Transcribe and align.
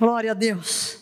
Glória 0.00 0.30
a 0.30 0.34
Deus. 0.34 0.96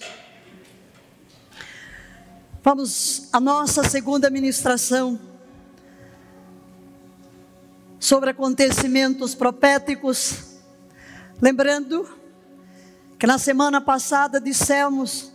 Vamos 2.65 3.29
à 3.33 3.39
nossa 3.39 3.85
segunda 3.85 4.29
ministração 4.29 5.21
sobre 8.01 8.31
acontecimentos 8.31 9.37
proféticos. 9.37 10.59
Lembrando 11.41 12.09
que 13.17 13.25
na 13.25 13.39
semana 13.39 13.81
passada 13.81 14.41
dissemos 14.41 15.33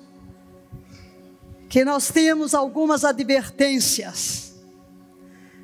que 1.70 1.86
nós 1.86 2.12
temos 2.12 2.54
algumas 2.54 3.06
advertências, 3.06 4.56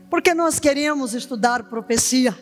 porque 0.10 0.34
nós 0.34 0.58
queremos 0.58 1.14
estudar 1.14 1.64
profecia. 1.64 2.34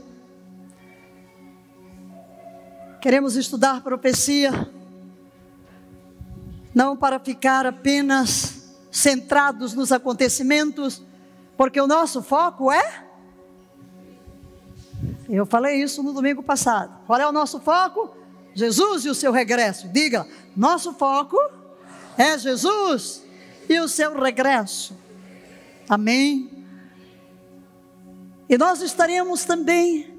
Queremos 3.01 3.35
estudar 3.35 3.81
profecia, 3.81 4.76
não 6.77 6.95
para 6.95 7.17
ficar 7.17 7.65
apenas 7.65 8.71
centrados 8.91 9.73
nos 9.73 9.91
acontecimentos, 9.91 11.01
porque 11.57 11.81
o 11.81 11.87
nosso 11.87 12.21
foco 12.21 12.71
é. 12.71 13.03
Eu 15.27 15.47
falei 15.47 15.81
isso 15.81 16.03
no 16.03 16.13
domingo 16.13 16.43
passado. 16.43 16.95
Qual 17.07 17.19
é 17.19 17.27
o 17.27 17.31
nosso 17.31 17.59
foco? 17.59 18.15
Jesus 18.53 19.05
e 19.05 19.09
o 19.09 19.15
seu 19.15 19.31
regresso. 19.31 19.87
Diga, 19.87 20.27
nosso 20.55 20.93
foco 20.93 21.35
é 22.15 22.37
Jesus 22.37 23.23
e 23.67 23.79
o 23.79 23.87
seu 23.87 24.15
regresso. 24.21 24.95
Amém. 25.89 26.63
E 28.47 28.55
nós 28.55 28.83
estaremos 28.83 29.45
também 29.45 30.15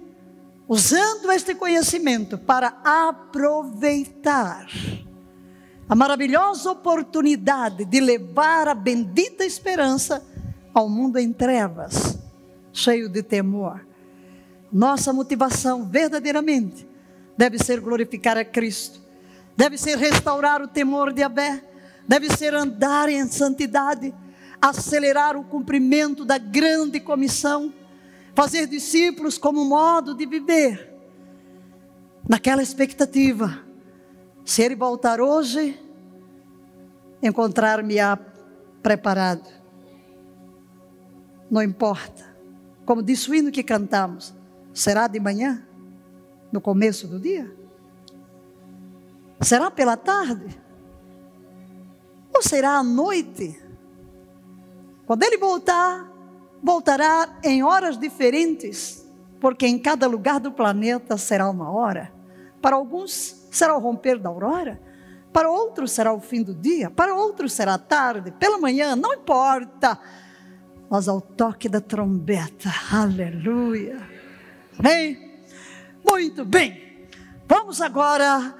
usando 0.66 1.30
este 1.30 1.54
conhecimento 1.54 2.36
para 2.36 2.80
aproveitar 2.82 4.66
a 5.88 5.94
maravilhosa 5.94 6.70
oportunidade 6.70 7.84
de 7.84 7.98
levar 7.98 8.68
a 8.68 8.74
bendita 8.74 9.44
esperança 9.44 10.22
ao 10.74 10.88
mundo 10.88 11.18
em 11.18 11.32
trevas, 11.32 12.18
cheio 12.72 13.08
de 13.08 13.22
temor. 13.22 13.86
Nossa 14.70 15.14
motivação 15.14 15.88
verdadeiramente 15.88 16.86
deve 17.38 17.58
ser 17.58 17.80
glorificar 17.80 18.36
a 18.36 18.44
Cristo, 18.44 19.00
deve 19.56 19.78
ser 19.78 19.96
restaurar 19.96 20.60
o 20.60 20.68
temor 20.68 21.10
de 21.10 21.22
Abé, 21.22 21.64
deve 22.06 22.28
ser 22.36 22.54
andar 22.54 23.08
em 23.08 23.26
santidade, 23.26 24.14
acelerar 24.60 25.36
o 25.36 25.44
cumprimento 25.44 26.22
da 26.22 26.36
grande 26.36 27.00
comissão, 27.00 27.72
fazer 28.34 28.66
discípulos 28.66 29.38
como 29.38 29.64
modo 29.64 30.14
de 30.14 30.26
viver, 30.26 30.92
naquela 32.28 32.62
expectativa. 32.62 33.67
Se 34.48 34.62
ele 34.62 34.74
voltar 34.74 35.20
hoje, 35.20 35.78
encontrar-me-á 37.22 38.18
preparado. 38.82 39.46
Não 41.50 41.62
importa. 41.62 42.24
Como 42.86 43.02
disse 43.02 43.30
o 43.30 43.34
hino 43.34 43.52
que 43.52 43.62
cantamos, 43.62 44.34
será 44.72 45.06
de 45.06 45.20
manhã? 45.20 45.68
no 46.50 46.62
começo 46.62 47.06
do 47.06 47.20
dia? 47.20 47.54
Será 49.40 49.70
pela 49.70 49.98
tarde? 49.98 50.58
Ou 52.34 52.42
será 52.42 52.78
à 52.78 52.82
noite? 52.82 53.62
Quando 55.06 55.24
ele 55.24 55.36
voltar, 55.36 56.10
voltará 56.62 57.38
em 57.44 57.62
horas 57.62 57.98
diferentes, 57.98 59.06
porque 59.40 59.66
em 59.66 59.78
cada 59.78 60.06
lugar 60.06 60.40
do 60.40 60.50
planeta 60.50 61.18
será 61.18 61.50
uma 61.50 61.70
hora. 61.70 62.10
Para 62.62 62.76
alguns 62.76 63.37
será 63.50 63.76
o 63.76 63.80
romper 63.80 64.18
da 64.18 64.28
aurora, 64.28 64.80
para 65.32 65.50
outros 65.50 65.92
será 65.92 66.12
o 66.12 66.20
fim 66.20 66.42
do 66.42 66.54
dia, 66.54 66.90
para 66.90 67.14
outros 67.14 67.52
será 67.52 67.74
a 67.74 67.78
tarde, 67.78 68.30
pela 68.32 68.58
manhã, 68.58 68.96
não 68.96 69.14
importa. 69.14 69.98
Mas 70.90 71.08
ao 71.08 71.20
toque 71.20 71.68
da 71.68 71.80
trombeta, 71.80 72.70
aleluia. 72.90 73.98
Vem 74.80 75.42
muito 76.08 76.44
bem, 76.44 77.06
vamos 77.46 77.80
agora 77.80 78.54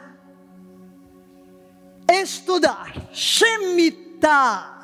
estudar 2.10 2.92
Shemitah. 3.12 4.76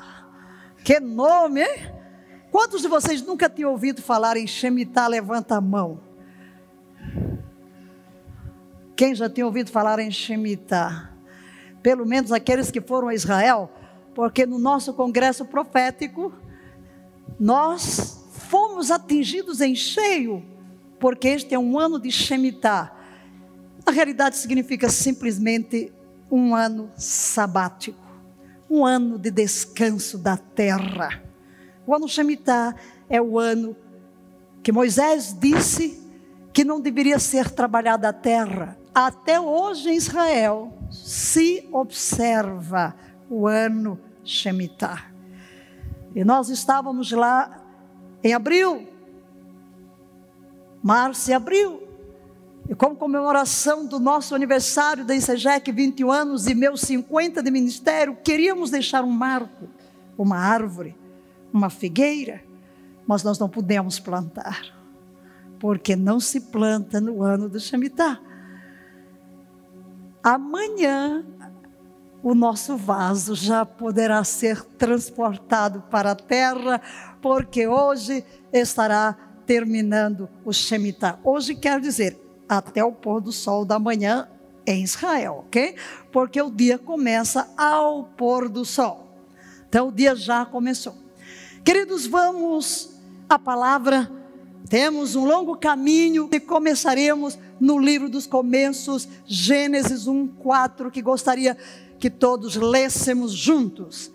Que 0.83 0.99
nome, 0.99 1.61
hein? 1.61 1.95
Quantos 2.51 2.81
de 2.81 2.87
vocês 2.87 3.21
nunca 3.21 3.49
tinham 3.49 3.71
ouvido 3.71 4.01
falar 4.01 4.37
em 4.37 4.47
Shemitah? 4.47 5.07
Levanta 5.07 5.57
a 5.57 5.61
mão. 5.61 6.04
Quem 8.95 9.13
já 9.13 9.29
tinha 9.29 9.45
ouvido 9.45 9.71
falar 9.71 9.99
em 9.99 10.09
Shemitah? 10.09 11.11
Pelo 11.83 12.05
menos 12.05 12.31
aqueles 12.31 12.71
que 12.71 12.81
foram 12.81 13.09
a 13.09 13.13
Israel, 13.13 13.71
porque 14.13 14.45
no 14.45 14.57
nosso 14.57 14.93
congresso 14.93 15.45
profético, 15.45 16.33
nós 17.39 18.25
fomos 18.31 18.89
atingidos 18.91 19.59
em 19.61 19.75
cheio 19.75 20.55
porque 20.99 21.27
este 21.27 21.53
é 21.53 21.59
um 21.59 21.77
ano 21.77 21.99
de 21.99 22.09
Shemitah. 22.09 22.91
Na 23.85 23.91
realidade, 23.91 24.37
significa 24.37 24.89
simplesmente 24.89 25.91
um 26.31 26.55
ano 26.55 26.89
sabático, 26.95 27.99
um 28.69 28.85
ano 28.85 29.19
de 29.19 29.29
descanso 29.29 30.17
da 30.17 30.37
terra. 30.37 31.21
O 31.85 31.93
ano 31.93 32.07
Shemitah 32.07 32.75
é 33.09 33.21
o 33.21 33.37
ano 33.37 33.75
que 34.63 34.71
Moisés 34.71 35.35
disse 35.39 36.01
que 36.51 36.63
não 36.63 36.79
deveria 36.79 37.19
ser 37.19 37.51
trabalhada 37.51 38.09
a 38.09 38.13
terra. 38.13 38.77
Até 38.95 39.39
hoje 39.39 39.89
em 39.89 39.95
Israel 39.95 40.73
se 40.89 41.67
observa 41.71 42.95
o 43.29 43.45
ano 43.45 43.99
Shemitah. 44.23 45.11
E 46.15 46.23
nós 46.23 46.49
estávamos 46.49 47.11
lá 47.11 47.61
em 48.23 48.33
abril 48.33 48.95
março 50.85 51.31
e 51.31 51.33
abril. 51.33 51.81
E 52.69 52.75
como 52.75 52.95
comemoração 52.95 53.87
do 53.87 53.99
nosso 53.99 54.35
aniversário 54.35 55.03
da 55.03 55.15
ICEGEC, 55.15 55.71
21 55.71 56.11
anos, 56.11 56.45
e 56.45 56.53
meus 56.53 56.81
50 56.81 57.41
de 57.41 57.49
ministério, 57.49 58.15
queríamos 58.23 58.69
deixar 58.69 59.03
um 59.03 59.09
marco, 59.09 59.67
uma 60.15 60.37
árvore, 60.37 60.95
uma 61.51 61.71
figueira, 61.71 62.43
mas 63.07 63.23
nós 63.23 63.39
não 63.39 63.49
pudemos 63.49 63.99
plantar, 63.99 64.61
porque 65.59 65.95
não 65.95 66.19
se 66.19 66.39
planta 66.39 67.01
no 67.01 67.23
ano 67.23 67.49
do 67.49 67.59
Shemitah. 67.59 68.19
Amanhã, 70.25 71.23
o 72.23 72.33
nosso 72.33 72.75
vaso 72.75 73.35
já 73.35 73.63
poderá 73.63 74.23
ser 74.23 74.63
transportado 74.63 75.83
para 75.91 76.13
a 76.13 76.15
terra, 76.15 76.81
porque 77.21 77.67
hoje 77.67 78.25
estará 78.51 79.15
terminando 79.45 80.27
o 80.43 80.51
Shemitah. 80.51 81.19
Hoje 81.23 81.53
quer 81.53 81.79
dizer 81.79 82.19
até 82.49 82.83
o 82.83 82.91
pôr 82.91 83.21
do 83.21 83.31
sol 83.31 83.63
da 83.63 83.77
manhã 83.77 84.27
em 84.65 84.83
Israel, 84.83 85.43
ok? 85.45 85.75
Porque 86.11 86.41
o 86.41 86.49
dia 86.49 86.79
começa 86.79 87.47
ao 87.55 88.05
pôr 88.05 88.49
do 88.49 88.65
sol. 88.65 89.07
Então 89.69 89.89
o 89.89 89.91
dia 89.91 90.15
já 90.15 90.43
começou. 90.43 90.95
Queridos, 91.63 92.07
vamos 92.07 92.99
à 93.29 93.37
palavra. 93.37 94.11
Temos 94.67 95.15
um 95.15 95.25
longo 95.25 95.55
caminho 95.55 96.27
e 96.31 96.39
começaremos 96.39 97.37
no 97.59 97.79
livro 97.79 98.09
dos 98.09 98.27
começos, 98.27 99.07
Gênesis 99.25 100.07
1, 100.07 100.27
4, 100.27 100.91
que 100.91 101.01
gostaria 101.01 101.57
que 101.99 102.09
todos 102.09 102.55
lêssemos 102.55 103.31
juntos. 103.31 104.11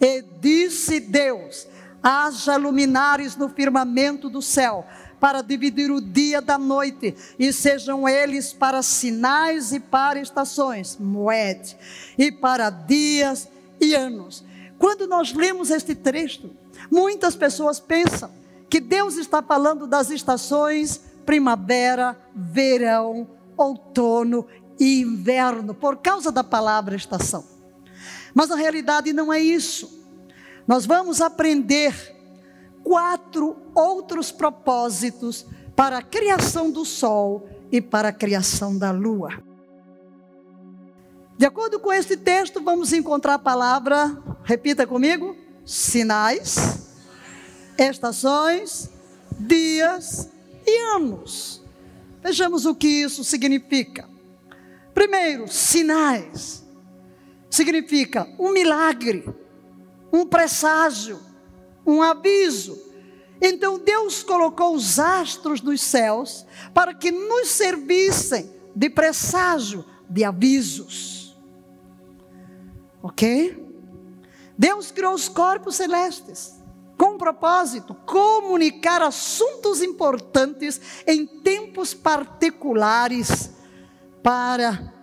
E 0.00 0.22
disse 0.40 1.00
Deus: 1.00 1.66
haja 2.02 2.56
luminares 2.56 3.36
no 3.36 3.48
firmamento 3.48 4.28
do 4.28 4.42
céu, 4.42 4.84
para 5.20 5.40
dividir 5.40 5.90
o 5.90 6.00
dia 6.00 6.42
da 6.42 6.58
noite, 6.58 7.14
e 7.38 7.52
sejam 7.52 8.08
eles 8.08 8.52
para 8.52 8.82
sinais 8.82 9.72
e 9.72 9.78
para 9.78 10.20
estações, 10.20 10.98
moed, 10.98 11.76
e 12.18 12.32
para 12.32 12.70
dias 12.70 13.48
e 13.80 13.94
anos. 13.94 14.44
Quando 14.78 15.06
nós 15.06 15.32
lemos 15.32 15.70
este 15.70 15.94
trecho, 15.94 16.50
muitas 16.90 17.36
pessoas 17.36 17.78
pensam 17.78 18.32
que 18.68 18.80
Deus 18.80 19.16
está 19.16 19.40
falando 19.40 19.86
das 19.86 20.10
estações 20.10 21.00
primavera, 21.24 22.16
verão, 22.34 23.28
outono 23.56 24.46
e 24.78 25.00
inverno, 25.00 25.74
por 25.74 25.98
causa 25.98 26.32
da 26.32 26.42
palavra 26.42 26.96
estação. 26.96 27.44
Mas 28.34 28.50
a 28.50 28.56
realidade 28.56 29.12
não 29.12 29.32
é 29.32 29.40
isso. 29.40 30.00
Nós 30.66 30.86
vamos 30.86 31.20
aprender 31.20 31.94
quatro 32.82 33.56
outros 33.74 34.32
propósitos 34.32 35.46
para 35.76 35.98
a 35.98 36.02
criação 36.02 36.70
do 36.70 36.84
sol 36.84 37.48
e 37.70 37.80
para 37.80 38.08
a 38.08 38.12
criação 38.12 38.76
da 38.76 38.90
lua. 38.90 39.30
De 41.38 41.46
acordo 41.46 41.80
com 41.80 41.92
este 41.92 42.16
texto, 42.16 42.62
vamos 42.62 42.92
encontrar 42.92 43.34
a 43.34 43.38
palavra, 43.38 44.16
repita 44.44 44.86
comigo: 44.86 45.36
sinais, 45.64 46.88
estações, 47.78 48.88
dias 49.38 50.31
e 50.66 50.94
anos. 50.94 51.62
Vejamos 52.22 52.66
o 52.66 52.74
que 52.74 52.86
isso 52.86 53.24
significa. 53.24 54.08
Primeiro, 54.94 55.48
sinais. 55.48 56.62
significa 57.50 58.26
um 58.38 58.50
milagre, 58.50 59.28
um 60.12 60.26
presságio, 60.26 61.20
um 61.86 62.00
aviso. 62.00 62.80
Então 63.40 63.78
Deus 63.78 64.22
colocou 64.22 64.74
os 64.74 64.98
astros 64.98 65.60
dos 65.60 65.80
céus 65.80 66.46
para 66.72 66.94
que 66.94 67.10
nos 67.10 67.48
servissem 67.48 68.50
de 68.74 68.88
presságio, 68.88 69.84
de 70.08 70.24
avisos. 70.24 71.36
Ok? 73.02 73.60
Deus 74.56 74.90
criou 74.90 75.12
os 75.12 75.28
corpos 75.28 75.76
celestes 75.76 76.61
com 77.02 77.18
propósito 77.18 77.96
comunicar 78.06 79.02
assuntos 79.02 79.82
importantes 79.82 80.80
em 81.04 81.26
tempos 81.26 81.92
particulares 81.92 83.50
para 84.22 84.94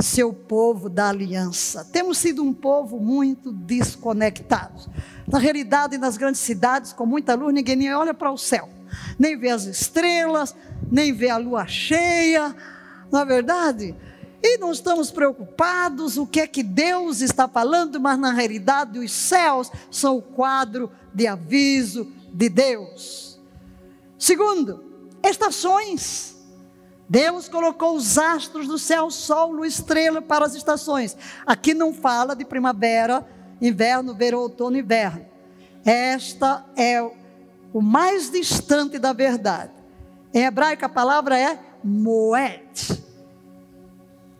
seu 0.00 0.32
povo 0.32 0.88
da 0.88 1.10
aliança. 1.10 1.84
Temos 1.92 2.16
sido 2.16 2.42
um 2.42 2.54
povo 2.54 2.98
muito 2.98 3.52
desconectado. 3.52 4.90
Na 5.30 5.38
realidade, 5.38 5.98
nas 5.98 6.16
grandes 6.16 6.40
cidades, 6.40 6.94
com 6.94 7.04
muita 7.04 7.34
luz, 7.34 7.52
ninguém 7.52 7.76
nem 7.76 7.94
olha 7.94 8.14
para 8.14 8.32
o 8.32 8.38
céu, 8.38 8.70
nem 9.18 9.38
vê 9.38 9.50
as 9.50 9.64
estrelas, 9.64 10.56
nem 10.90 11.12
vê 11.12 11.28
a 11.28 11.36
lua 11.36 11.66
cheia. 11.66 12.56
Na 13.10 13.20
é 13.20 13.24
verdade, 13.26 13.94
e 14.42 14.58
não 14.58 14.72
estamos 14.72 15.10
preocupados 15.10 16.18
o 16.18 16.26
que 16.26 16.40
é 16.40 16.46
que 16.48 16.64
Deus 16.64 17.20
está 17.20 17.46
falando, 17.46 18.00
mas 18.00 18.18
na 18.18 18.32
realidade 18.32 18.98
os 18.98 19.12
céus 19.12 19.70
são 19.88 20.16
o 20.16 20.22
quadro 20.22 20.90
de 21.14 21.28
aviso 21.28 22.10
de 22.32 22.48
Deus. 22.48 23.40
Segundo, 24.18 24.82
estações. 25.22 26.32
Deus 27.08 27.48
colocou 27.48 27.94
os 27.94 28.18
astros 28.18 28.66
do 28.66 28.78
céu, 28.78 29.10
sol, 29.10 29.52
lua, 29.52 29.66
estrela 29.66 30.20
para 30.20 30.46
as 30.46 30.54
estações. 30.54 31.16
Aqui 31.46 31.74
não 31.74 31.92
fala 31.92 32.34
de 32.34 32.44
primavera, 32.44 33.24
inverno, 33.60 34.14
verão, 34.14 34.40
outono, 34.40 34.78
inverno. 34.78 35.24
Esta 35.84 36.64
é 36.74 37.02
o 37.72 37.80
mais 37.80 38.30
distante 38.30 38.98
da 38.98 39.12
verdade. 39.12 39.72
Em 40.34 40.44
hebraico 40.44 40.84
a 40.84 40.88
palavra 40.88 41.38
é 41.38 41.58
moed 41.84 43.01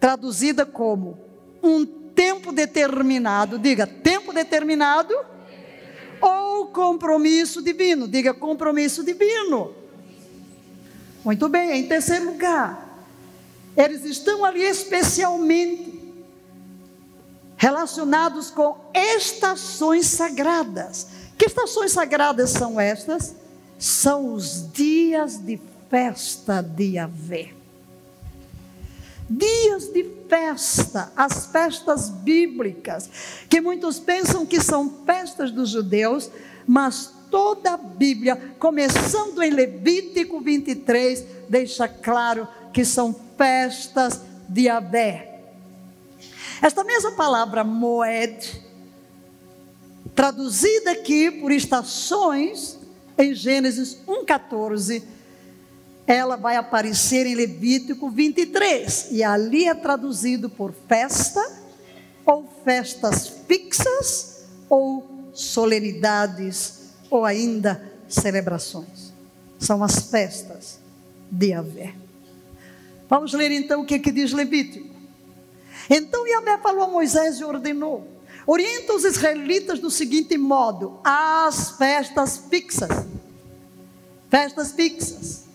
traduzida 0.02 0.66
como 0.66 1.16
um 1.62 1.86
tempo 1.86 2.50
determinado, 2.50 3.56
diga 3.56 3.86
tempo 3.86 4.32
determinado, 4.32 5.14
ou 6.20 6.66
compromisso 6.66 7.62
divino, 7.62 8.08
diga 8.08 8.34
compromisso 8.34 9.04
divino. 9.04 9.72
Muito 11.24 11.48
bem, 11.48 11.78
em 11.78 11.86
terceiro 11.86 12.32
lugar, 12.32 13.06
eles 13.76 14.04
estão 14.04 14.44
ali 14.44 14.64
especialmente 14.64 16.02
relacionados 17.56 18.50
com 18.50 18.76
estações 18.92 20.06
sagradas. 20.06 21.06
Que 21.38 21.44
estações 21.44 21.92
sagradas 21.92 22.50
são 22.50 22.80
estas? 22.80 23.36
São 23.78 24.34
os 24.34 24.68
dias 24.72 25.38
de 25.38 25.60
festa 25.88 26.60
de 26.60 26.96
Yahvé 26.96 27.61
dias 29.28 29.92
de 29.92 30.04
festa, 30.28 31.12
as 31.16 31.46
festas 31.46 32.08
bíblicas, 32.08 33.10
que 33.48 33.60
muitos 33.60 33.98
pensam 33.98 34.46
que 34.46 34.60
são 34.60 35.02
festas 35.04 35.50
dos 35.50 35.70
judeus, 35.70 36.30
mas 36.66 37.12
toda 37.30 37.72
a 37.72 37.76
Bíblia, 37.76 38.54
começando 38.58 39.42
em 39.42 39.50
Levítico 39.50 40.40
23, 40.40 41.24
deixa 41.48 41.88
claro 41.88 42.46
que 42.72 42.84
são 42.84 43.14
festas 43.36 44.20
de 44.48 44.68
Abé. 44.68 45.40
Esta 46.60 46.84
mesma 46.84 47.12
palavra 47.12 47.64
moed, 47.64 48.62
traduzida 50.14 50.92
aqui 50.92 51.30
por 51.30 51.50
estações, 51.50 52.78
em 53.18 53.34
Gênesis 53.34 53.98
1,14, 54.06 55.02
ela 56.06 56.36
vai 56.36 56.56
aparecer 56.56 57.26
em 57.26 57.34
Levítico 57.34 58.10
23, 58.10 59.08
e 59.10 59.22
ali 59.22 59.66
é 59.66 59.74
traduzido 59.74 60.50
por 60.50 60.72
festa, 60.88 61.40
ou 62.26 62.48
festas 62.64 63.28
fixas, 63.46 64.44
ou 64.68 65.30
solenidades, 65.32 66.90
ou 67.08 67.24
ainda 67.24 67.92
celebrações. 68.08 69.12
São 69.58 69.82
as 69.82 70.10
festas 70.10 70.80
de 71.30 71.48
Yahvé. 71.48 71.94
Vamos 73.08 73.32
ler 73.32 73.50
então 73.52 73.82
o 73.82 73.86
que, 73.86 73.98
que 73.98 74.10
diz 74.10 74.32
Levítico. 74.32 74.92
Então 75.88 76.26
Yahvé 76.26 76.58
falou 76.58 76.84
a 76.84 76.88
Moisés 76.88 77.38
e 77.38 77.44
ordenou: 77.44 78.08
orienta 78.46 78.94
os 78.94 79.04
israelitas 79.04 79.78
do 79.78 79.90
seguinte 79.90 80.36
modo: 80.36 80.98
as 81.04 81.72
festas 81.72 82.42
fixas. 82.50 82.90
Festas 84.28 84.72
fixas 84.72 85.51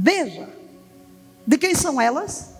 Veja, 0.00 0.48
de 1.44 1.58
quem 1.58 1.74
são 1.74 2.00
elas? 2.00 2.50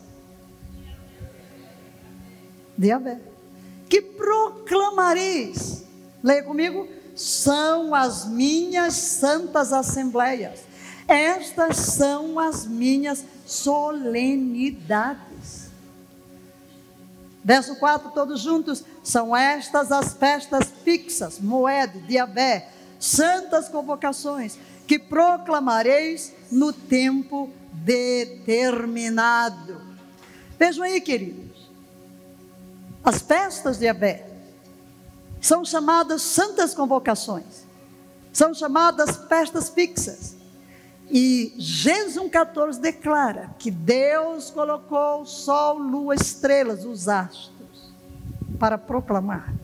De 2.76 2.90
Abé. 2.90 3.20
Que 3.88 4.02
proclamareis, 4.02 5.84
leia 6.22 6.42
comigo, 6.42 6.88
são 7.14 7.94
as 7.94 8.26
minhas 8.26 8.94
santas 8.94 9.72
assembleias. 9.72 10.62
Estas 11.06 11.76
são 11.76 12.40
as 12.40 12.66
minhas 12.66 13.24
solenidades. 13.46 15.18
Verso 17.44 17.76
4, 17.76 18.10
todos 18.10 18.40
juntos. 18.40 18.84
São 19.04 19.34
estas 19.34 19.92
as 19.92 20.12
festas 20.12 20.72
fixas, 20.82 21.38
moed, 21.38 22.00
diabé, 22.00 22.68
santas 22.98 23.68
convocações, 23.68 24.58
que 24.88 24.98
proclamareis 24.98 26.36
no 26.50 26.72
tempo 26.72 27.50
determinado. 27.72 29.80
Vejam 30.58 30.84
aí, 30.84 31.00
queridos. 31.00 31.68
As 33.04 33.22
festas 33.22 33.78
de 33.78 33.88
Abé 33.88 34.26
são 35.40 35.64
chamadas 35.64 36.22
santas 36.22 36.74
convocações, 36.74 37.64
são 38.32 38.52
chamadas 38.52 39.16
festas 39.28 39.70
fixas. 39.70 40.36
E 41.10 41.54
Gênesis 41.56 42.16
1,14 42.16 42.80
declara 42.80 43.54
que 43.58 43.70
Deus 43.70 44.50
colocou 44.50 45.24
sol, 45.24 45.78
lua, 45.78 46.14
estrelas, 46.14 46.84
os 46.84 47.08
astros, 47.08 47.94
para 48.58 48.76
proclamar 48.76 49.54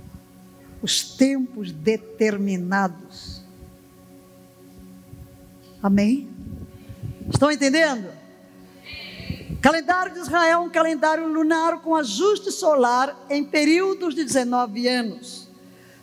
os 0.81 1.03
tempos 1.03 1.71
determinados. 1.71 3.43
Amém? 5.83 6.34
Estão 7.33 7.51
entendendo? 7.51 8.09
Calendário 9.61 10.13
de 10.13 10.21
Israel 10.21 10.53
é 10.53 10.59
um 10.59 10.69
calendário 10.69 11.27
lunar 11.27 11.81
com 11.81 11.95
ajuste 11.95 12.53
solar 12.53 13.17
em 13.31 13.43
períodos 13.43 14.15
de 14.15 14.23
19 14.23 14.87
anos. 14.87 15.49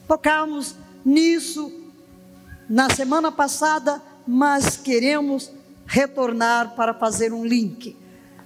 Tocamos 0.07 0.75
nisso 1.05 1.71
na 2.67 2.89
semana 2.89 3.31
passada, 3.31 4.01
mas 4.25 4.77
queremos 4.77 5.51
retornar 5.85 6.73
para 6.75 6.93
fazer 6.93 7.33
um 7.33 7.45
link. 7.45 7.95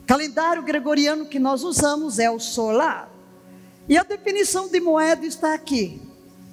Calendário 0.06 0.64
gregoriano 0.64 1.28
que 1.28 1.40
nós 1.40 1.64
usamos 1.64 2.20
é 2.20 2.30
o 2.30 2.40
solar. 2.40 3.10
E 3.88 3.98
a 3.98 4.04
definição 4.04 4.68
de 4.68 4.82
moeda 4.82 5.26
está 5.26 5.54
aqui: 5.54 6.02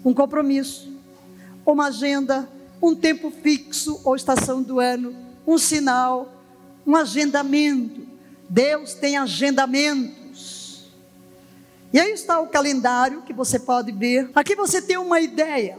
um 0.05 0.15
compromisso, 0.15 0.93
uma 1.67 1.89
agenda, 1.89 2.49
um 2.81 2.95
tempo 2.95 3.31
fixo 3.31 4.01
ou 4.05 4.15
estação 4.15 4.63
do 4.63 4.79
ano 4.79 5.32
um 5.47 5.59
sinal, 5.59 6.33
um 6.87 6.97
agendamento. 6.97 8.07
Deus 8.49 8.95
tem 8.95 9.17
agendamentos. 9.17 10.91
E 11.93 12.01
aí 12.01 12.13
está 12.13 12.41
o 12.41 12.47
calendário 12.47 13.23
que 13.23 13.33
você 13.33 13.59
pode 13.59 13.93
ver. 13.93 14.31
Aqui 14.35 14.55
você 14.55 14.81
tem 14.81 14.97
uma 14.97 15.21
ideia. 15.21 15.79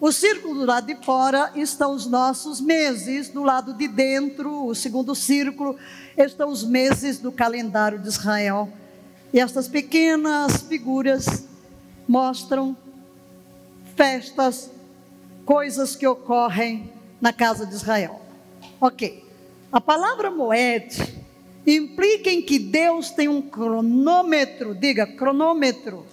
O 0.00 0.10
círculo 0.10 0.54
do 0.54 0.64
lado 0.64 0.86
de 0.86 1.04
fora 1.04 1.52
estão 1.54 1.92
os 1.92 2.06
nossos 2.06 2.58
meses, 2.58 3.28
do 3.28 3.42
lado 3.42 3.74
de 3.74 3.86
dentro, 3.86 4.66
o 4.66 4.74
segundo 4.74 5.14
círculo, 5.14 5.76
estão 6.16 6.48
os 6.48 6.64
meses 6.64 7.18
do 7.18 7.30
calendário 7.30 7.98
de 7.98 8.08
Israel. 8.08 8.72
E 9.32 9.38
estas 9.38 9.68
pequenas 9.68 10.62
figuras 10.62 11.44
mostram 12.08 12.74
festas, 13.94 14.70
coisas 15.44 15.94
que 15.94 16.06
ocorrem 16.06 16.90
na 17.20 17.32
casa 17.32 17.66
de 17.66 17.74
Israel. 17.74 18.19
Ok. 18.80 19.22
A 19.70 19.78
palavra 19.78 20.30
moed 20.30 20.96
implica 21.66 22.30
em 22.30 22.40
que 22.40 22.58
Deus 22.58 23.10
tem 23.10 23.28
um 23.28 23.42
cronômetro, 23.42 24.74
diga 24.74 25.06
cronômetro. 25.06 26.06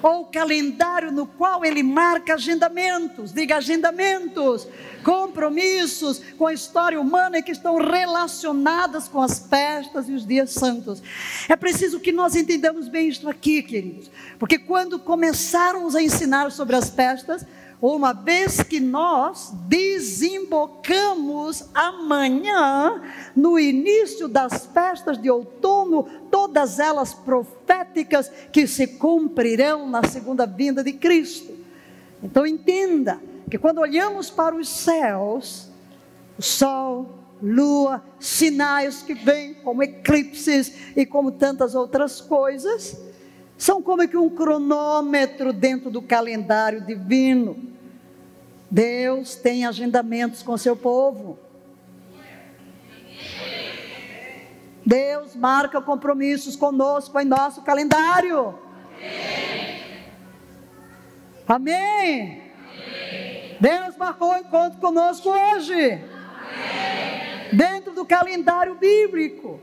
ou 0.00 0.26
calendário 0.26 1.10
no 1.10 1.26
qual 1.26 1.64
ele 1.64 1.82
marca 1.82 2.34
agendamentos, 2.34 3.32
diga 3.32 3.56
agendamentos, 3.56 4.68
compromissos 5.02 6.20
com 6.36 6.46
a 6.46 6.52
história 6.52 7.00
humana 7.00 7.40
que 7.40 7.50
estão 7.50 7.78
relacionadas 7.78 9.08
com 9.08 9.22
as 9.22 9.48
festas 9.48 10.06
e 10.06 10.12
os 10.12 10.26
dias 10.26 10.50
santos. 10.50 11.02
É 11.48 11.56
preciso 11.56 11.98
que 12.00 12.12
nós 12.12 12.36
entendamos 12.36 12.86
bem 12.86 13.08
isso 13.08 13.26
aqui, 13.26 13.62
queridos, 13.62 14.10
porque 14.38 14.58
quando 14.58 14.98
começarmos 14.98 15.96
a 15.96 16.02
ensinar 16.02 16.52
sobre 16.52 16.76
as 16.76 16.90
festas, 16.90 17.46
uma 17.92 18.14
vez 18.14 18.62
que 18.62 18.80
nós 18.80 19.52
desembocamos 19.68 21.68
amanhã, 21.74 23.02
no 23.36 23.58
início 23.58 24.26
das 24.26 24.64
festas 24.64 25.20
de 25.20 25.30
outono, 25.30 26.04
todas 26.30 26.78
elas 26.78 27.12
proféticas 27.12 28.32
que 28.50 28.66
se 28.66 28.86
cumprirão 28.86 29.86
na 29.86 30.02
segunda 30.02 30.46
vinda 30.46 30.82
de 30.82 30.94
Cristo. 30.94 31.52
Então 32.22 32.46
entenda 32.46 33.20
que 33.50 33.58
quando 33.58 33.82
olhamos 33.82 34.30
para 34.30 34.56
os 34.56 34.66
céus, 34.66 35.68
o 36.38 36.42
sol, 36.42 37.18
lua, 37.42 38.02
sinais 38.18 39.02
que 39.02 39.12
vêm 39.12 39.52
como 39.52 39.82
eclipses 39.82 40.72
e 40.96 41.04
como 41.04 41.32
tantas 41.32 41.74
outras 41.74 42.18
coisas, 42.18 42.98
são 43.58 43.82
como 43.82 44.08
que 44.08 44.16
um 44.16 44.30
cronômetro 44.30 45.52
dentro 45.52 45.90
do 45.90 46.00
calendário 46.00 46.80
divino. 46.80 47.73
Deus 48.70 49.36
tem 49.36 49.66
agendamentos 49.66 50.42
com 50.42 50.56
seu 50.56 50.76
povo. 50.76 51.38
Deus 54.84 55.34
marca 55.34 55.80
compromissos 55.80 56.56
conosco 56.56 57.18
em 57.18 57.24
nosso 57.24 57.62
calendário. 57.62 58.58
Amém. 61.46 62.42
Amém. 62.70 63.56
Deus 63.60 63.96
marcou 63.96 64.36
encontro 64.36 64.78
conosco 64.78 65.30
hoje. 65.30 65.74
Amém. 65.74 66.02
Dentro 67.52 67.94
do 67.94 68.04
calendário 68.04 68.74
bíblico. 68.74 69.60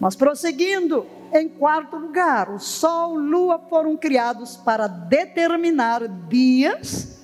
Mas 0.00 0.14
prosseguindo, 0.14 1.06
em 1.32 1.48
quarto 1.48 1.96
lugar, 1.96 2.50
o 2.50 2.58
sol 2.58 3.18
e 3.18 3.22
lua 3.22 3.58
foram 3.58 3.96
criados 3.96 4.56
para 4.56 4.86
determinar 4.86 6.06
dias 6.06 7.17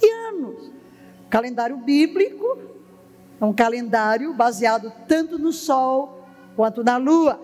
e 0.00 0.10
anos. 0.28 0.70
Calendário 1.28 1.76
bíblico 1.78 2.58
é 3.40 3.44
um 3.44 3.52
calendário 3.52 4.32
baseado 4.32 4.92
tanto 5.06 5.38
no 5.38 5.52
sol 5.52 6.26
quanto 6.54 6.82
na 6.82 6.96
lua. 6.96 7.40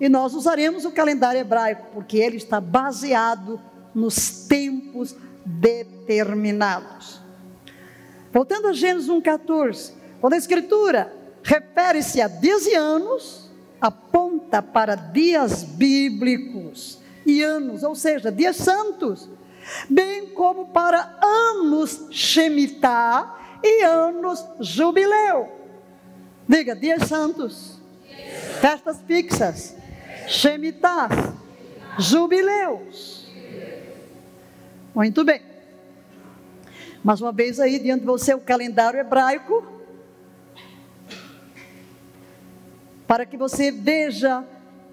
E 0.00 0.08
nós 0.08 0.34
usaremos 0.34 0.84
o 0.84 0.90
calendário 0.90 1.40
hebraico, 1.40 1.86
porque 1.92 2.18
ele 2.18 2.36
está 2.36 2.60
baseado 2.60 3.60
nos 3.94 4.46
tempos 4.46 5.16
determinados. 5.44 7.20
Voltando 8.32 8.68
a 8.68 8.72
Gênesis 8.72 9.08
1,14, 9.08 9.92
quando 10.20 10.34
a 10.34 10.36
Escritura 10.38 11.12
refere-se 11.42 12.20
a 12.20 12.28
dias 12.28 12.66
e 12.66 12.74
anos, 12.74 13.50
aponta 13.80 14.60
para 14.60 14.94
dias 14.94 15.62
bíblicos 15.62 16.98
e 17.24 17.42
anos, 17.42 17.82
ou 17.82 17.94
seja, 17.94 18.30
dias 18.30 18.56
santos 18.56 19.28
bem 19.88 20.30
como 20.30 20.68
para 20.68 21.18
anos 21.22 22.08
Shemitah 22.10 23.58
e 23.62 23.82
anos 23.82 24.44
Jubileu. 24.60 25.48
Diga, 26.48 26.76
dias 26.76 27.08
santos, 27.08 27.80
festas 28.60 29.00
fixas, 29.06 29.76
Shemitah, 30.28 31.08
Jubileus. 31.98 33.26
Muito 34.94 35.24
bem. 35.24 35.42
Mais 37.02 37.20
uma 37.20 37.32
vez 37.32 37.60
aí 37.60 37.78
diante 37.78 38.00
de 38.00 38.06
você 38.06 38.34
o 38.34 38.40
calendário 38.40 38.98
hebraico, 38.98 39.66
para 43.06 43.24
que 43.24 43.36
você 43.36 43.70
veja 43.70 44.44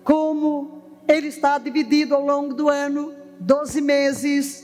como 0.03 0.83
ele 1.07 1.27
está 1.27 1.57
dividido 1.57 2.13
ao 2.13 2.23
longo 2.23 2.53
do 2.53 2.69
ano 2.69 3.13
12 3.39 3.81
meses, 3.81 4.62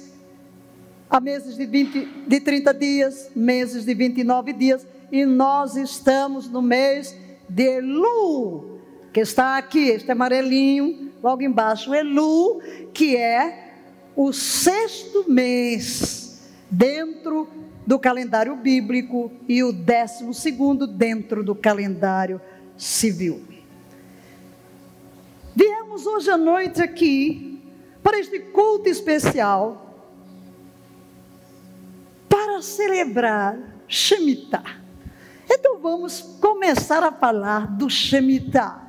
há 1.10 1.20
meses 1.20 1.58
de, 1.58 1.66
20, 1.66 2.06
de 2.28 2.40
30 2.40 2.74
dias, 2.74 3.32
meses 3.36 3.86
de 3.86 3.94
29 3.94 4.54
dias, 4.54 4.86
e 5.12 5.26
nós 5.26 5.76
estamos 5.76 6.48
no 6.48 6.62
mês 6.62 7.18
de 7.50 7.64
Elu, 7.64 8.80
que 9.12 9.22
está 9.22 9.58
aqui, 9.58 9.90
este 9.90 10.12
amarelinho, 10.12 11.12
logo 11.24 11.42
embaixo, 11.42 11.94
Elu, 11.96 12.62
que 12.94 13.18
é 13.18 13.74
o 14.16 14.32
sexto 14.32 15.26
mês 15.28 16.48
dentro 16.70 17.48
do 17.88 17.98
calendário 17.98 18.56
bíblico 18.56 19.32
e 19.48 19.64
o 19.64 19.74
décimo 19.74 20.32
segundo 20.32 20.86
dentro 20.86 21.44
do 21.44 21.56
calendário 21.56 22.40
civil. 22.78 23.42
Viemos 25.56 26.06
hoje 26.06 26.30
à 26.30 26.38
noite 26.38 26.82
aqui 26.84 27.60
para 28.04 28.20
este 28.20 28.40
culto 28.40 28.88
especial 28.88 29.89
para 32.50 32.62
celebrar 32.64 33.60
Shemitah. 33.88 34.82
Então 35.48 35.78
vamos 35.80 36.20
começar 36.42 37.04
a 37.04 37.12
falar 37.12 37.68
do 37.78 37.88
Shemitah. 37.88 38.82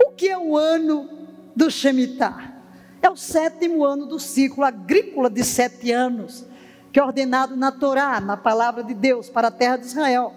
O 0.00 0.12
que 0.12 0.28
é 0.28 0.38
o 0.38 0.56
ano 0.56 1.08
do 1.56 1.68
Shemitah? 1.68 2.54
É 3.02 3.10
o 3.10 3.16
sétimo 3.16 3.84
ano 3.84 4.06
do 4.06 4.20
ciclo 4.20 4.62
agrícola 4.62 5.28
de 5.28 5.42
sete 5.42 5.90
anos, 5.90 6.46
que 6.92 7.00
é 7.00 7.04
ordenado 7.04 7.56
na 7.56 7.72
Torá, 7.72 8.20
na 8.20 8.36
palavra 8.36 8.84
de 8.84 8.94
Deus, 8.94 9.28
para 9.28 9.48
a 9.48 9.52
terra 9.52 9.76
de 9.76 9.86
Israel. 9.86 10.32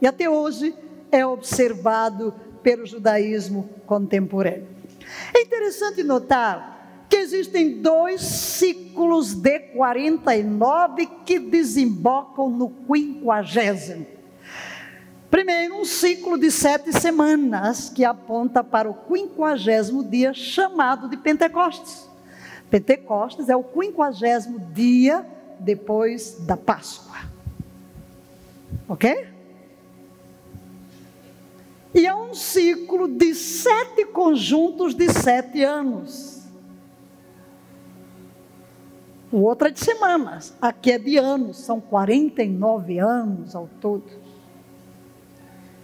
E 0.00 0.06
até 0.06 0.30
hoje 0.30 0.74
é 1.10 1.26
observado 1.26 2.32
pelo 2.62 2.86
judaísmo 2.86 3.68
contemporâneo. 3.84 4.68
É 5.34 5.42
interessante 5.42 6.04
notar 6.04 6.75
que 7.08 7.16
existem 7.16 7.80
dois 7.80 8.20
ciclos 8.20 9.34
de 9.34 9.58
49 9.58 11.06
que 11.24 11.38
desembocam 11.38 12.50
no 12.50 12.70
quinquagésimo. 12.70 14.06
Primeiro, 15.30 15.76
um 15.76 15.84
ciclo 15.84 16.38
de 16.38 16.50
sete 16.50 16.92
semanas 16.92 17.90
que 17.90 18.04
aponta 18.04 18.62
para 18.62 18.88
o 18.88 18.94
quinquagésimo 18.94 20.02
dia 20.02 20.32
chamado 20.32 21.08
de 21.08 21.16
Pentecostes. 21.16 22.08
Pentecostes 22.70 23.48
é 23.48 23.56
o 23.56 23.62
quinquagésimo 23.62 24.58
dia 24.72 25.26
depois 25.58 26.38
da 26.40 26.56
Páscoa. 26.56 27.16
Ok? 28.88 29.28
E 31.94 32.06
é 32.06 32.14
um 32.14 32.34
ciclo 32.34 33.08
de 33.08 33.34
sete 33.34 34.04
conjuntos 34.06 34.94
de 34.94 35.10
sete 35.10 35.62
anos. 35.64 36.35
O 39.30 39.38
outro 39.38 39.66
é 39.66 39.70
de 39.70 39.80
semanas, 39.80 40.56
aqui 40.62 40.92
é 40.92 40.98
de 40.98 41.16
anos, 41.16 41.58
são 41.58 41.80
49 41.80 42.98
anos 42.98 43.56
ao 43.56 43.68
todo. 43.80 44.08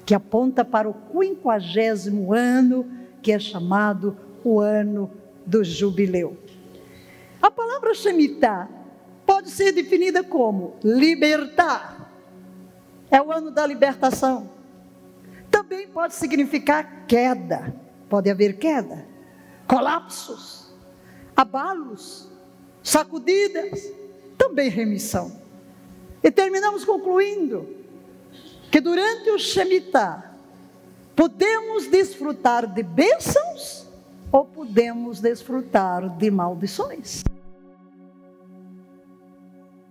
Que 0.07 0.15
aponta 0.15 0.65
para 0.65 0.89
o 0.89 0.95
quinquagésimo 0.95 2.33
ano, 2.33 2.89
que 3.21 3.33
é 3.33 3.39
chamado 3.39 4.17
o 4.45 4.61
ano 4.61 5.11
do 5.45 5.65
jubileu. 5.65 6.37
A 7.41 7.51
palavra 7.51 7.95
Shemitah 7.95 8.69
pode 9.27 9.51
ser 9.51 9.73
definida 9.73 10.23
como 10.23 10.77
libertar. 10.85 12.13
É 13.11 13.21
o 13.21 13.33
ano 13.33 13.51
da 13.51 13.67
libertação. 13.67 14.51
Também 15.51 15.89
pode 15.89 16.15
significar 16.15 17.07
queda. 17.07 17.75
Pode 18.09 18.31
haver 18.31 18.59
queda, 18.59 19.07
colapsos, 19.67 20.71
abalos 21.35 22.32
sacudidas, 22.83 23.93
também 24.37 24.69
remissão. 24.69 25.41
E 26.23 26.31
terminamos 26.31 26.85
concluindo 26.85 27.69
que 28.71 28.81
durante 28.81 29.31
o 29.31 29.39
Shemitah 29.39 30.35
podemos 31.15 31.87
desfrutar 31.87 32.67
de 32.67 32.83
bênçãos 32.83 33.89
ou 34.31 34.45
podemos 34.45 35.21
desfrutar 35.21 36.09
de 36.17 36.31
maldições. 36.31 37.23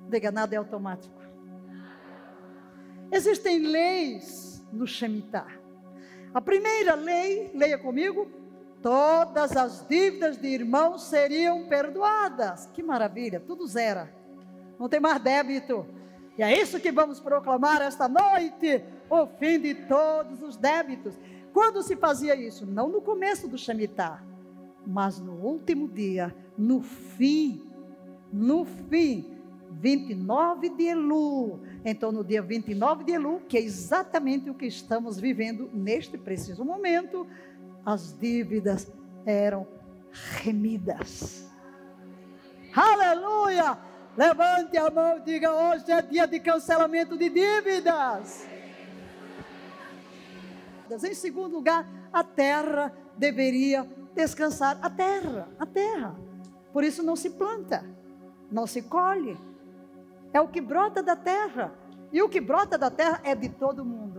Diga, 0.10 0.32
nada 0.32 0.56
é 0.56 0.58
automático. 0.58 1.22
Existem 3.12 3.60
leis 3.60 4.62
no 4.72 4.88
Shemitah. 4.88 5.48
A 6.34 6.42
primeira 6.42 6.96
lei, 6.96 7.52
leia 7.54 7.78
comigo, 7.78 8.28
todas 8.82 9.56
as 9.56 9.86
dívidas 9.88 10.38
de 10.38 10.48
irmãos 10.48 11.04
seriam 11.04 11.66
perdoadas. 11.66 12.68
Que 12.74 12.82
maravilha, 12.82 13.40
tudo 13.40 13.66
zero. 13.68 14.08
Não 14.80 14.90
tem 14.90 15.00
mais 15.00 15.22
débito. 15.22 15.86
E 16.38 16.44
é 16.44 16.60
isso 16.60 16.80
que 16.80 16.92
vamos 16.92 17.20
proclamar 17.20 17.82
esta 17.82 18.08
noite, 18.08 18.84
o 19.10 19.28
fim 19.28 19.60
de 19.60 19.76
todos 19.76 20.42
os 20.42 20.56
débitos. 20.56 21.16
Quando 21.54 21.84
se 21.84 21.96
fazia 21.96 22.36
isso? 22.36 22.66
Não 22.66 22.88
no 22.88 23.02
começo 23.02 23.48
do 23.48 23.58
Shemitah, 23.58 24.24
mas 24.88 25.20
no 25.20 25.34
último 25.34 25.88
dia, 25.88 26.34
no 26.58 26.82
fim 26.82 27.72
no 28.32 28.66
fim, 28.66 29.26
29 29.72 30.70
de 30.70 30.84
Elu. 30.84 31.60
Então, 31.84 32.12
no 32.12 32.24
dia 32.24 32.42
29 32.42 33.04
de 33.04 33.14
Elu, 33.14 33.42
que 33.48 33.58
é 33.58 33.62
exatamente 33.62 34.50
o 34.50 34.54
que 34.54 34.66
estamos 34.66 35.20
vivendo 35.20 35.70
neste 35.74 36.18
preciso 36.18 36.64
momento, 36.64 37.28
as 37.86 38.18
dívidas 38.18 38.92
eram 39.26 39.68
remidas. 40.12 41.50
Aleluia! 42.76 43.78
Levante 44.18 44.78
a 44.78 44.90
mão 44.90 45.18
e 45.18 45.22
diga: 45.22 45.52
hoje 45.52 45.92
é 45.92 46.02
dia 46.02 46.28
de 46.28 46.40
cancelamento 46.40 47.18
de 47.18 47.30
dívidas. 47.30 48.46
Em 51.04 51.14
segundo 51.14 51.54
lugar, 51.56 51.88
a 52.12 52.24
terra 52.24 52.94
deveria 53.18 53.88
descansar. 54.14 54.78
A 54.82 54.90
terra, 54.90 55.48
a 55.58 55.66
terra. 55.66 56.16
Por 56.74 56.84
isso 56.84 57.02
não 57.02 57.16
se 57.16 57.30
planta, 57.30 57.86
não 58.52 58.68
se 58.68 58.82
colhe. 58.82 59.38
É 60.34 60.42
o 60.42 60.50
que 60.50 60.60
brota 60.60 61.02
da 61.02 61.16
terra. 61.16 61.74
E 62.12 62.22
o 62.22 62.28
que 62.28 62.42
brota 62.42 62.78
da 62.78 62.92
terra 62.92 63.22
é 63.24 63.34
de 63.34 63.48
todo 63.48 63.86
mundo. 63.86 64.11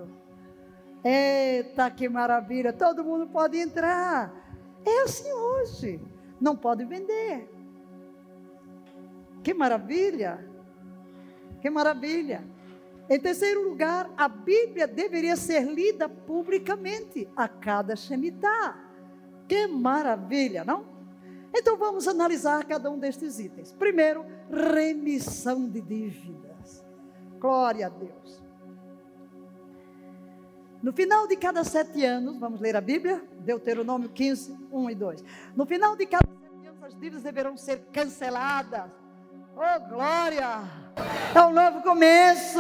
Eita, 1.05 1.91
que 1.91 2.09
maravilha! 2.09 2.73
Todo 2.73 3.05
mundo 3.05 3.27
pode 3.27 3.59
entrar. 3.59 4.33
É 4.85 5.03
assim 5.03 5.33
hoje. 5.33 6.01
Não 6.41 6.57
pode 6.57 6.85
vender. 6.85 7.49
Que 9.43 9.53
maravilha! 9.53 10.49
Que 11.61 11.71
maravilha! 11.71 12.45
Em 13.09 13.19
terceiro 13.19 13.69
lugar, 13.69 14.11
a 14.17 14.29
Bíblia 14.29 14.87
deveria 14.87 15.37
ser 15.37 15.65
lida 15.65 16.09
publicamente 16.09 17.29
a 17.37 17.47
cada 17.49 17.97
Shemitah. 17.97 18.77
Que 19.49 19.67
maravilha, 19.67 20.65
não? 20.65 20.85
Então 21.55 21.77
vamos 21.77 22.09
analisar 22.09 22.65
cada 22.65 22.91
um 22.91 22.99
destes 22.99 23.39
itens. 23.39 23.73
Primeiro, 23.73 24.25
remissão 24.51 25.69
de 25.69 25.81
dívidas. 25.81 26.85
Glória 27.39 27.87
a 27.87 27.91
Deus. 27.91 28.42
No 30.83 30.93
final 30.93 31.29
de 31.29 31.37
cada 31.37 31.63
sete 31.63 32.05
anos, 32.05 32.37
vamos 32.39 32.61
ler 32.61 32.75
a 32.75 32.81
Bíblia? 32.81 33.23
Deuteronômio 33.39 34.09
15, 34.09 34.59
1 34.73 34.91
e 34.91 34.95
2. 34.97 35.25
No 35.55 35.65
final 35.65 35.95
de 35.95 36.07
cada 36.07 36.27
sete 36.27 36.67
anos, 36.67 36.83
as 36.83 36.93
dívidas 36.95 37.23
deverão 37.23 37.57
ser 37.57 37.87
canceladas. 37.93 38.91
Oh, 39.55 39.89
glória! 39.89 40.61
É 41.33 41.41
um 41.43 41.53
novo 41.53 41.83
começo. 41.83 42.59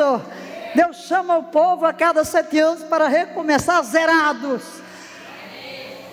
Deus 0.72 0.98
chama 0.98 1.36
o 1.36 1.44
povo 1.44 1.84
a 1.84 1.92
cada 1.92 2.24
sete 2.24 2.60
anos 2.60 2.84
para 2.84 3.08
recomeçar 3.08 3.82
zerados. 3.82 4.62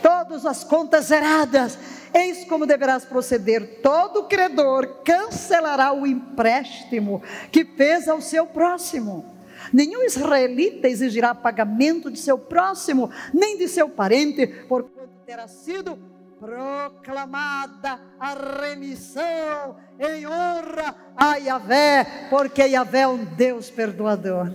Todas 0.01 0.48
as 0.48 0.63
contas 0.63 1.06
zeradas. 1.06 1.78
Eis 2.12 2.44
como 2.46 2.66
deverás 2.66 3.06
proceder: 3.06 3.82
todo 3.84 4.24
credor 4.24 5.04
cancelará 5.06 5.94
o 5.94 6.08
empréstimo 6.08 7.22
que 7.51 7.63
fez 7.63 8.08
ao 8.08 8.20
seu 8.20 8.48
próximo 8.48 9.38
Nenhum 9.71 10.03
israelita 10.03 10.88
exigirá 10.88 11.33
pagamento 11.35 12.11
de 12.11 12.19
seu 12.19 12.38
próximo, 12.38 13.09
nem 13.33 13.57
de 13.57 13.67
seu 13.67 13.89
parente, 13.89 14.47
porquanto 14.67 15.09
terá 15.25 15.47
sido 15.47 15.97
proclamada 16.39 17.99
a 18.17 18.33
remissão 18.61 19.75
em 19.99 20.25
honra 20.25 20.95
a 21.15 21.35
Yahvé, 21.35 22.27
porque 22.29 22.61
Yahvé 22.61 23.01
é 23.01 23.07
um 23.07 23.25
Deus 23.25 23.69
perdoador. 23.69 24.49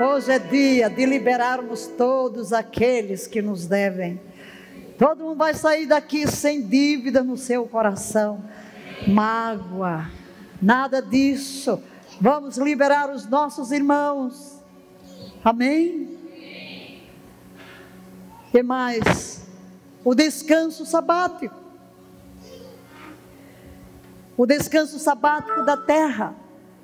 Hoje 0.00 0.32
é 0.32 0.38
dia 0.38 0.88
de 0.88 1.04
liberarmos 1.04 1.86
todos 1.86 2.52
aqueles 2.52 3.26
que 3.26 3.42
nos 3.42 3.66
devem. 3.66 4.20
Todo 4.96 5.24
mundo 5.24 5.36
vai 5.36 5.52
sair 5.52 5.86
daqui 5.86 6.26
sem 6.26 6.62
dívida 6.62 7.22
no 7.22 7.36
seu 7.36 7.66
coração, 7.66 8.44
mágoa, 9.06 10.10
nada 10.62 11.02
disso. 11.02 11.82
Vamos 12.20 12.58
liberar 12.58 13.10
os 13.10 13.26
nossos 13.26 13.72
irmãos. 13.72 14.62
Amém? 15.42 16.18
E 18.52 18.62
mais, 18.62 19.46
o 20.04 20.14
descanso 20.14 20.84
sabático. 20.84 21.54
O 24.36 24.44
descanso 24.44 24.98
sabático 24.98 25.64
da 25.64 25.78
terra. 25.78 26.34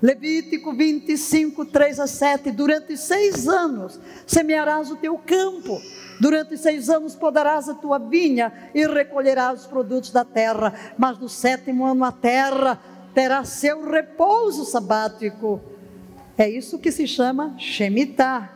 Levítico 0.01 0.72
25, 0.72 1.66
3 1.66 2.01
a 2.01 2.07
7. 2.07 2.51
Durante 2.51 2.96
seis 2.96 3.46
anos 3.46 4.01
semearás 4.27 4.90
o 4.90 4.96
teu 4.96 5.18
campo. 5.18 5.81
Durante 6.18 6.57
seis 6.57 6.88
anos 6.88 7.14
podarás 7.14 7.68
a 7.68 7.75
tua 7.75 7.99
vinha 7.99 8.70
e 8.75 8.87
recolherás 8.87 9.61
os 9.61 9.66
produtos 9.66 10.11
da 10.11 10.25
terra. 10.25 10.72
Mas 10.96 11.18
no 11.18 11.29
sétimo 11.29 11.85
ano 11.85 12.05
a 12.05 12.12
terra 12.12 12.81
terá 13.16 13.42
seu 13.44 13.88
repouso 13.88 14.66
sabático. 14.66 15.59
É 16.37 16.46
isso 16.46 16.79
que 16.79 16.92
se 16.92 17.07
chama 17.07 17.55
Shemitah. 17.59 18.52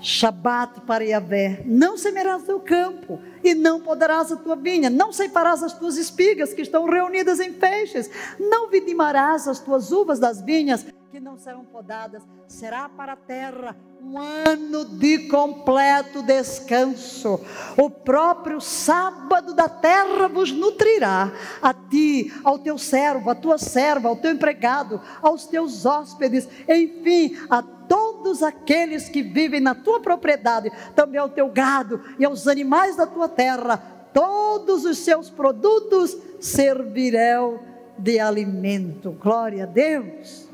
Shabat 0.00 0.80
para 0.80 1.04
Yahvé. 1.04 1.62
Não 1.66 1.96
semerás 1.96 2.42
teu 2.42 2.58
campo 2.58 3.20
e 3.44 3.54
não 3.54 3.80
podarás 3.80 4.32
a 4.32 4.36
tua 4.36 4.56
vinha. 4.56 4.90
Não 4.90 5.12
ceifarás 5.12 5.62
as 5.62 5.72
tuas 5.72 5.96
espigas 5.96 6.52
que 6.52 6.62
estão 6.62 6.84
reunidas 6.84 7.38
em 7.38 7.52
feixes. 7.52 8.10
Não 8.40 8.68
vidimarás 8.68 9.46
as 9.46 9.60
tuas 9.60 9.92
uvas 9.92 10.18
das 10.18 10.40
vinhas 10.40 10.84
que 11.12 11.20
não 11.20 11.38
serão 11.38 11.64
podadas. 11.64 12.24
Será 12.48 12.88
para 12.88 13.12
a 13.12 13.16
terra 13.16 13.76
um 14.02 14.18
ano 14.18 14.84
de 14.84 15.28
completo 15.28 16.22
descanso. 16.22 17.40
O 17.76 17.90
próprio 17.90 18.60
sábado 18.60 19.54
da 19.54 19.68
terra 19.68 20.26
vos 20.26 20.50
nutrirá, 20.50 21.30
a 21.60 21.74
ti, 21.74 22.32
ao 22.42 22.58
teu 22.58 22.78
servo, 22.78 23.30
à 23.30 23.34
tua 23.34 23.58
serva, 23.58 24.08
ao 24.08 24.16
teu 24.16 24.32
empregado, 24.32 25.00
aos 25.20 25.46
teus 25.46 25.84
hóspedes, 25.84 26.48
enfim, 26.66 27.36
a 27.50 27.62
todos 27.62 28.42
aqueles 28.42 29.08
que 29.08 29.22
vivem 29.22 29.60
na 29.60 29.74
tua 29.74 30.00
propriedade, 30.00 30.72
também 30.94 31.20
ao 31.20 31.28
teu 31.28 31.48
gado 31.48 32.02
e 32.18 32.24
aos 32.24 32.48
animais 32.48 32.96
da 32.96 33.06
tua 33.06 33.28
terra, 33.28 33.76
todos 34.14 34.84
os 34.84 34.98
seus 34.98 35.28
produtos 35.28 36.16
servirão 36.40 37.60
de 37.98 38.18
alimento. 38.18 39.12
Glória 39.12 39.64
a 39.64 39.66
Deus. 39.66 40.48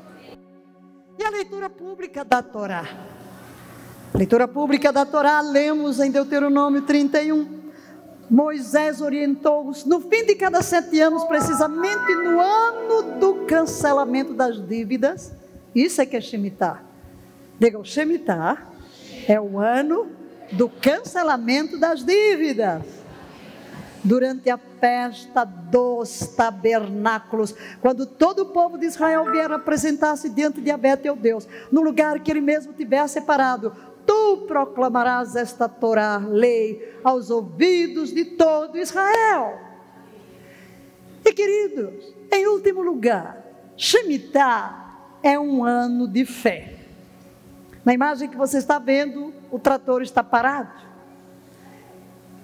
E 1.19 1.25
a 1.25 1.31
leitura 1.31 1.71
pública 1.71 2.25
da 2.25 2.43
Torá. 2.43 3.16
Leitura 4.17 4.49
pública 4.49 4.91
da 4.91 5.05
Torá, 5.05 5.43
lemos 5.43 6.01
em 6.01 6.11
Deuteronômio 6.11 6.81
31. 6.81 7.47
Moisés 8.31 9.03
orientou-os 9.03 9.85
no 9.85 10.01
fim 10.01 10.25
de 10.25 10.35
cada 10.35 10.63
sete 10.63 10.99
anos, 11.03 11.25
precisamente 11.25 12.15
no 12.15 12.41
ano 12.41 13.21
do 13.21 13.45
cancelamento 13.45 14.33
das 14.33 14.59
dívidas. 14.67 15.35
Isso 15.75 16.01
é 16.01 16.07
que 16.07 16.17
é 16.17 16.21
Shemitah. 16.23 16.83
Diga, 17.61 17.79
o 17.79 17.85
Shemitah 17.85 18.67
é 19.29 19.39
o 19.39 19.59
ano 19.59 20.11
do 20.53 20.67
cancelamento 20.67 21.79
das 21.79 22.03
dívidas 22.03 22.83
durante 24.03 24.49
a 24.49 24.57
festa 24.57 25.45
dos 25.45 26.21
tabernáculos, 26.35 27.55
quando 27.83 28.07
todo 28.07 28.45
o 28.45 28.47
povo 28.47 28.79
de 28.79 28.87
Israel 28.87 29.31
vier 29.31 29.53
apresentar-se 29.53 30.31
diante 30.31 30.61
de 30.63 30.71
Abé, 30.71 30.97
teu 30.97 31.17
Deus, 31.17 31.47
no 31.71 31.83
lugar 31.83 32.21
que 32.21 32.31
ele 32.31 32.41
mesmo 32.41 32.73
tiver 32.73 33.07
separado, 33.09 33.75
tu 34.07 34.47
proclamarás 34.47 35.37
esta 35.37 35.69
Torá, 35.69 36.19
lei, 36.19 36.97
aos 37.03 37.31
ouvidos 37.31 38.13
de 38.13 38.25
todo 38.25 38.79
Israel. 38.79 39.59
E 41.25 41.33
queridos, 41.33 42.15
em 42.31 42.47
último 42.47 42.83
lugar, 42.83 43.45
Shemitah 43.77 44.87
é 45.23 45.39
um 45.39 45.65
ano 45.65 46.07
de 46.07 46.25
fé. 46.25 46.77
Na 47.85 47.93
imagem 47.93 48.29
que 48.29 48.37
você 48.37 48.59
está 48.59 48.79
vendo, 48.79 49.33
o 49.51 49.59
trator 49.59 50.03
está 50.03 50.23
parado. 50.23 50.87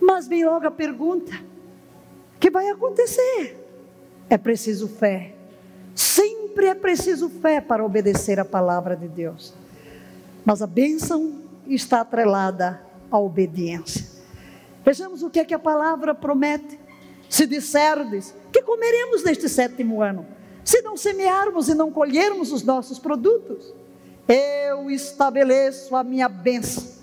Mas 0.00 0.26
vem 0.26 0.44
logo 0.44 0.66
a 0.66 0.70
pergunta: 0.70 1.32
o 2.36 2.38
que 2.38 2.50
vai 2.50 2.68
acontecer? 2.68 3.56
É 4.28 4.36
preciso 4.36 4.88
fé. 4.88 5.34
Sempre 5.94 6.66
é 6.66 6.74
preciso 6.74 7.28
fé 7.28 7.60
para 7.60 7.84
obedecer 7.84 8.40
a 8.40 8.44
palavra 8.44 8.96
de 8.96 9.06
Deus. 9.06 9.54
Mas 10.44 10.62
a 10.62 10.66
bênção 10.66 11.41
está 11.74 12.00
atrelada 12.00 12.84
à 13.10 13.18
obediência. 13.18 14.06
Vejamos 14.84 15.22
o 15.22 15.30
que 15.30 15.40
é 15.40 15.44
que 15.44 15.54
a 15.54 15.58
palavra 15.58 16.14
promete. 16.14 16.78
Se 17.28 17.46
disserdes 17.46 18.34
que 18.52 18.62
comeremos 18.62 19.22
neste 19.22 19.48
sétimo 19.48 20.02
ano, 20.02 20.26
se 20.64 20.82
não 20.82 20.96
semearmos 20.96 21.68
e 21.68 21.74
não 21.74 21.90
colhermos 21.90 22.52
os 22.52 22.62
nossos 22.62 22.98
produtos, 22.98 23.72
eu 24.28 24.90
estabeleço 24.90 25.96
a 25.96 26.04
minha 26.04 26.28
bênção 26.28 27.02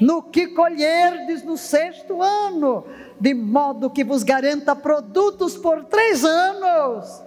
no 0.00 0.22
que 0.22 0.48
colherdes 0.48 1.42
no 1.42 1.56
sexto 1.56 2.22
ano, 2.22 2.84
de 3.20 3.34
modo 3.34 3.90
que 3.90 4.04
vos 4.04 4.22
garanta 4.22 4.76
produtos 4.76 5.56
por 5.56 5.84
três 5.84 6.24
anos. 6.24 7.22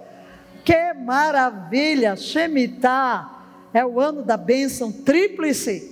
Que 0.64 0.94
maravilha! 0.94 2.16
Shemitah 2.16 3.42
é 3.74 3.84
o 3.84 4.00
ano 4.00 4.22
da 4.22 4.36
bênção 4.36 4.90
tríplice. 4.90 5.91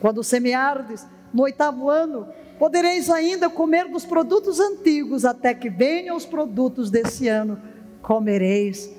Quando 0.00 0.22
semeardes, 0.22 1.06
no 1.32 1.42
oitavo 1.42 1.90
ano, 1.90 2.28
podereis 2.58 3.10
ainda 3.10 3.50
comer 3.50 3.88
dos 3.88 4.04
produtos 4.04 4.60
antigos, 4.60 5.24
até 5.24 5.54
que 5.54 5.68
venham 5.68 6.16
os 6.16 6.24
produtos 6.24 6.90
desse 6.90 7.28
ano, 7.28 7.60
comereis 8.02 8.90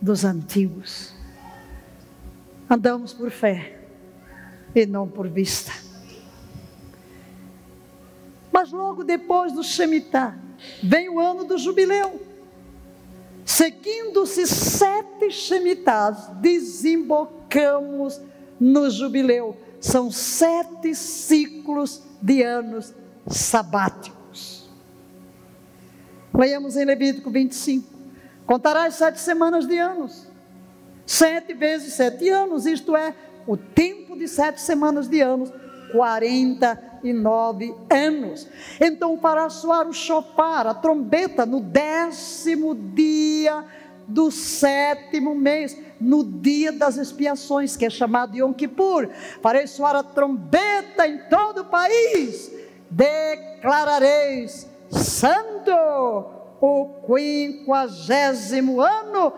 dos 0.00 0.24
antigos. 0.24 1.14
Andamos 2.68 3.12
por 3.12 3.30
fé 3.30 3.80
e 4.74 4.84
não 4.86 5.08
por 5.08 5.28
vista. 5.28 5.72
Mas 8.50 8.72
logo 8.72 9.04
depois 9.04 9.52
do 9.52 9.62
Shemitah, 9.62 10.36
vem 10.82 11.08
o 11.08 11.20
ano 11.20 11.44
do 11.44 11.58
jubileu. 11.58 12.20
Seguindo-se 13.44 14.46
sete 14.46 15.30
Shemitahs, 15.30 16.28
desembocamos 16.40 18.20
no 18.58 18.90
jubileu. 18.90 19.56
São 19.86 20.10
sete 20.10 20.96
ciclos 20.96 22.02
de 22.20 22.42
anos 22.42 22.92
sabáticos. 23.24 24.68
Leiamos 26.34 26.76
em 26.76 26.84
Levítico 26.84 27.30
25. 27.30 27.88
Contarás 28.44 28.94
sete 28.94 29.20
semanas 29.20 29.64
de 29.64 29.78
anos. 29.78 30.26
Sete 31.06 31.54
vezes 31.54 31.92
sete 31.92 32.28
anos, 32.28 32.66
isto 32.66 32.96
é, 32.96 33.14
o 33.46 33.56
tempo 33.56 34.18
de 34.18 34.26
sete 34.26 34.60
semanas 34.60 35.08
de 35.08 35.20
anos, 35.20 35.52
49 35.92 37.72
anos. 37.88 38.48
Então 38.80 39.16
fará 39.20 39.48
soar 39.48 39.86
o 39.86 39.92
chofar, 39.92 40.66
a 40.66 40.74
trombeta, 40.74 41.46
no 41.46 41.60
décimo 41.60 42.74
dia 42.74 43.64
do 44.08 44.32
sétimo 44.32 45.32
mês, 45.32 45.78
no 46.00 46.24
dia 46.24 46.72
das 46.72 46.96
expiações, 46.96 47.76
que 47.76 47.86
é 47.86 47.90
chamado 47.90 48.36
Yom 48.36 48.52
Kippur. 48.52 49.08
Farei 49.42 49.66
soar 49.66 49.96
a 49.96 50.02
trombeta 50.02 51.06
em 51.06 51.18
todo 51.28 51.62
o 51.62 51.64
país, 51.66 52.50
declarareis 52.90 54.68
santo 54.90 55.72
o 56.60 56.88
quinquagésimo 57.06 58.80
ano. 58.80 59.32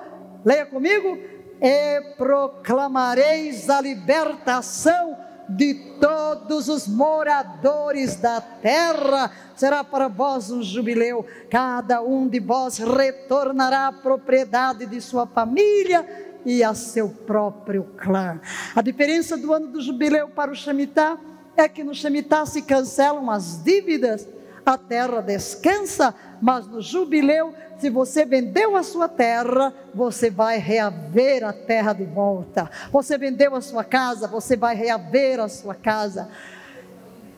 Leia 0.45 0.67
comigo 0.67 1.19
e 1.61 2.01
proclamareis 2.17 3.69
a 3.69 3.81
libertação 3.81 5.17
de 5.49 5.75
todos 5.99 6.69
os 6.69 6.87
moradores 6.87 8.17
da 8.17 8.41
terra. 8.41 9.31
Será 9.57 9.83
para 9.83 10.07
vós 10.07 10.51
um 10.51 10.63
jubileu, 10.63 11.27
cada 11.51 12.03
um 12.03 12.29
de 12.29 12.39
vós 12.39 12.79
retornará 12.79 13.89
à 13.89 13.93
propriedade 13.93 14.87
de 14.87 15.01
sua 15.01 15.27
família 15.27 16.28
e 16.49 16.65
a 16.65 16.73
seu 16.73 17.11
próprio 17.11 17.85
clã. 17.99 18.41
A 18.75 18.81
diferença 18.81 19.37
do 19.37 19.53
ano 19.53 19.67
do 19.67 19.83
jubileu 19.83 20.31
para 20.31 20.51
o 20.51 20.55
Shemitah 20.55 21.19
é 21.55 21.69
que 21.69 21.85
no 21.85 21.95
Shemitah 21.95 22.47
se 22.47 22.63
cancelam 22.63 23.31
as 23.31 23.63
dívidas, 23.63 24.27
a 24.65 24.79
terra 24.79 25.21
descansa, 25.21 26.15
mas 26.41 26.67
no 26.67 26.81
jubileu, 26.81 27.53
se 27.79 27.91
você 27.91 28.25
vendeu 28.25 28.77
a 28.77 28.83
sua 28.83 29.09
terra, 29.09 29.75
você 29.95 30.31
vai 30.31 30.57
reaver 30.57 31.45
a 31.45 31.53
terra 31.53 31.93
de 31.93 32.05
volta. 32.05 32.71
Você 32.91 33.19
vendeu 33.19 33.55
a 33.55 33.61
sua 33.61 33.85
casa, 33.85 34.27
você 34.27 34.57
vai 34.57 34.75
reaver 34.75 35.41
a 35.41 35.49
sua 35.49 35.75
casa. 35.75 36.31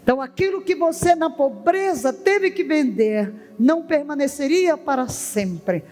Então, 0.04 0.20
aquilo 0.20 0.62
que 0.62 0.76
você 0.76 1.16
na 1.16 1.30
pobreza 1.30 2.12
teve 2.12 2.52
que 2.52 2.62
vender, 2.62 3.54
não 3.58 3.82
permaneceria 3.82 4.76
para 4.76 5.08
sempre. 5.08 5.84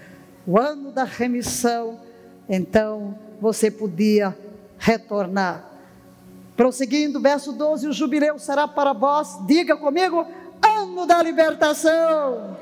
O 0.47 0.59
ano 0.59 0.93
da 0.93 1.05
remissão, 1.05 2.01
então 2.49 3.15
você 3.41 3.71
podia 3.71 4.37
retornar. 4.79 5.65
Prosseguindo, 6.57 7.21
verso 7.21 7.53
12: 7.53 7.89
o 7.89 7.93
jubileu 7.93 8.39
será 8.39 8.67
para 8.67 8.93
vós, 8.93 9.39
diga 9.47 9.77
comigo, 9.77 10.27
ano 10.63 11.07
da 11.07 11.23
libertação 11.23 12.57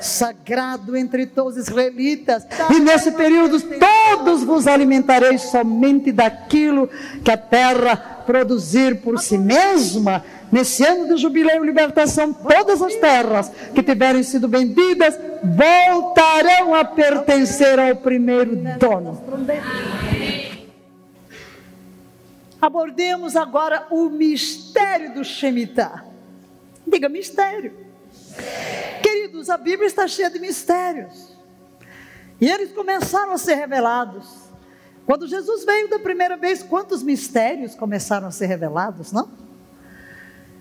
sagrado 0.00 0.96
entre 0.96 1.26
todos 1.26 1.56
os 1.56 1.68
israelitas. 1.68 2.46
E 2.70 2.80
nesse 2.80 3.12
período 3.12 3.58
todos 3.60 4.42
vos 4.42 4.66
alimentareis 4.66 5.42
somente 5.42 6.12
daquilo 6.12 6.88
que 7.24 7.30
a 7.30 7.36
terra 7.36 7.96
produzir 8.26 9.00
por 9.00 9.18
si 9.20 9.38
mesma. 9.38 10.24
Nesse 10.50 10.84
ano 10.84 11.08
do 11.08 11.16
jubileu 11.16 11.62
e 11.62 11.66
libertação, 11.66 12.32
todas 12.32 12.80
as 12.80 12.94
terras 12.96 13.50
que 13.74 13.82
tiverem 13.82 14.22
sido 14.22 14.48
vendidas 14.48 15.18
voltarão 15.42 16.74
a 16.74 16.84
pertencer 16.84 17.78
ao 17.78 17.96
primeiro 17.96 18.56
dono. 18.78 19.20
Abordemos 22.60 23.36
agora 23.36 23.86
o 23.90 24.08
mistério 24.08 25.14
do 25.14 25.24
Shemitah. 25.24 26.04
Diga 26.86 27.08
mistério. 27.08 27.74
Queridos, 29.02 29.50
a 29.50 29.56
Bíblia 29.56 29.86
está 29.86 30.06
cheia 30.06 30.30
de 30.30 30.38
mistérios. 30.38 31.36
E 32.40 32.48
eles 32.48 32.72
começaram 32.72 33.32
a 33.32 33.38
ser 33.38 33.54
revelados. 33.54 34.46
Quando 35.04 35.26
Jesus 35.26 35.64
veio 35.64 35.88
da 35.88 35.98
primeira 35.98 36.36
vez, 36.36 36.62
quantos 36.62 37.02
mistérios 37.02 37.74
começaram 37.74 38.28
a 38.28 38.30
ser 38.30 38.46
revelados, 38.46 39.12
não? 39.12 39.45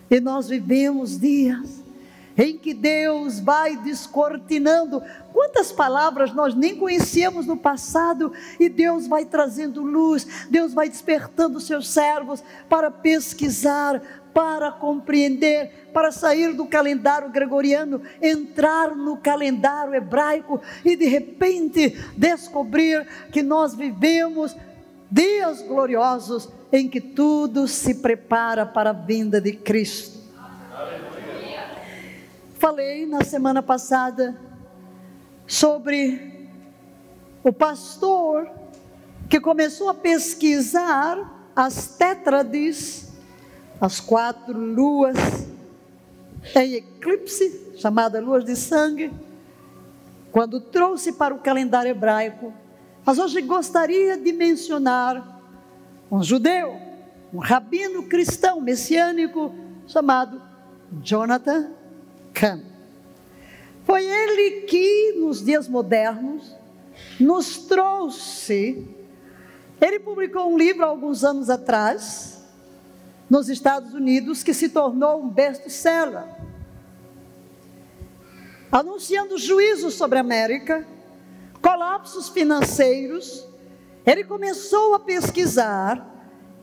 E 0.10 0.20
nós 0.20 0.48
vivemos 0.48 1.20
dias 1.20 1.86
em 2.38 2.58
que 2.58 2.74
Deus 2.74 3.40
vai 3.40 3.78
descortinando. 3.78 5.02
Quantas 5.32 5.72
palavras 5.72 6.34
nós 6.34 6.54
nem 6.54 6.76
conhecíamos 6.76 7.46
no 7.46 7.58
passado 7.58 8.34
e 8.60 8.68
Deus 8.68 9.08
vai 9.08 9.26
trazendo 9.26 9.82
luz, 9.82 10.48
Deus 10.50 10.74
vai 10.74 10.90
despertando 10.90 11.60
seus 11.60 11.88
servos 11.88 12.44
para 12.68 12.92
pesquisar, 12.92 14.02
para 14.34 14.70
compreender, 14.70 15.90
para 15.94 16.12
sair 16.12 16.54
do 16.54 16.66
calendário 16.66 17.30
gregoriano, 17.30 18.02
entrar 18.22 18.94
no 18.94 19.16
calendário 19.16 19.96
hebraico 19.96 20.62
e 20.84 20.96
de 20.96 21.06
repente 21.06 21.98
descobrir 22.18 23.08
que 23.32 23.42
nós 23.42 23.74
vivemos 23.74 24.56
dias 25.10 25.62
gloriosos 25.62 26.50
em 26.76 26.90
que 26.90 27.00
tudo 27.00 27.70
se 27.70 27.96
prepara 27.96 28.66
para 28.66 28.90
a 28.90 28.94
vinda 28.94 29.40
de 29.40 29.54
Cristo. 29.54 30.20
Falei 32.56 33.06
na 33.06 33.24
semana 33.24 33.64
passada 33.64 34.36
sobre 35.48 36.50
o 37.42 37.54
pastor 37.54 38.50
que 39.30 39.40
começou 39.40 39.88
a 39.88 39.94
pesquisar 39.94 41.50
as 41.56 41.96
tétrades 41.96 43.06
as 43.80 44.00
quatro 44.00 44.58
luas 44.58 45.16
em 46.56 46.74
eclipse, 46.74 47.76
chamada 47.78 48.20
luas 48.20 48.44
de 48.44 48.56
sangue, 48.56 49.12
quando 50.32 50.60
trouxe 50.60 51.14
para 51.14 51.34
o 51.34 51.40
calendário 51.40 51.92
hebraico. 51.92 52.54
Mas 53.06 53.18
hoje 53.18 53.42
gostaria 53.42 54.18
de 54.18 54.34
mencionar 54.34 55.35
um 56.12 56.24
judeu, 56.24 56.80
um 57.34 57.40
rabino 57.40 58.04
cristão 58.04 58.62
messiânico 58.62 59.54
chamado 59.88 60.42
Jonathan 61.02 61.72
Kahn. 62.34 62.62
Foi 63.84 64.04
ele 64.04 64.62
que, 64.62 65.14
nos 65.20 65.44
dias 65.44 65.68
modernos, 65.68 66.56
nos 67.20 67.58
trouxe. 67.58 68.88
Ele 69.80 70.00
publicou 70.00 70.52
um 70.52 70.58
livro 70.58 70.84
há 70.84 70.88
alguns 70.88 71.24
anos 71.24 71.50
atrás, 71.50 72.44
nos 73.30 73.50
Estados 73.50 73.94
Unidos 73.94 74.44
que 74.44 74.54
se 74.54 74.70
tornou 74.70 75.22
um 75.22 75.30
best-seller. 75.30 76.24
Anunciando 78.72 79.38
juízo 79.38 79.92
sobre 79.92 80.18
a 80.18 80.22
América, 80.22 80.86
colapsos 81.62 82.30
financeiros, 82.30 83.48
ele 84.06 84.24
começou 84.24 84.94
a 84.94 85.00
pesquisar 85.00 86.14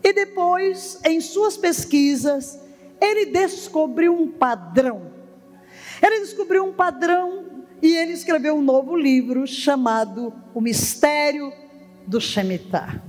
e 0.03 0.13
depois, 0.13 1.01
em 1.05 1.21
suas 1.21 1.57
pesquisas, 1.57 2.59
ele 3.01 3.27
descobriu 3.27 4.15
um 4.15 4.29
padrão. 4.29 5.13
Ele 6.01 6.21
descobriu 6.21 6.65
um 6.65 6.73
padrão 6.73 7.65
e 7.81 7.97
ele 7.97 8.13
escreveu 8.13 8.55
um 8.55 8.63
novo 8.63 8.97
livro 8.97 9.47
chamado 9.47 10.33
O 10.55 10.61
Mistério 10.61 11.53
do 12.07 12.21
Shemitah. 12.21 13.03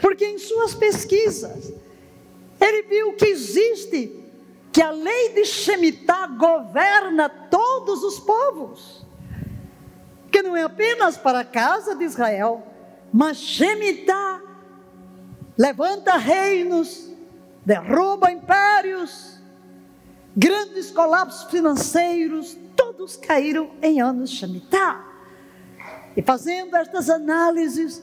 Porque 0.00 0.24
em 0.24 0.38
suas 0.38 0.74
pesquisas, 0.74 1.72
ele 2.60 2.82
viu 2.82 3.14
que 3.14 3.26
existe, 3.26 4.22
que 4.72 4.82
a 4.82 4.90
lei 4.90 5.30
de 5.30 5.44
Shemitah 5.44 6.26
governa 6.28 7.28
todos 7.28 8.02
os 8.02 8.18
povos. 8.18 9.04
Que 10.30 10.42
não 10.42 10.56
é 10.56 10.62
apenas 10.62 11.16
para 11.16 11.40
a 11.40 11.44
casa 11.44 11.94
de 11.94 12.04
Israel, 12.04 12.66
mas 13.12 13.38
Shemitah 13.38 14.42
levanta 15.56 16.16
reinos, 16.16 17.10
derruba 17.64 18.30
impérios, 18.30 19.38
grandes 20.36 20.90
colapsos 20.90 21.50
financeiros, 21.50 22.56
todos 22.76 23.16
caíram 23.16 23.70
em 23.80 24.00
anos 24.00 24.30
Shemitah. 24.30 25.04
E 26.16 26.22
fazendo 26.22 26.76
estas 26.76 27.08
análises 27.08 28.02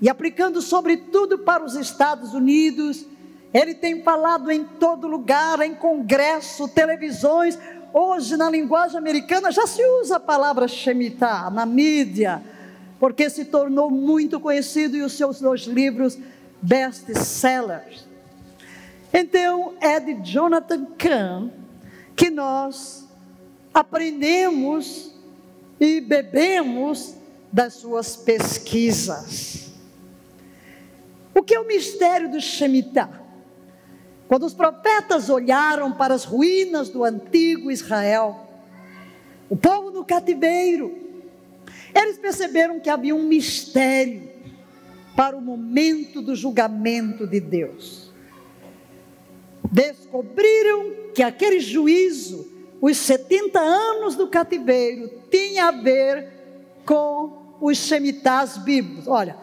e 0.00 0.08
aplicando 0.08 0.60
sobretudo 0.60 1.38
para 1.38 1.64
os 1.64 1.74
Estados 1.74 2.34
Unidos, 2.34 3.06
Ele 3.54 3.74
tem 3.74 4.02
falado 4.02 4.50
em 4.50 4.64
todo 4.64 5.06
lugar, 5.06 5.60
em 5.60 5.74
congresso, 5.74 6.66
televisões. 6.68 7.58
Hoje, 7.92 8.36
na 8.36 8.48
linguagem 8.48 8.96
americana, 8.96 9.52
já 9.52 9.66
se 9.66 9.84
usa 10.00 10.16
a 10.16 10.20
palavra 10.20 10.66
Shemitah 10.66 11.50
na 11.50 11.66
mídia, 11.66 12.42
porque 13.02 13.28
se 13.28 13.46
tornou 13.46 13.90
muito 13.90 14.38
conhecido 14.38 14.96
e 14.96 15.02
os 15.02 15.14
seus 15.14 15.40
dois 15.40 15.62
livros 15.62 16.16
best-sellers. 16.62 18.06
Então, 19.12 19.74
é 19.80 19.98
de 19.98 20.22
Jonathan 20.22 20.86
Kahn 20.96 21.50
que 22.14 22.30
nós 22.30 23.04
aprendemos 23.74 25.12
e 25.80 26.00
bebemos 26.00 27.16
das 27.52 27.74
suas 27.74 28.14
pesquisas. 28.14 29.72
O 31.34 31.42
que 31.42 31.56
é 31.56 31.60
o 31.60 31.66
mistério 31.66 32.30
do 32.30 32.40
Shemitah? 32.40 33.20
Quando 34.28 34.46
os 34.46 34.54
profetas 34.54 35.28
olharam 35.28 35.90
para 35.90 36.14
as 36.14 36.22
ruínas 36.22 36.88
do 36.88 37.02
antigo 37.02 37.68
Israel, 37.68 38.48
o 39.50 39.56
povo 39.56 39.90
no 39.90 40.04
cativeiro, 40.04 41.02
eles 41.94 42.18
perceberam 42.18 42.80
que 42.80 42.90
havia 42.90 43.14
um 43.14 43.24
mistério 43.24 44.30
para 45.16 45.36
o 45.36 45.40
momento 45.40 46.22
do 46.22 46.34
julgamento 46.34 47.26
de 47.26 47.40
Deus. 47.40 48.10
Descobriram 49.70 50.92
que 51.14 51.22
aquele 51.22 51.60
juízo, 51.60 52.50
os 52.80 52.96
70 52.96 53.58
anos 53.58 54.16
do 54.16 54.28
cativeiro, 54.28 55.10
tinha 55.30 55.66
a 55.66 55.70
ver 55.70 56.28
com 56.84 57.56
os 57.60 57.78
shemitás 57.78 58.58
bíblicos. 58.58 59.06
Olha, 59.06 59.36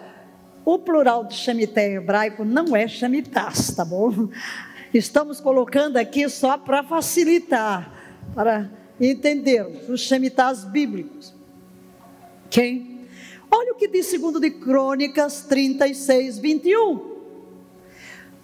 o 0.66 0.78
plural 0.78 1.26
de 1.26 1.36
shemitá 1.36 1.82
em 1.82 1.96
hebraico 1.96 2.44
não 2.44 2.76
é 2.76 2.88
shemitás, 2.88 3.74
tá 3.76 3.86
bom? 3.86 4.30
Estamos 4.94 5.40
colocando 5.40 5.98
aqui 5.98 6.28
só 6.30 6.58
para 6.58 6.84
facilitar, 6.84 7.94
para 8.34 8.70
entendermos 9.00 9.88
os 9.88 10.02
shemitás 10.02 10.66
bíblicos. 10.66 11.39
Quem? 12.50 13.08
Olha 13.52 13.74
o 13.74 13.76
que 13.76 13.88
diz 13.88 14.08
segundo 14.08 14.40
de 14.40 14.50
Crônicas 14.52 15.42
36, 15.42 16.40
21. 16.40 17.10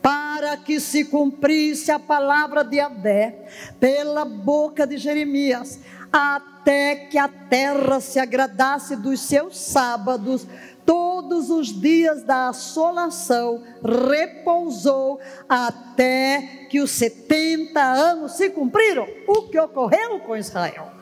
Para 0.01 0.57
que 0.57 0.79
se 0.79 1.05
cumprisse 1.05 1.91
a 1.91 1.97
palavra 1.97 2.63
de 2.63 2.79
Adé 2.79 3.47
pela 3.79 4.23
boca 4.23 4.85
de 4.85 4.97
Jeremias, 4.97 5.79
até 6.11 6.95
que 6.95 7.17
a 7.17 7.27
terra 7.27 7.99
se 7.99 8.19
agradasse 8.19 8.95
dos 8.95 9.19
seus 9.21 9.57
sábados, 9.57 10.47
todos 10.85 11.49
os 11.49 11.67
dias 11.81 12.23
da 12.23 12.49
assolação, 12.49 13.63
repousou 13.83 15.19
até 15.49 16.67
que 16.69 16.79
os 16.79 16.91
70 16.91 17.81
anos 17.81 18.33
se 18.33 18.51
cumpriram. 18.51 19.07
O 19.27 19.49
que 19.49 19.59
ocorreu 19.59 20.19
com 20.19 20.37
Israel? 20.37 20.94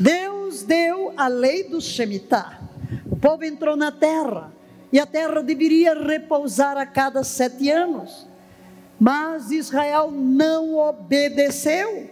Deus 0.00 0.62
deu 0.62 1.12
a 1.16 1.28
lei 1.28 1.64
do 1.64 1.80
Shemitah. 1.80 2.60
O 3.10 3.16
povo 3.16 3.44
entrou 3.44 3.76
na 3.76 3.92
terra 3.92 4.52
e 4.92 4.98
a 4.98 5.06
terra 5.06 5.42
deveria 5.42 5.94
repousar 5.94 6.76
a 6.76 6.84
cada 6.86 7.24
sete 7.24 7.70
anos. 7.70 8.26
Mas 8.98 9.50
Israel 9.50 10.10
não 10.10 10.76
obedeceu. 10.76 12.10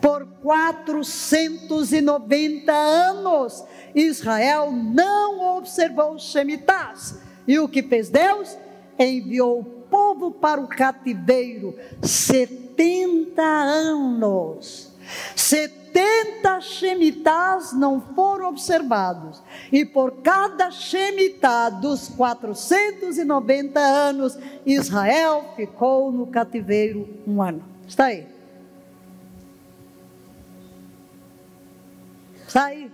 Por 0.00 0.24
490 0.42 2.72
anos, 2.72 3.62
Israel 3.94 4.72
não 4.72 5.58
observou 5.58 6.14
os 6.14 6.30
Shemitás. 6.30 7.18
E 7.46 7.58
o 7.58 7.68
que 7.68 7.82
fez 7.82 8.08
Deus? 8.08 8.56
Enviou 8.98 9.60
o 9.60 9.64
povo 9.64 10.30
para 10.30 10.58
o 10.60 10.66
cativeiro 10.66 11.78
70 12.02 13.42
anos. 13.42 14.94
70 15.34 15.85
Shemitás 16.60 17.72
não 17.72 18.00
foram 18.00 18.48
observados. 18.48 19.42
E 19.72 19.84
por 19.84 20.12
cada 20.22 20.70
Shemitá 20.70 21.70
dos 21.70 22.08
490 22.08 23.80
anos, 23.80 24.38
Israel 24.64 25.52
ficou 25.54 26.12
no 26.12 26.26
cativeiro 26.26 27.08
um 27.26 27.42
ano. 27.42 27.64
Está 27.86 28.06
aí. 28.06 28.26
Está 32.46 32.66
aí. 32.66 32.90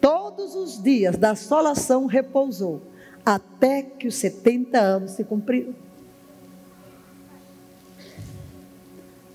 Todos 0.00 0.54
os 0.54 0.82
dias 0.82 1.16
da 1.16 1.30
assolação 1.30 2.06
repousou, 2.06 2.82
até 3.24 3.82
que 3.82 4.08
os 4.08 4.16
70 4.16 4.78
anos 4.78 5.12
se 5.12 5.24
cumpriram. 5.24 5.74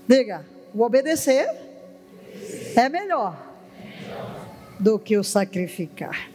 Diga, 0.06 0.44
o 0.74 0.82
obedecer 0.82 1.67
é 2.76 2.88
melhor 2.88 3.36
do 4.78 4.98
que 4.98 5.16
o 5.16 5.24
sacrificar. 5.24 6.30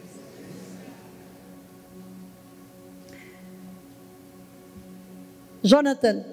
Jonathan 5.63 6.23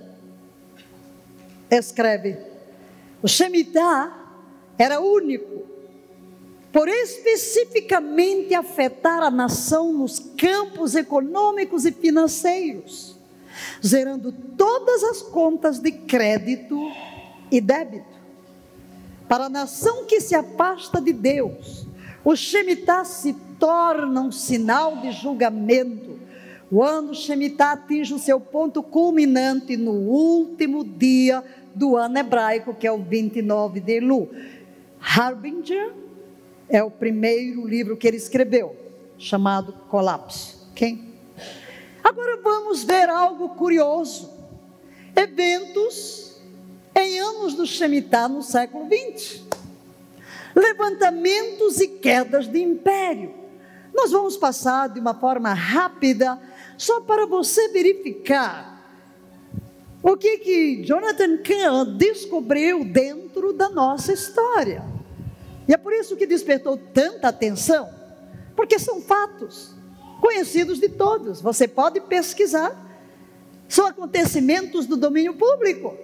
escreve: 1.70 2.36
o 3.22 3.28
Shemitah 3.28 4.12
era 4.76 5.00
único 5.00 5.68
por 6.72 6.88
especificamente 6.88 8.54
afetar 8.54 9.22
a 9.22 9.30
nação 9.30 9.92
nos 9.92 10.18
campos 10.18 10.94
econômicos 10.94 11.84
e 11.84 11.92
financeiros, 11.92 13.16
zerando 13.84 14.32
todas 14.32 15.02
as 15.02 15.22
contas 15.22 15.78
de 15.80 15.90
crédito 15.90 16.78
e 17.50 17.60
débito. 17.60 18.09
Para 19.30 19.44
a 19.44 19.48
nação 19.48 20.06
que 20.06 20.20
se 20.20 20.34
afasta 20.34 21.00
de 21.00 21.12
Deus, 21.12 21.86
o 22.24 22.34
Shemitah 22.34 23.04
se 23.04 23.32
torna 23.60 24.22
um 24.22 24.32
sinal 24.32 24.96
de 24.96 25.12
julgamento. 25.12 26.18
O 26.68 26.82
ano 26.82 27.14
Shemitah 27.14 27.74
atinge 27.74 28.12
o 28.12 28.18
seu 28.18 28.40
ponto 28.40 28.82
culminante 28.82 29.76
no 29.76 29.92
último 29.92 30.82
dia 30.82 31.44
do 31.72 31.96
ano 31.96 32.18
hebraico, 32.18 32.74
que 32.74 32.88
é 32.88 32.90
o 32.90 32.98
29 33.04 33.78
de 33.78 33.98
Elu. 33.98 34.28
Harbinger 35.00 35.94
é 36.68 36.82
o 36.82 36.90
primeiro 36.90 37.64
livro 37.68 37.96
que 37.96 38.08
ele 38.08 38.16
escreveu, 38.16 38.74
chamado 39.16 39.74
Colapso. 39.88 40.68
Quem? 40.74 41.14
Agora 42.02 42.36
vamos 42.42 42.82
ver 42.82 43.08
algo 43.08 43.50
curioso. 43.50 44.28
Eventos 45.14 46.29
em 46.94 47.18
anos 47.18 47.54
do 47.54 47.66
Shemitah 47.66 48.28
no 48.28 48.42
século 48.42 48.86
XX. 48.86 49.42
Levantamentos 50.54 51.80
e 51.80 51.88
quedas 51.88 52.46
de 52.46 52.60
império. 52.60 53.34
Nós 53.94 54.10
vamos 54.10 54.36
passar 54.36 54.88
de 54.88 55.00
uma 55.00 55.14
forma 55.14 55.52
rápida, 55.52 56.38
só 56.76 57.00
para 57.00 57.26
você 57.26 57.68
verificar 57.68 58.70
o 60.02 60.16
que 60.16 60.38
que 60.38 60.82
Jonathan 60.82 61.38
Kahn 61.38 61.96
descobriu 61.96 62.84
dentro 62.84 63.52
da 63.52 63.68
nossa 63.68 64.12
história. 64.12 64.82
E 65.68 65.74
é 65.74 65.76
por 65.76 65.92
isso 65.92 66.16
que 66.16 66.26
despertou 66.26 66.76
tanta 66.76 67.28
atenção, 67.28 67.88
porque 68.56 68.78
são 68.78 69.00
fatos 69.02 69.74
conhecidos 70.20 70.78
de 70.78 70.88
todos. 70.88 71.40
Você 71.40 71.66
pode 71.66 72.00
pesquisar. 72.00 72.88
São 73.68 73.86
acontecimentos 73.86 74.86
do 74.86 74.96
domínio 74.96 75.34
público. 75.34 75.96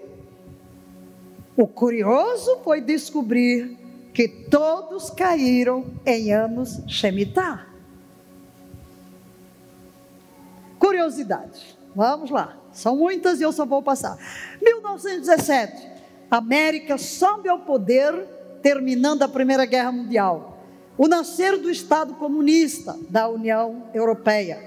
O 1.56 1.66
curioso 1.66 2.58
foi 2.62 2.80
descobrir 2.80 3.78
que 4.12 4.28
todos 4.28 5.10
caíram 5.10 5.86
em 6.04 6.32
anos 6.32 6.82
Shemitah. 6.86 7.66
Curiosidade. 10.78 11.76
Vamos 11.94 12.30
lá. 12.30 12.56
São 12.72 12.96
muitas 12.96 13.40
e 13.40 13.42
eu 13.42 13.52
só 13.52 13.64
vou 13.64 13.82
passar. 13.82 14.18
1917. 14.60 15.96
América 16.30 16.98
sobe 16.98 17.48
ao 17.48 17.60
poder 17.60 18.14
terminando 18.62 19.22
a 19.22 19.28
Primeira 19.28 19.64
Guerra 19.64 19.92
Mundial, 19.92 20.58
o 20.98 21.06
nascer 21.06 21.56
do 21.56 21.70
Estado 21.70 22.14
comunista 22.14 22.98
da 23.08 23.28
União 23.28 23.84
Europeia, 23.94 24.60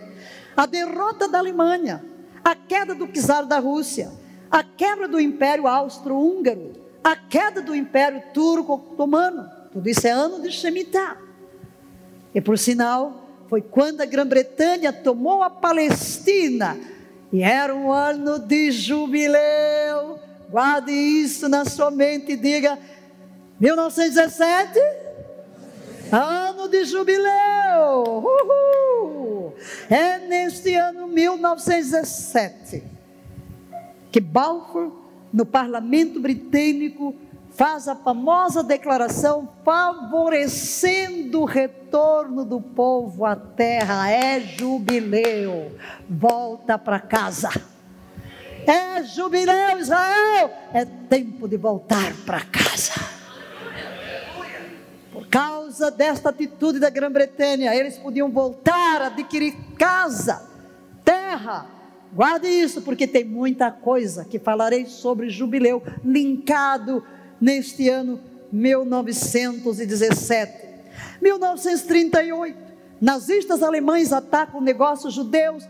a 0.55 0.65
derrota 0.65 1.27
da 1.27 1.39
Alemanha, 1.39 2.03
a 2.43 2.55
queda 2.55 2.95
do 2.95 3.07
czar 3.07 3.45
da 3.45 3.59
Rússia, 3.59 4.09
a 4.51 4.63
quebra 4.63 5.07
do 5.07 5.19
Império 5.19 5.67
Austro-Húngaro, 5.67 6.73
a 7.03 7.15
queda 7.15 7.61
do 7.61 7.75
Império 7.75 8.21
Turco-Otomano. 8.33 9.49
Tudo 9.71 9.87
isso 9.87 10.07
é 10.07 10.11
ano 10.11 10.41
de 10.41 10.51
Shemitah. 10.51 11.17
E 12.33 12.41
por 12.41 12.57
sinal, 12.57 13.27
foi 13.47 13.61
quando 13.61 14.01
a 14.01 14.05
Grã-Bretanha 14.05 14.91
tomou 14.91 15.43
a 15.43 15.49
Palestina 15.49 16.77
e 17.31 17.43
era 17.43 17.75
um 17.75 17.91
ano 17.91 18.39
de 18.39 18.71
jubileu. 18.71 20.19
Guarde 20.49 20.91
isso 20.91 21.47
na 21.47 21.65
sua 21.65 21.91
mente 21.91 22.31
e 22.31 22.35
diga: 22.35 22.77
1917, 23.59 24.79
ano 26.11 26.67
de 26.67 26.85
jubileu. 26.85 28.23
Uhul. 28.23 29.53
É 29.89 30.17
neste 30.19 30.73
ano 30.75 31.07
1917 31.07 32.98
que 34.11 34.19
Balfour, 34.19 34.91
no 35.31 35.45
parlamento 35.45 36.19
britânico, 36.19 37.15
faz 37.51 37.87
a 37.87 37.95
famosa 37.95 38.63
declaração 38.63 39.49
favorecendo 39.65 41.41
o 41.41 41.45
retorno 41.45 42.45
do 42.45 42.61
povo 42.61 43.25
à 43.25 43.35
terra. 43.35 44.09
É 44.09 44.39
jubileu. 44.39 45.77
Volta 46.09 46.77
para 46.77 46.99
casa. 46.99 47.49
É 48.65 49.03
jubileu, 49.03 49.79
Israel. 49.79 50.51
É 50.73 50.85
tempo 50.85 51.47
de 51.47 51.57
voltar 51.57 52.13
para 52.25 52.41
casa. 52.41 52.93
Por 55.11 55.27
causa 55.27 55.91
desta 55.91 56.29
atitude 56.29 56.79
da 56.79 56.89
Grã-Bretanha, 56.89 57.75
eles 57.75 57.97
podiam 57.97 58.29
voltar 58.31 59.01
a 59.01 59.07
adquirir 59.07 59.55
casa, 59.77 60.47
terra. 61.03 61.78
Guarde 62.11 62.47
isso, 62.47 62.81
porque 62.81 63.05
tem 63.05 63.23
muita 63.23 63.71
coisa 63.71 64.25
que 64.25 64.39
falarei 64.39 64.87
sobre 64.87 65.29
jubileu, 65.29 65.83
linkado 66.03 67.03
neste 67.39 67.87
ano 67.87 68.19
1917. 68.51 70.67
1938, 71.21 72.57
nazistas 72.99 73.61
alemães 73.61 74.11
atacam 74.11 74.59
negócios 74.59 75.13
judeus 75.13 75.67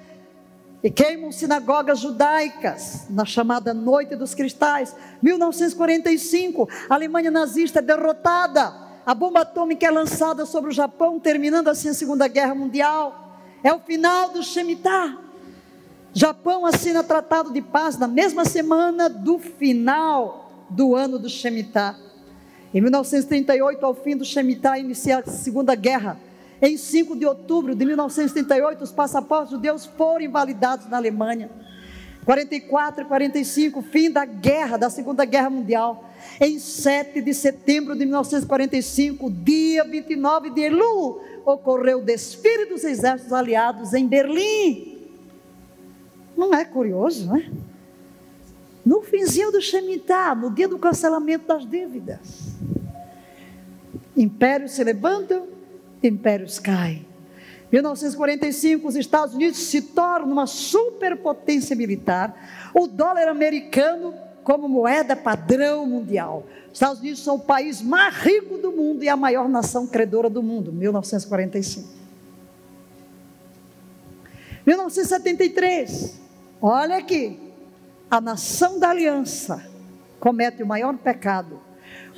e 0.82 0.90
queimam 0.90 1.30
sinagogas 1.32 2.00
judaicas 2.00 3.06
na 3.10 3.26
chamada 3.26 3.74
Noite 3.74 4.16
dos 4.16 4.34
Cristais. 4.34 4.96
1945, 5.22 6.70
a 6.90 6.96
Alemanha 6.96 7.30
nazista 7.30 7.80
é 7.80 7.82
derrotada. 7.82 8.88
A 9.06 9.14
bomba 9.14 9.42
atômica 9.42 9.86
é 9.86 9.92
lançada 9.92 10.46
sobre 10.46 10.70
o 10.70 10.74
Japão, 10.74 11.20
terminando 11.20 11.68
assim 11.68 11.90
a 11.90 11.94
Segunda 11.94 12.30
Guerra 12.30 12.56
Mundial. 12.56 13.42
É 13.62 13.74
o 13.74 13.80
final 13.80 14.30
do 14.30 14.42
Shemitah. 14.42 15.29
Japão 16.14 16.66
assina 16.66 17.04
tratado 17.04 17.54
de 17.54 17.62
paz 17.62 17.98
na 17.98 18.08
mesma 18.08 18.44
semana 18.44 19.08
do 19.08 19.38
final 19.38 20.68
do 20.70 20.96
ano 20.96 21.20
do 21.20 21.30
Shemitah. 21.30 21.96
Em 22.74 22.82
1938, 22.82 23.86
ao 23.86 23.94
fim 23.94 24.18
do 24.18 24.26
Shemitah, 24.26 24.80
inicia 24.80 25.20
a 25.20 25.24
Segunda 25.24 25.76
Guerra. 25.76 26.20
Em 26.62 26.78
5 26.78 27.16
de 27.16 27.26
outubro 27.26 27.76
de 27.76 27.86
1938, 27.86 28.84
os 28.84 28.92
passaportes 28.92 29.52
judeus 29.52 29.86
foram 29.86 30.26
invalidados 30.26 30.88
na 30.88 30.98
Alemanha. 30.98 31.50
44 32.26 33.04
e 33.04 33.08
45, 33.08 33.82
fim 33.82 34.12
da 34.12 34.26
guerra, 34.26 34.78
da 34.78 34.90
Segunda 34.90 35.26
Guerra 35.26 35.50
Mundial. 35.50 36.10
Em 36.40 36.60
7 36.60 37.22
de 37.22 37.34
setembro 37.34 37.96
de 37.96 38.06
1945, 38.06 39.32
dia 39.32 39.84
29 39.84 40.50
de 40.50 40.62
Elul, 40.62 41.22
ocorreu 41.46 42.00
o 42.00 42.04
desfile 42.04 42.66
dos 42.66 42.84
exércitos 42.84 43.32
aliados 43.32 43.94
em 43.94 44.06
Berlim. 44.06 44.89
Não 46.40 46.54
é 46.54 46.64
curioso, 46.64 47.28
não 47.28 47.36
é? 47.36 47.50
No 48.86 49.02
finzinho 49.02 49.52
do 49.52 49.62
Shemitah, 49.62 50.34
no 50.34 50.50
dia 50.50 50.70
do 50.70 50.80
cancelamento 50.80 51.46
das 51.46 51.66
dívidas. 51.66 52.54
Impérios 54.16 54.72
se 54.72 54.82
levantam, 54.82 55.48
impérios 56.02 56.58
caem. 56.58 57.06
1945, 57.74 58.88
os 58.88 58.96
Estados 58.96 59.36
Unidos 59.36 59.60
se 59.60 59.82
tornam 59.82 60.32
uma 60.32 60.48
superpotência 60.48 61.76
militar. 61.76 62.72
O 62.74 62.88
dólar 62.88 63.28
americano 63.28 64.14
como 64.42 64.70
moeda 64.70 65.18
padrão 65.18 65.86
mundial. 65.86 66.46
Os 66.68 66.74
Estados 66.74 67.02
Unidos 67.02 67.22
são 67.22 67.36
o 67.36 67.40
país 67.40 67.82
mais 67.82 68.16
rico 68.16 68.58
do 68.58 68.72
mundo 68.72 69.04
e 69.04 69.10
a 69.10 69.18
maior 69.18 69.50
nação 69.50 69.86
credora 69.86 70.30
do 70.30 70.42
mundo, 70.42 70.72
1945. 70.72 72.00
1973, 74.66 76.29
olha 76.62 76.98
aqui, 76.98 77.40
a 78.10 78.20
nação 78.20 78.80
da 78.80 78.90
aliança 78.90 79.70
comete 80.20 80.62
o 80.64 80.68
maior 80.68 80.98
pecado 80.98 81.70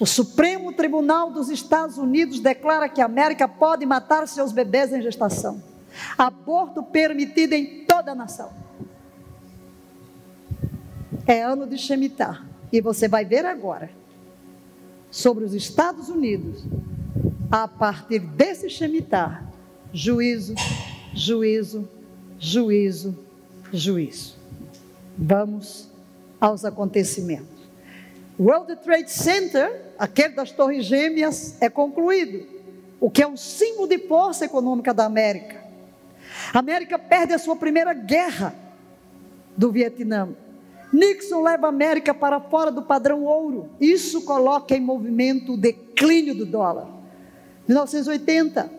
o 0.02 0.06
Supremo 0.08 0.74
Tribunal 0.74 1.30
dos 1.30 1.50
Estados 1.50 1.98
Unidos 2.00 2.40
declara 2.40 2.90
que 2.90 3.02
a 3.02 3.06
América 3.06 3.48
pode 3.48 3.86
matar 3.86 4.28
seus 4.28 4.52
bebês 4.52 4.92
em 4.92 5.00
gestação. 5.00 5.62
Aborto 6.18 6.82
permitido 6.82 7.54
em 7.54 7.86
toda 7.86 8.14
a 8.14 8.16
nação. 8.16 8.52
É 11.28 11.44
ano 11.44 11.68
de 11.68 11.78
Shemitah. 11.78 12.44
E 12.72 12.82
você 12.82 13.08
vai 13.08 13.26
ver 13.26 13.46
agora 13.46 13.92
sobre 15.12 15.44
os 15.44 15.54
Estados 15.54 16.10
Unidos, 16.10 16.64
a 17.52 17.68
partir 17.68 18.20
desse 18.20 18.72
Shemitah, 18.72 19.44
juízo, 19.94 20.56
juízo, 21.14 21.88
juízo, 22.40 23.20
juízo. 23.72 24.36
Vamos 25.18 25.90
aos 26.40 26.66
acontecimentos. 26.66 27.62
World 28.40 28.76
Trade 28.78 29.12
Center, 29.12 29.94
aquele 30.00 30.34
das 30.34 30.52
Torres 30.52 30.86
Gêmeas, 30.86 31.62
é 31.62 31.70
concluído, 31.70 32.48
o 33.00 33.10
que 33.10 33.22
é 33.22 33.28
um 33.28 33.38
símbolo 33.38 33.88
de 33.88 34.00
força 34.00 34.46
econômica 34.46 34.94
da 34.94 35.06
América. 35.06 35.62
A 36.54 36.60
América 36.60 36.98
perde 36.98 37.34
a 37.34 37.40
sua 37.40 37.56
primeira 37.56 37.94
guerra 37.94 38.56
do 39.56 39.72
Vietnã. 39.72 40.30
Nixon 40.92 41.42
leva 41.42 41.68
a 41.68 41.70
América 41.70 42.14
para 42.14 42.40
fora 42.40 42.72
do 42.72 42.82
padrão 42.82 43.24
ouro. 43.24 43.70
Isso 43.80 44.24
coloca 44.24 44.76
em 44.76 44.82
movimento 44.82 45.54
o 45.54 45.58
declínio 45.58 46.36
do 46.36 46.46
dólar. 46.46 46.88
1980, 47.68 48.70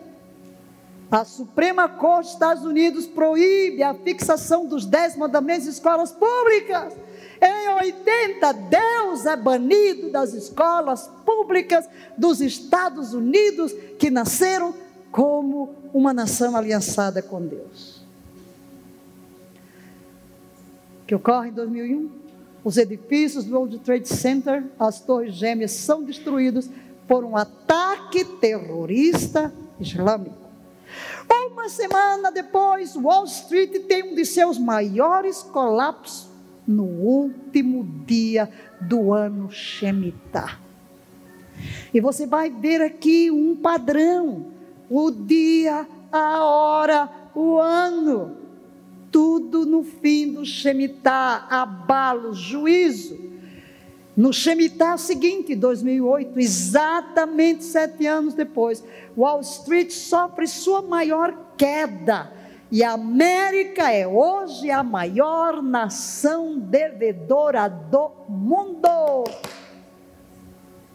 a 1.13 1.23
Suprema 1.23 1.87
Corte 1.87 2.25
dos 2.25 2.33
Estados 2.33 2.65
Unidos 2.65 3.05
proíbe 3.05 3.83
a 3.83 3.93
fixação 3.93 4.65
dos 4.65 4.83
dez 4.83 5.15
mandamentos 5.15 5.67
em 5.67 5.69
escolas 5.69 6.11
públicas. 6.11 6.91
Em 7.39 7.69
80, 7.69 8.51
Deus 8.53 9.27
é 9.27 9.35
banido 9.35 10.09
das 10.09 10.33
escolas 10.33 11.07
públicas 11.23 11.87
dos 12.17 12.41
Estados 12.41 13.13
Unidos, 13.13 13.71
que 13.99 14.09
nasceram 14.09 14.73
como 15.11 15.75
uma 15.93 16.15
nação 16.15 16.55
aliançada 16.55 17.21
com 17.21 17.45
Deus. 17.45 18.01
Que 21.05 21.13
ocorre 21.13 21.49
em 21.49 21.53
2001? 21.53 22.09
Os 22.63 22.75
edifícios 22.77 23.45
do 23.45 23.55
World 23.55 23.77
Trade 23.79 24.07
Center, 24.07 24.63
as 24.79 24.99
torres 24.99 25.35
gêmeas, 25.35 25.73
são 25.73 26.01
destruídos 26.01 26.67
por 27.07 27.23
um 27.23 27.37
ataque 27.37 28.25
terrorista 28.25 29.53
islâmico. 29.79 30.42
Uma 31.29 31.69
semana 31.69 32.29
depois, 32.29 32.93
Wall 32.93 33.23
Street 33.23 33.71
tem 33.87 34.11
um 34.11 34.15
de 34.15 34.25
seus 34.25 34.57
maiores 34.57 35.41
colapsos 35.43 36.27
no 36.67 36.83
último 36.83 37.85
dia 38.05 38.51
do 38.81 39.13
ano 39.13 39.49
Shemitah. 39.49 40.59
E 41.93 42.01
você 42.01 42.27
vai 42.27 42.49
ver 42.49 42.81
aqui 42.81 43.31
um 43.31 43.55
padrão: 43.55 44.47
o 44.89 45.09
dia, 45.09 45.87
a 46.11 46.43
hora, 46.43 47.09
o 47.33 47.57
ano, 47.57 48.35
tudo 49.09 49.65
no 49.65 49.83
fim 49.83 50.33
do 50.33 50.45
Shemitah, 50.45 51.47
abalo, 51.49 52.33
juízo. 52.33 53.32
No 54.15 54.31
Shemitah 54.31 54.97
seguinte, 54.97 55.55
2008, 55.55 56.39
exatamente 56.39 57.63
sete 57.63 58.05
anos 58.05 58.35
depois, 58.35 58.83
Wall 59.17 59.41
Street 59.41 59.89
sofre 59.89 60.47
sua 60.47 60.83
maior 60.83 61.35
queda 61.57 62.31
e 62.71 62.83
a 62.83 62.93
América 62.93 63.91
é 63.91 64.07
hoje 64.07 64.71
a 64.71 64.81
maior 64.81 65.61
nação 65.61 66.57
devedora 66.57 67.67
do 67.67 68.11
mundo. 68.27 69.25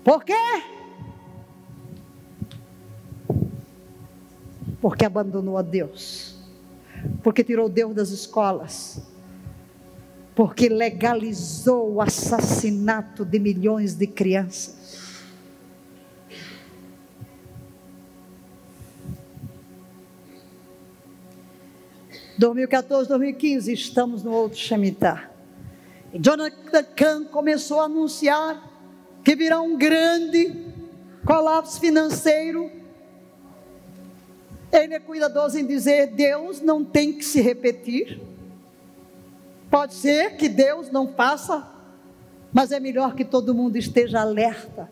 Por 0.03 0.25
quê? 0.25 0.35
Porque 4.81 5.05
abandonou 5.05 5.57
a 5.57 5.63
Deus. 5.63 6.37
Porque 7.23 7.45
tirou 7.45 7.69
Deus 7.69 7.95
das 7.95 8.11
escolas. 8.11 9.01
Porque 10.39 10.69
legalizou 10.69 11.95
o 11.95 12.01
assassinato 12.01 13.25
de 13.25 13.41
milhões 13.41 13.97
de 13.97 14.07
crianças 14.07 14.79
2014, 22.39 23.09
2015, 23.09 23.73
estamos 23.73 24.23
no 24.23 24.31
outro 24.31 24.57
Shemitah. 24.57 25.29
Jonathan 26.15 26.85
Kahn 26.95 27.25
começou 27.25 27.81
a 27.81 27.87
anunciar 27.87 28.63
que 29.25 29.35
virá 29.35 29.61
um 29.61 29.77
grande 29.77 30.55
colapso 31.27 31.81
financeiro. 31.81 32.71
Ele 34.71 34.95
é 34.95 35.01
cuidadoso 35.01 35.59
em 35.59 35.67
dizer: 35.67 36.13
Deus 36.13 36.61
não 36.61 36.85
tem 36.85 37.13
que 37.13 37.25
se 37.25 37.41
repetir. 37.41 38.28
Pode 39.71 39.95
ser 39.95 40.37
que 40.37 40.49
Deus 40.49 40.91
não 40.91 41.09
faça, 41.09 41.67
mas 42.53 42.73
é 42.73 42.81
melhor 42.81 43.15
que 43.15 43.25
todo 43.25 43.55
mundo 43.55 43.77
esteja 43.77 44.21
alerta. 44.21 44.91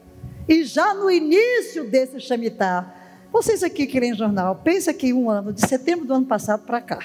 E 0.48 0.64
já 0.64 0.94
no 0.94 1.10
início 1.10 1.88
desse 1.88 2.20
Shemitah, 2.20 2.94
vocês 3.32 3.62
aqui 3.62 3.86
que 3.86 3.98
leem 3.98 4.14
jornal, 4.14 4.60
pensa 4.62 4.92
que 4.92 5.12
um 5.12 5.28
ano, 5.30 5.52
de 5.52 5.66
setembro 5.66 6.04
do 6.06 6.14
ano 6.14 6.26
passado 6.26 6.64
para 6.64 6.80
cá, 6.80 7.00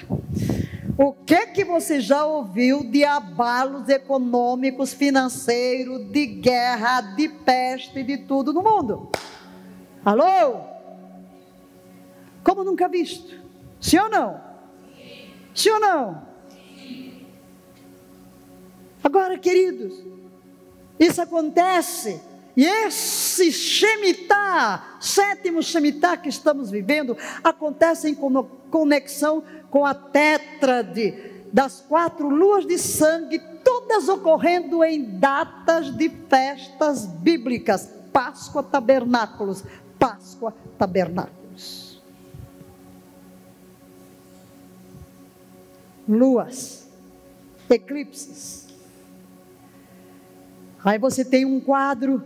O 0.97 1.13
que 1.13 1.47
que 1.47 1.63
você 1.63 1.99
já 1.99 2.23
ouviu 2.25 2.83
de 2.83 3.03
abalos 3.03 3.89
econômicos, 3.89 4.93
financeiros, 4.93 6.11
de 6.11 6.27
guerra, 6.27 7.01
de 7.01 7.27
peste, 7.27 8.03
de 8.03 8.19
tudo 8.19 8.53
no 8.53 8.61
mundo? 8.61 9.09
Alô? 10.05 10.61
Como 12.43 12.63
nunca 12.63 12.87
visto? 12.87 13.35
Sim 13.79 13.97
ou 13.97 14.09
não? 14.09 14.41
Sim 15.55 15.71
ou 15.71 15.79
não? 15.79 16.30
Agora, 19.03 19.37
queridos, 19.37 19.93
isso 20.99 21.21
acontece. 21.21 22.21
E 22.55 22.65
esse 22.65 23.51
Shemitah, 23.51 24.97
sétimo 24.99 25.63
Shemitah 25.63 26.17
que 26.17 26.29
estamos 26.29 26.69
vivendo, 26.69 27.17
acontece 27.43 28.09
em 28.09 28.15
conexão 28.69 29.43
com 29.69 29.85
a 29.85 29.93
tétrade 29.93 31.31
das 31.51 31.81
quatro 31.81 32.29
luas 32.29 32.65
de 32.65 32.77
sangue, 32.77 33.39
todas 33.63 34.07
ocorrendo 34.09 34.83
em 34.83 35.03
datas 35.03 35.95
de 35.95 36.09
festas 36.29 37.05
bíblicas. 37.05 37.89
Páscoa, 38.11 38.61
tabernáculos, 38.61 39.63
Páscoa, 39.97 40.53
tabernáculos. 40.77 42.01
Luas, 46.07 46.87
eclipses. 47.69 48.60
Aí 50.83 50.97
você 50.97 51.23
tem 51.23 51.45
um 51.45 51.59
quadro 51.59 52.23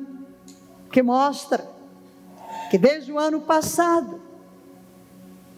que 0.92 1.02
mostra 1.02 1.68
que 2.70 2.78
desde 2.78 3.12
o 3.12 3.20
ano 3.20 3.42
passado 3.42 4.22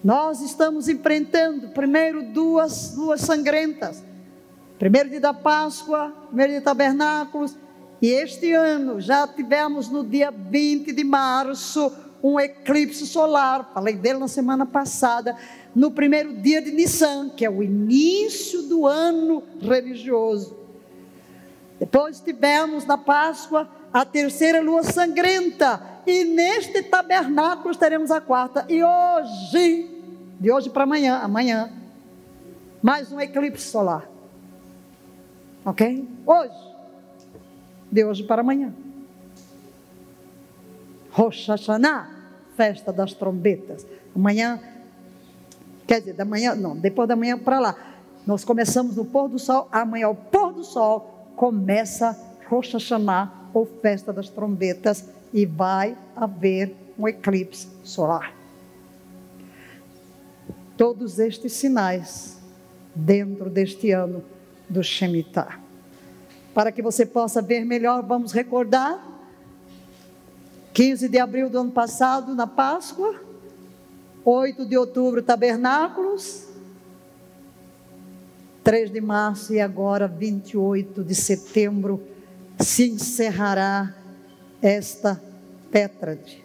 nós 0.03 0.41
estamos 0.41 0.87
enfrentando 0.87 1.69
primeiro 1.69 2.23
duas 2.23 2.95
luas 2.95 3.21
sangrentas. 3.21 4.03
Primeiro 4.79 5.09
dia 5.09 5.19
da 5.19 5.33
Páscoa, 5.33 6.13
primeiro 6.27 6.51
dia 6.51 6.59
de 6.59 6.65
tabernáculos, 6.65 7.55
e 8.01 8.07
este 8.07 8.53
ano 8.53 9.01
já 9.01 9.27
tivemos 9.27 9.89
no 9.89 10.03
dia 10.03 10.31
20 10.31 10.91
de 10.91 11.03
março 11.03 11.91
um 12.21 12.39
eclipse 12.39 13.05
solar, 13.05 13.71
falei 13.73 13.95
dele 13.95 14.19
na 14.19 14.27
semana 14.27 14.65
passada, 14.65 15.35
no 15.75 15.91
primeiro 15.91 16.33
dia 16.33 16.61
de 16.61 16.71
Nissan, 16.71 17.29
que 17.29 17.45
é 17.45 17.49
o 17.49 17.61
início 17.61 18.63
do 18.63 18.87
ano 18.87 19.43
religioso. 19.61 20.56
Depois 21.79 22.19
tivemos 22.19 22.85
na 22.85 22.97
Páscoa 22.97 23.69
a 23.93 24.03
terceira 24.03 24.61
lua 24.61 24.83
sangrenta, 24.83 25.81
e 26.05 26.23
neste 26.23 26.81
tabernáculo 26.83 27.75
teremos 27.75 28.11
a 28.11 28.21
quarta. 28.21 28.65
E 28.69 28.83
hoje, 28.83 29.89
de 30.39 30.51
hoje 30.51 30.69
para 30.69 30.83
amanhã, 30.83 31.17
amanhã, 31.17 31.71
mais 32.81 33.11
um 33.11 33.19
eclipse 33.19 33.67
solar. 33.67 34.09
Ok? 35.65 36.07
Hoje, 36.25 36.75
de 37.91 38.05
hoje 38.05 38.23
para 38.23 38.41
amanhã. 38.41 38.73
Rosh 41.11 41.47
Hashanah, 41.47 42.09
festa 42.55 42.93
das 42.93 43.13
trombetas. 43.13 43.85
Amanhã, 44.15 44.59
quer 45.85 45.99
dizer, 45.99 46.13
da 46.13 46.25
manhã, 46.25 46.55
não, 46.55 46.75
depois 46.75 47.07
da 47.07 47.15
manhã 47.15 47.37
para 47.37 47.59
lá. 47.59 47.75
Nós 48.25 48.43
começamos 48.43 48.95
no 48.95 49.05
pôr 49.05 49.27
do 49.27 49.39
sol, 49.39 49.67
amanhã 49.71 50.07
ao 50.07 50.15
pôr 50.15 50.53
do 50.53 50.63
sol 50.63 51.16
começa 51.37 52.19
Rosh 52.49 52.73
Hashanah, 52.73 53.31
ou 53.53 53.65
festa 53.65 54.11
das 54.11 54.27
trombetas, 54.27 55.05
e 55.31 55.45
vai 55.45 55.97
haver 56.15 56.75
um 56.97 57.07
eclipse 57.07 57.67
solar. 57.83 58.33
Todos 60.75 61.19
estes 61.19 61.53
sinais 61.53 62.37
dentro 62.93 63.49
deste 63.49 63.91
ano 63.91 64.23
do 64.67 64.83
Shemitah. 64.83 65.59
Para 66.53 66.71
que 66.71 66.81
você 66.81 67.05
possa 67.05 67.41
ver 67.41 67.63
melhor, 67.63 68.01
vamos 68.03 68.31
recordar 68.31 68.99
15 70.73 71.07
de 71.07 71.19
abril 71.19 71.49
do 71.49 71.59
ano 71.59 71.71
passado, 71.71 72.33
na 72.33 72.47
Páscoa. 72.47 73.15
8 74.25 74.65
de 74.65 74.77
outubro, 74.77 75.21
Tabernáculos. 75.21 76.46
3 78.67 78.91
de 78.91 78.99
março 78.99 79.53
e 79.53 79.61
agora 79.61 80.09
28 80.09 81.01
de 81.01 81.15
setembro 81.15 82.03
se 82.59 82.89
encerrará 82.89 83.95
esta 84.61 85.23
tétrade. 85.71 86.43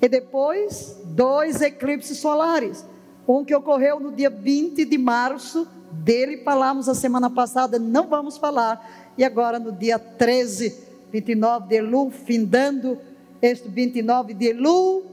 E 0.00 0.08
depois, 0.08 0.98
dois 1.04 1.60
eclipses 1.60 2.16
solares. 2.16 2.82
Um 3.28 3.44
que 3.44 3.54
ocorreu 3.54 4.00
no 4.00 4.10
dia 4.10 4.30
20 4.30 4.86
de 4.86 4.96
março, 4.96 5.68
dele 5.92 6.38
falamos 6.38 6.88
a 6.88 6.94
semana 6.94 7.28
passada, 7.28 7.78
não 7.78 8.08
vamos 8.08 8.38
falar. 8.38 9.12
E 9.18 9.22
agora 9.22 9.58
no 9.58 9.70
dia 9.70 9.98
13, 9.98 10.74
29 11.12 11.68
de 11.68 11.74
Elul, 11.74 12.10
findando 12.10 12.98
este 13.42 13.68
29 13.68 14.32
de 14.32 14.46
Elul, 14.46 15.04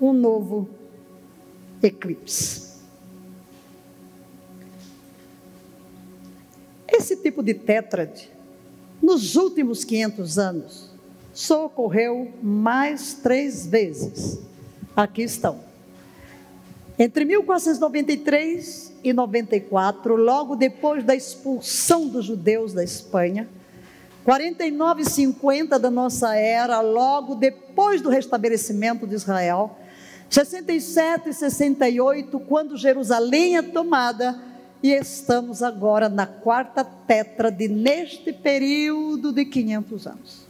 um 0.00 0.14
novo 0.14 0.66
eclipse. 1.82 2.71
Esse 6.92 7.16
tipo 7.16 7.42
de 7.42 7.54
tétrade, 7.54 8.30
nos 9.02 9.34
últimos 9.34 9.82
500 9.82 10.38
anos, 10.38 10.90
só 11.32 11.64
ocorreu 11.64 12.30
mais 12.42 13.14
três 13.14 13.66
vezes. 13.66 14.38
Aqui 14.94 15.22
estão. 15.22 15.60
Entre 16.98 17.24
1493 17.24 18.92
e 19.02 19.12
94, 19.14 20.14
logo 20.14 20.54
depois 20.54 21.02
da 21.02 21.16
expulsão 21.16 22.06
dos 22.06 22.26
judeus 22.26 22.74
da 22.74 22.84
Espanha, 22.84 23.48
49 24.22 25.02
e 25.02 25.04
50 25.08 25.78
da 25.78 25.90
nossa 25.90 26.36
era, 26.36 26.80
logo 26.82 27.34
depois 27.34 28.02
do 28.02 28.10
restabelecimento 28.10 29.06
de 29.06 29.14
Israel, 29.14 29.78
67 30.28 31.30
e 31.30 31.34
68, 31.34 32.38
quando 32.40 32.76
Jerusalém 32.76 33.56
é 33.56 33.62
tomada, 33.62 34.38
e 34.82 34.90
estamos 34.92 35.62
agora 35.62 36.08
na 36.08 36.26
quarta 36.26 36.82
tétrade 36.84 37.68
neste 37.68 38.32
período 38.32 39.32
de 39.32 39.44
500 39.44 40.06
anos. 40.06 40.48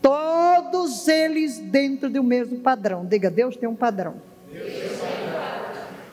Todos 0.00 1.08
eles 1.08 1.58
dentro 1.58 2.08
do 2.08 2.22
mesmo 2.22 2.60
padrão. 2.60 3.04
Diga, 3.04 3.30
Deus 3.30 3.56
tem 3.56 3.68
um 3.68 3.74
padrão. 3.74 4.14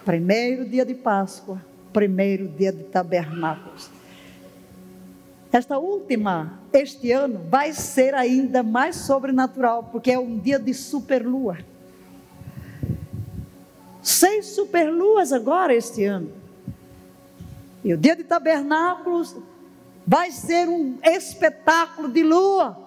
Primeiro 0.03 0.67
dia 0.67 0.85
de 0.85 0.95
Páscoa, 0.95 1.61
primeiro 1.93 2.47
dia 2.47 2.71
de 2.71 2.83
tabernáculos. 2.83 3.89
Esta 5.51 5.77
última, 5.77 6.59
este 6.73 7.11
ano, 7.11 7.39
vai 7.47 7.71
ser 7.71 8.13
ainda 8.13 8.61
mais 8.61 8.97
sobrenatural, 8.97 9.83
porque 9.83 10.11
é 10.11 10.19
um 10.19 10.37
dia 10.37 10.59
de 10.59 10.73
superlua. 10.73 11.57
Seis 14.05 14.45
superluas 14.47 15.33
agora 15.33 15.73
este 15.73 16.05
ano. 16.05 16.31
E 17.83 17.91
o 17.91 17.97
dia 17.97 18.15
de 18.15 18.23
tabernáculos 18.23 19.35
vai 20.05 20.31
ser 20.31 20.69
um 20.69 20.99
espetáculo 21.03 22.07
de 22.07 22.21
lua. 22.21 22.77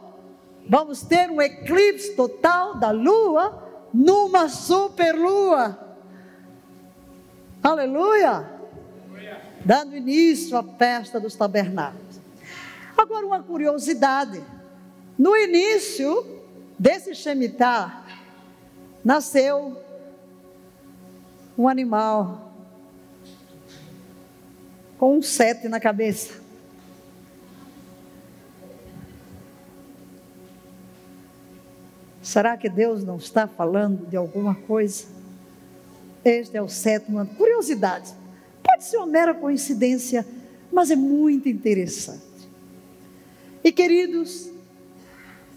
Vamos 0.68 1.02
ter 1.02 1.28
um 1.28 1.42
eclipse 1.42 2.14
total 2.14 2.76
da 2.76 2.92
lua 2.92 3.66
numa 3.92 4.48
superlua. 4.48 5.76
Aleluia! 7.62 8.58
dando 9.64 9.94
início 9.94 10.56
à 10.56 10.62
festa 10.62 11.20
dos 11.20 11.34
tabernáculos. 11.34 12.20
Agora, 12.96 13.26
uma 13.26 13.42
curiosidade: 13.42 14.42
no 15.18 15.36
início 15.36 16.40
desse 16.78 17.14
Shemitah, 17.14 18.04
nasceu 19.04 19.76
um 21.58 21.68
animal 21.68 22.52
com 24.96 25.18
um 25.18 25.22
sete 25.22 25.68
na 25.68 25.80
cabeça. 25.80 26.40
Será 32.22 32.56
que 32.56 32.68
Deus 32.68 33.02
não 33.02 33.16
está 33.16 33.48
falando 33.48 34.06
de 34.06 34.16
alguma 34.16 34.54
coisa? 34.54 35.06
Este 36.24 36.56
é 36.56 36.62
o 36.62 36.68
sétimo 36.68 37.18
ano. 37.18 37.30
Curiosidade. 37.34 38.12
Pode 38.62 38.84
ser 38.84 38.98
uma 38.98 39.06
mera 39.06 39.34
coincidência, 39.34 40.24
mas 40.70 40.92
é 40.92 40.96
muito 40.96 41.48
interessante. 41.48 42.22
E 43.64 43.72
queridos, 43.72 44.48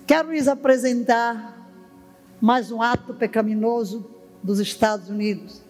quero 0.07 0.31
lhes 0.31 0.47
apresentar 0.47 1.69
mais 2.39 2.71
um 2.71 2.81
ato 2.81 3.13
pecaminoso 3.13 4.09
dos 4.41 4.59
Estados 4.59 5.09
Unidos. 5.09 5.61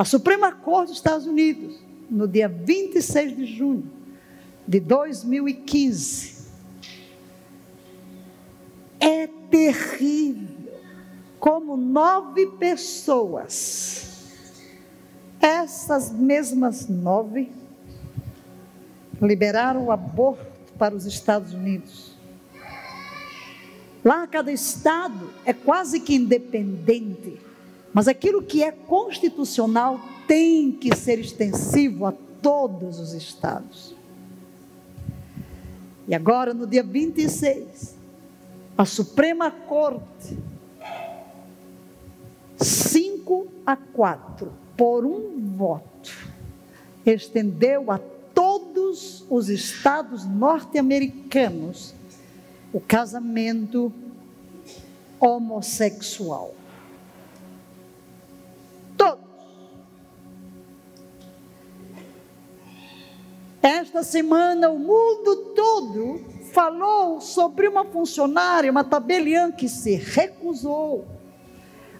A 0.00 0.04
Suprema 0.06 0.50
Corte 0.50 0.88
dos 0.88 0.96
Estados 0.96 1.26
Unidos, 1.26 1.78
no 2.08 2.26
dia 2.26 2.48
26 2.48 3.36
de 3.36 3.44
junho 3.44 3.92
de 4.66 4.80
2015, 4.80 6.46
é 8.98 9.26
terrível. 9.50 10.70
como 11.38 11.76
nove 11.76 12.46
pessoas, 12.52 14.30
essas 15.38 16.10
mesmas 16.10 16.88
nove, 16.88 17.52
liberaram 19.20 19.84
o 19.84 19.92
aborto 19.92 20.72
para 20.78 20.94
os 20.94 21.04
Estados 21.04 21.52
Unidos. 21.52 22.16
Lá, 24.02 24.26
cada 24.26 24.50
estado 24.50 25.30
é 25.44 25.52
quase 25.52 26.00
que 26.00 26.14
independente, 26.14 27.49
mas 27.92 28.06
aquilo 28.06 28.42
que 28.42 28.62
é 28.62 28.70
constitucional 28.70 30.00
tem 30.26 30.70
que 30.70 30.94
ser 30.94 31.18
extensivo 31.18 32.06
a 32.06 32.12
todos 32.40 32.98
os 33.00 33.12
estados. 33.12 33.94
E 36.06 36.14
agora, 36.14 36.54
no 36.54 36.66
dia 36.66 36.82
26, 36.82 37.96
a 38.76 38.84
Suprema 38.84 39.50
Corte, 39.50 40.38
5 42.56 43.46
a 43.66 43.76
4, 43.76 44.52
por 44.76 45.04
um 45.04 45.56
voto, 45.56 46.30
estendeu 47.04 47.90
a 47.90 48.00
todos 48.34 49.24
os 49.28 49.48
estados 49.48 50.24
norte-americanos 50.24 51.94
o 52.72 52.80
casamento 52.80 53.92
homossexual. 55.18 56.54
Esta 63.62 64.02
semana 64.02 64.70
o 64.70 64.78
mundo 64.78 65.36
todo 65.54 66.24
falou 66.52 67.20
sobre 67.20 67.68
uma 67.68 67.84
funcionária, 67.84 68.70
uma 68.70 68.82
tabeliã 68.82 69.52
que 69.52 69.68
se 69.68 69.94
recusou 69.94 71.06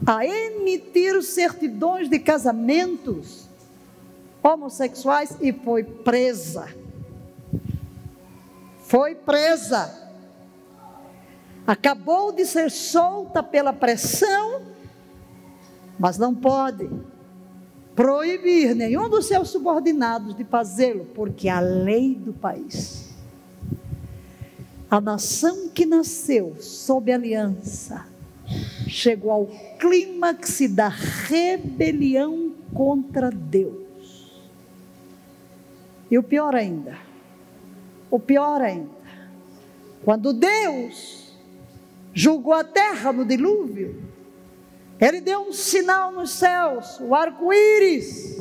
a 0.06 0.24
emitir 0.24 1.22
certidões 1.22 2.08
de 2.08 2.18
casamentos 2.18 3.46
homossexuais 4.42 5.36
e 5.40 5.52
foi 5.52 5.84
presa. 5.84 6.74
Foi 8.78 9.14
presa. 9.14 10.08
Acabou 11.66 12.32
de 12.32 12.46
ser 12.46 12.70
solta 12.70 13.42
pela 13.42 13.72
pressão, 13.72 14.62
mas 15.98 16.16
não 16.16 16.34
pode 16.34 16.88
proibir 18.00 18.74
nenhum 18.74 19.10
dos 19.10 19.26
seus 19.26 19.50
subordinados 19.50 20.34
de 20.34 20.42
fazê-lo, 20.42 21.04
porque 21.14 21.50
a 21.50 21.60
lei 21.60 22.14
do 22.14 22.32
país, 22.32 23.14
a 24.90 24.98
nação 25.02 25.68
que 25.68 25.84
nasceu 25.84 26.56
sob 26.58 27.12
aliança, 27.12 28.06
chegou 28.88 29.30
ao 29.30 29.46
clímax 29.78 30.62
da 30.70 30.88
rebelião 30.88 32.54
contra 32.72 33.30
Deus. 33.30 34.40
E 36.10 36.16
o 36.16 36.22
pior 36.22 36.54
ainda, 36.54 36.96
o 38.10 38.18
pior 38.18 38.62
ainda, 38.62 38.88
quando 40.02 40.32
Deus 40.32 41.34
julgou 42.14 42.54
a 42.54 42.64
terra 42.64 43.12
no 43.12 43.26
dilúvio, 43.26 44.09
Ele 45.00 45.20
deu 45.20 45.40
um 45.40 45.52
sinal 45.52 46.12
nos 46.12 46.30
céus, 46.30 46.98
o 47.00 47.14
arco-íris. 47.14 48.38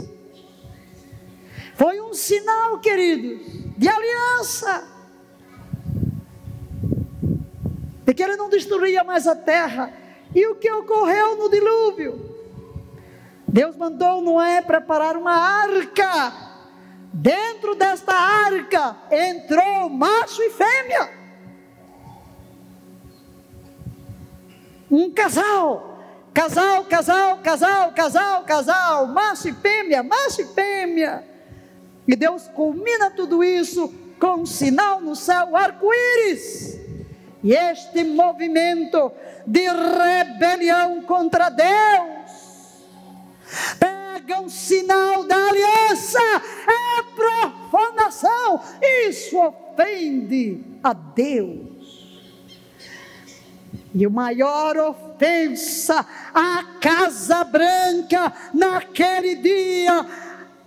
Foi 1.76 2.02
um 2.02 2.14
sinal, 2.14 2.80
queridos, 2.80 3.42
de 3.78 3.88
aliança. 3.88 4.88
De 8.04 8.14
que 8.14 8.22
ele 8.22 8.36
não 8.36 8.50
destruía 8.50 9.04
mais 9.04 9.26
a 9.26 9.36
terra. 9.36 9.94
E 10.36 10.46
o 10.48 10.56
que 10.56 10.70
ocorreu 10.72 11.38
no 11.38 11.50
dilúvio? 11.50 12.36
Deus 13.48 13.76
mandou 13.76 14.22
Noé 14.22 14.62
preparar 14.62 15.16
uma 15.16 15.34
arca 15.34 16.50
Dentro 17.12 17.76
desta 17.76 18.14
arca 18.14 18.96
entrou 19.12 19.90
macho 19.90 20.42
e 20.42 20.50
fêmea. 20.52 21.10
Um 24.90 25.12
casal. 25.12 25.89
Casal, 26.34 26.86
casal, 26.86 27.38
casal, 27.40 27.92
casal, 27.94 28.44
casal, 28.44 29.08
macho 29.08 29.50
e 29.50 29.54
fêmea, 29.54 30.04
macho 30.04 30.42
e 30.42 30.46
fêmea. 30.46 31.24
E 32.08 32.16
Deus 32.16 32.48
culmina 32.48 33.12
tudo 33.12 33.44
isso 33.44 33.94
com 34.20 34.42
um 34.42 34.46
sinal 34.46 35.02
no 35.02 35.16
céu, 35.16 35.56
arco-íris. 35.56 36.80
E 37.44 37.54
este 37.54 38.04
movimento 38.04 39.12
de 39.46 39.68
rebelião 39.68 41.02
contra 41.04 41.50
Deus 41.50 42.20
pega 43.80 44.40
um 44.42 44.50
sinal 44.50 45.24
da 45.24 45.36
aliança, 45.36 46.20
é 46.20 47.04
profanação, 47.16 48.62
isso 49.08 49.38
ofende 49.38 50.64
a 50.84 50.94
Deus. 50.94 51.70
E 53.94 54.06
o 54.06 54.12
maior 54.12 54.78
ofensa 54.78 55.09
à 56.34 56.64
Casa 56.80 57.44
Branca 57.44 58.34
naquele 58.54 59.36
dia 59.36 60.06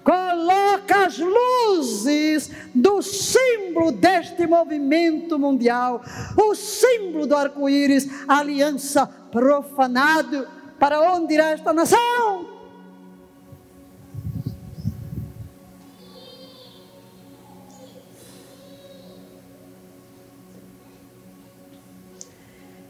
coloca 0.05 1.07
as 1.07 1.19
luzes 1.19 2.51
do 2.75 3.01
símbolo 3.03 3.93
deste 3.93 4.47
movimento 4.47 5.39
mundial, 5.39 6.03
o 6.37 6.55
símbolo 6.55 7.27
do 7.27 7.37
arco-íris, 7.37 8.09
aliança 8.27 9.07
profanado. 9.07 10.47
Para 10.79 11.01
onde 11.15 11.35
irá 11.35 11.51
esta 11.51 11.73
nação? 11.73 12.51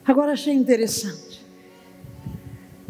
Agora 0.04 0.32
achei 0.32 0.52
interessante. 0.52 1.32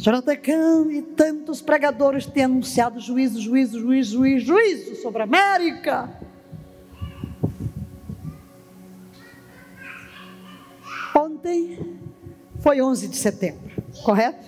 Jonathan 0.02 0.36
Kahn 0.36 0.90
e 0.90 1.00
tantos 1.00 1.62
pregadores 1.62 2.26
têm 2.26 2.42
anunciado 2.42 2.98
juízo, 2.98 3.40
juízo, 3.40 3.78
juízo, 3.78 4.18
juízo, 4.18 4.46
juízo 4.46 4.96
sobre 4.96 5.22
a 5.22 5.24
América. 5.24 6.10
Ontem 11.14 12.00
foi 12.58 12.82
11 12.82 13.06
de 13.06 13.16
setembro, 13.16 13.70
correto? 14.02 14.44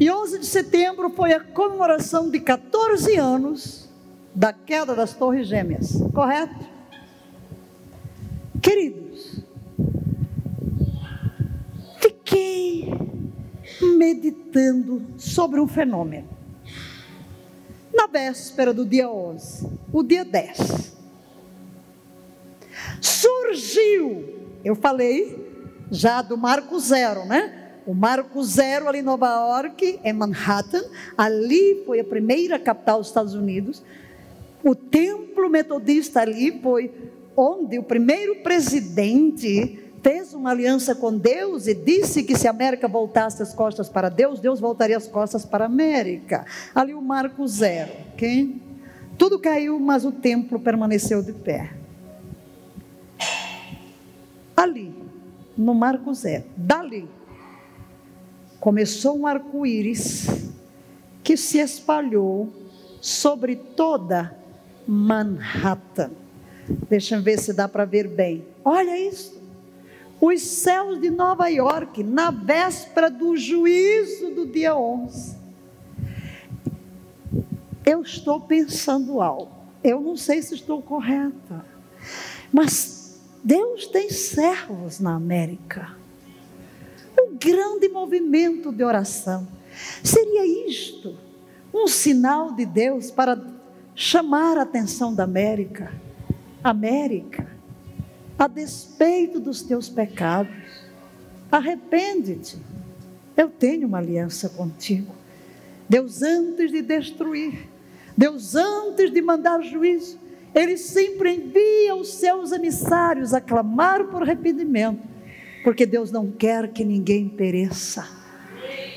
E 0.00 0.10
11 0.10 0.40
de 0.40 0.46
setembro 0.46 1.10
foi 1.10 1.32
a 1.32 1.38
comemoração 1.38 2.28
de 2.28 2.40
14 2.40 3.14
anos 3.14 3.88
da 4.34 4.52
queda 4.52 4.96
das 4.96 5.14
Torres 5.14 5.46
Gêmeas, 5.46 5.92
correto? 6.12 6.66
Querido, 8.60 9.04
fiquei 12.00 12.92
meditando 13.96 15.02
sobre 15.16 15.60
um 15.60 15.68
fenômeno. 15.68 16.28
Na 17.92 18.06
véspera 18.06 18.74
do 18.74 18.84
dia 18.84 19.08
11, 19.08 19.68
o 19.92 20.02
dia 20.02 20.24
10, 20.24 20.96
surgiu, 23.00 24.24
eu 24.64 24.74
falei 24.74 25.44
já 25.90 26.20
do 26.22 26.36
Marco 26.36 26.78
Zero, 26.80 27.24
né? 27.24 27.70
O 27.86 27.94
Marco 27.94 28.42
Zero 28.42 28.88
ali 28.88 28.98
em 28.98 29.02
Nova 29.02 29.28
York, 29.28 30.00
em 30.02 30.12
Manhattan, 30.12 30.82
ali 31.16 31.82
foi 31.84 32.00
a 32.00 32.04
primeira 32.04 32.58
capital 32.58 32.98
dos 32.98 33.08
Estados 33.08 33.34
Unidos. 33.34 33.82
O 34.62 34.74
templo 34.74 35.50
metodista 35.50 36.22
ali 36.22 36.60
foi 36.62 36.90
onde 37.36 37.78
o 37.78 37.82
primeiro 37.82 38.36
presidente 38.36 39.83
fez 40.04 40.34
uma 40.34 40.50
aliança 40.50 40.94
com 40.94 41.16
Deus 41.16 41.66
e 41.66 41.74
disse 41.74 42.22
que 42.22 42.36
se 42.36 42.46
a 42.46 42.50
América 42.50 42.86
voltasse 42.86 43.42
as 43.42 43.54
costas 43.54 43.88
para 43.88 44.10
Deus, 44.10 44.38
Deus 44.38 44.60
voltaria 44.60 44.98
as 44.98 45.08
costas 45.08 45.46
para 45.46 45.64
a 45.64 45.66
América. 45.66 46.44
Ali 46.74 46.92
o 46.92 47.00
marco 47.00 47.48
zero, 47.48 47.90
ok? 48.12 48.60
Tudo 49.16 49.38
caiu, 49.38 49.80
mas 49.80 50.04
o 50.04 50.12
templo 50.12 50.60
permaneceu 50.60 51.22
de 51.22 51.32
pé. 51.32 51.72
Ali, 54.54 54.94
no 55.56 55.74
marco 55.74 56.12
zero, 56.12 56.44
dali, 56.54 57.08
começou 58.60 59.18
um 59.18 59.26
arco-íris 59.26 60.50
que 61.22 61.34
se 61.34 61.58
espalhou 61.58 62.52
sobre 63.00 63.56
toda 63.56 64.36
Manhattan. 64.86 66.10
Deixa 66.90 67.16
eu 67.16 67.22
ver 67.22 67.38
se 67.38 67.54
dá 67.54 67.66
para 67.66 67.86
ver 67.86 68.06
bem. 68.06 68.44
Olha 68.62 68.98
isso 68.98 69.43
os 70.26 70.40
céus 70.40 70.98
de 70.98 71.10
Nova 71.10 71.48
York, 71.48 72.02
na 72.02 72.30
véspera 72.30 73.10
do 73.10 73.36
juízo 73.36 74.30
do 74.30 74.46
dia 74.46 74.74
11. 74.74 75.36
Eu 77.84 78.00
estou 78.00 78.40
pensando 78.40 79.20
algo. 79.20 79.52
Eu 79.82 80.00
não 80.00 80.16
sei 80.16 80.40
se 80.40 80.54
estou 80.54 80.80
correta. 80.80 81.66
Mas 82.50 83.20
Deus 83.42 83.86
tem 83.86 84.08
servos 84.08 84.98
na 84.98 85.14
América. 85.14 85.94
O 87.18 87.36
grande 87.38 87.90
movimento 87.90 88.72
de 88.72 88.82
oração. 88.82 89.46
Seria 90.02 90.46
isto 90.66 91.18
um 91.72 91.86
sinal 91.86 92.52
de 92.52 92.64
Deus 92.64 93.10
para 93.10 93.38
chamar 93.94 94.56
a 94.56 94.62
atenção 94.62 95.14
da 95.14 95.24
América? 95.24 95.92
América, 96.62 97.46
a 98.38 98.46
despeito 98.46 99.38
dos 99.40 99.62
teus 99.62 99.88
pecados, 99.88 100.52
arrepende-te. 101.50 102.58
Eu 103.36 103.48
tenho 103.48 103.86
uma 103.86 103.98
aliança 103.98 104.48
contigo. 104.48 105.14
Deus, 105.88 106.22
antes 106.22 106.70
de 106.70 106.82
destruir, 106.82 107.68
Deus, 108.16 108.54
antes 108.54 109.10
de 109.10 109.20
mandar 109.20 109.60
juízo, 109.62 110.18
Ele 110.54 110.76
sempre 110.76 111.34
envia 111.34 111.94
os 111.94 112.14
seus 112.14 112.52
emissários 112.52 113.34
a 113.34 113.40
clamar 113.40 114.04
por 114.04 114.22
arrependimento, 114.22 115.02
porque 115.62 115.84
Deus 115.84 116.10
não 116.10 116.30
quer 116.30 116.72
que 116.72 116.84
ninguém 116.84 117.28
pereça. 117.28 118.08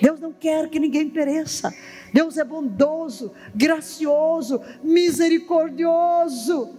Deus 0.01 0.19
não 0.19 0.31
quer 0.31 0.69
que 0.69 0.79
ninguém 0.79 1.09
pereça. 1.09 1.73
Deus 2.13 2.37
é 2.37 2.43
bondoso, 2.43 3.31
gracioso, 3.53 4.61
misericordioso. 4.83 6.69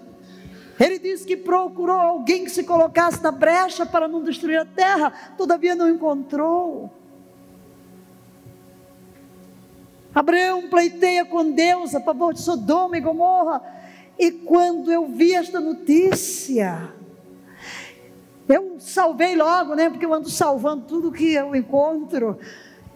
Ele 0.79 0.99
disse 0.99 1.27
que 1.27 1.37
procurou 1.37 1.99
alguém 1.99 2.45
que 2.45 2.51
se 2.51 2.63
colocasse 2.63 3.23
na 3.23 3.33
brecha 3.33 3.85
para 3.85 4.07
não 4.07 4.23
destruir 4.23 4.61
a 4.61 4.65
terra, 4.65 5.13
todavia 5.37 5.75
não 5.75 5.89
encontrou. 5.89 6.93
Abraão 10.15 10.69
pleiteia 10.69 11.25
com 11.25 11.51
Deus 11.51 11.95
a 11.95 12.01
favor 12.01 12.33
de 12.33 12.41
Sodoma 12.41 12.97
e 12.97 13.01
Gomorra. 13.01 13.63
E 14.19 14.31
quando 14.31 14.91
eu 14.91 15.07
vi 15.07 15.35
esta 15.35 15.61
notícia, 15.61 16.93
eu 18.49 18.77
salvei 18.81 19.37
logo, 19.37 19.75
né? 19.75 19.91
Porque 19.91 20.07
eu 20.07 20.15
ando 20.15 20.31
salvando 20.31 20.87
tudo 20.87 21.13
que 21.13 21.35
eu 21.35 21.55
encontro. 21.55 22.39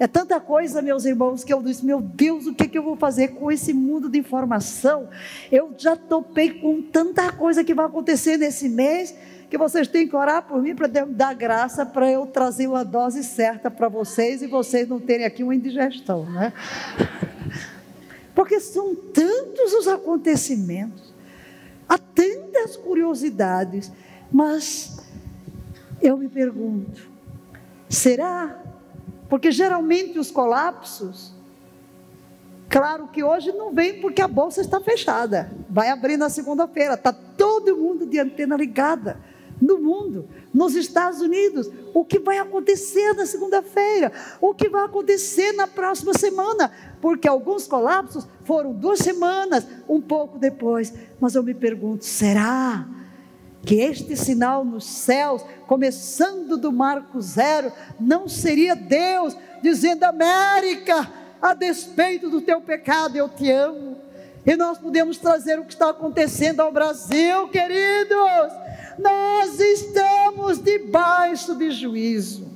É 0.02 0.08
tanta 0.08 0.40
coisa, 0.40 0.82
meus 0.82 1.04
irmãos, 1.04 1.44
que 1.44 1.54
eu 1.54 1.62
disse: 1.62 1.86
meu 1.86 2.00
Deus, 2.00 2.48
o 2.48 2.52
que, 2.52 2.66
que 2.66 2.76
eu 2.76 2.82
vou 2.82 2.96
fazer 2.96 3.28
com 3.28 3.52
esse 3.52 3.72
mundo 3.72 4.08
de 4.10 4.18
informação? 4.18 5.08
Eu 5.48 5.72
já 5.78 5.94
topei 5.94 6.54
com 6.54 6.82
tanta 6.82 7.30
coisa 7.30 7.62
que 7.62 7.72
vai 7.72 7.86
acontecer 7.86 8.36
nesse 8.36 8.68
mês, 8.68 9.14
que 9.48 9.56
vocês 9.56 9.86
têm 9.86 10.08
que 10.08 10.16
orar 10.16 10.42
por 10.42 10.60
mim 10.60 10.74
para 10.74 10.88
dar 10.88 11.34
graça 11.34 11.86
para 11.86 12.10
eu 12.10 12.26
trazer 12.26 12.66
uma 12.66 12.84
dose 12.84 13.22
certa 13.22 13.70
para 13.70 13.88
vocês 13.88 14.42
e 14.42 14.48
vocês 14.48 14.88
não 14.88 14.98
terem 14.98 15.24
aqui 15.24 15.44
uma 15.44 15.54
indigestão, 15.54 16.28
né? 16.28 16.52
Porque 18.34 18.58
são 18.58 18.96
tantos 18.96 19.72
os 19.72 19.86
acontecimentos, 19.86 21.14
há 21.88 21.96
tantas 21.96 22.76
curiosidades, 22.76 23.92
mas 24.32 24.96
eu 26.00 26.16
me 26.16 26.28
pergunto: 26.28 27.08
será 27.88 28.61
porque 29.32 29.50
geralmente 29.50 30.18
os 30.18 30.30
colapsos, 30.30 31.32
claro 32.68 33.08
que 33.08 33.24
hoje 33.24 33.50
não 33.50 33.72
vem 33.72 33.98
porque 33.98 34.20
a 34.20 34.28
bolsa 34.28 34.60
está 34.60 34.78
fechada. 34.78 35.50
Vai 35.70 35.88
abrir 35.88 36.18
na 36.18 36.28
segunda-feira. 36.28 36.92
Está 36.92 37.14
todo 37.14 37.74
mundo 37.74 38.04
de 38.04 38.18
antena 38.18 38.58
ligada 38.58 39.18
no 39.58 39.78
mundo, 39.78 40.28
nos 40.52 40.74
Estados 40.74 41.22
Unidos. 41.22 41.70
O 41.94 42.04
que 42.04 42.18
vai 42.18 42.36
acontecer 42.36 43.14
na 43.14 43.24
segunda-feira? 43.24 44.12
O 44.38 44.52
que 44.52 44.68
vai 44.68 44.84
acontecer 44.84 45.52
na 45.52 45.66
próxima 45.66 46.12
semana? 46.12 46.70
Porque 47.00 47.26
alguns 47.26 47.66
colapsos 47.66 48.28
foram 48.44 48.74
duas 48.74 48.98
semanas, 48.98 49.66
um 49.88 50.02
pouco 50.02 50.38
depois. 50.38 50.92
Mas 51.18 51.34
eu 51.34 51.42
me 51.42 51.54
pergunto: 51.54 52.04
será? 52.04 52.86
Que 53.64 53.76
este 53.76 54.16
sinal 54.16 54.64
nos 54.64 54.84
céus, 54.84 55.42
começando 55.66 56.56
do 56.56 56.72
marco 56.72 57.20
zero, 57.20 57.72
não 57.98 58.28
seria 58.28 58.74
Deus 58.74 59.36
dizendo: 59.62 60.04
América, 60.04 61.08
a 61.40 61.54
despeito 61.54 62.28
do 62.28 62.40
teu 62.40 62.60
pecado, 62.60 63.16
eu 63.16 63.28
te 63.28 63.50
amo. 63.50 63.96
E 64.44 64.56
nós 64.56 64.78
podemos 64.78 65.18
trazer 65.18 65.58
o 65.60 65.64
que 65.64 65.72
está 65.72 65.90
acontecendo 65.90 66.60
ao 66.60 66.72
Brasil, 66.72 67.48
queridos. 67.48 68.52
Nós 68.98 69.58
estamos 69.60 70.58
debaixo 70.58 71.54
de 71.54 71.70
juízo. 71.70 72.50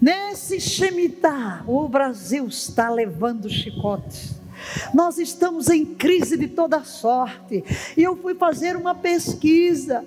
Nesse 0.00 0.60
Shemitah, 0.60 1.64
o 1.66 1.88
Brasil 1.88 2.46
está 2.46 2.88
levando 2.88 3.48
chicotes. 3.48 4.35
Nós 4.92 5.18
estamos 5.18 5.68
em 5.68 5.84
crise 5.84 6.36
de 6.36 6.48
toda 6.48 6.84
sorte. 6.84 7.64
E 7.96 8.02
eu 8.02 8.16
fui 8.16 8.34
fazer 8.34 8.76
uma 8.76 8.94
pesquisa. 8.94 10.04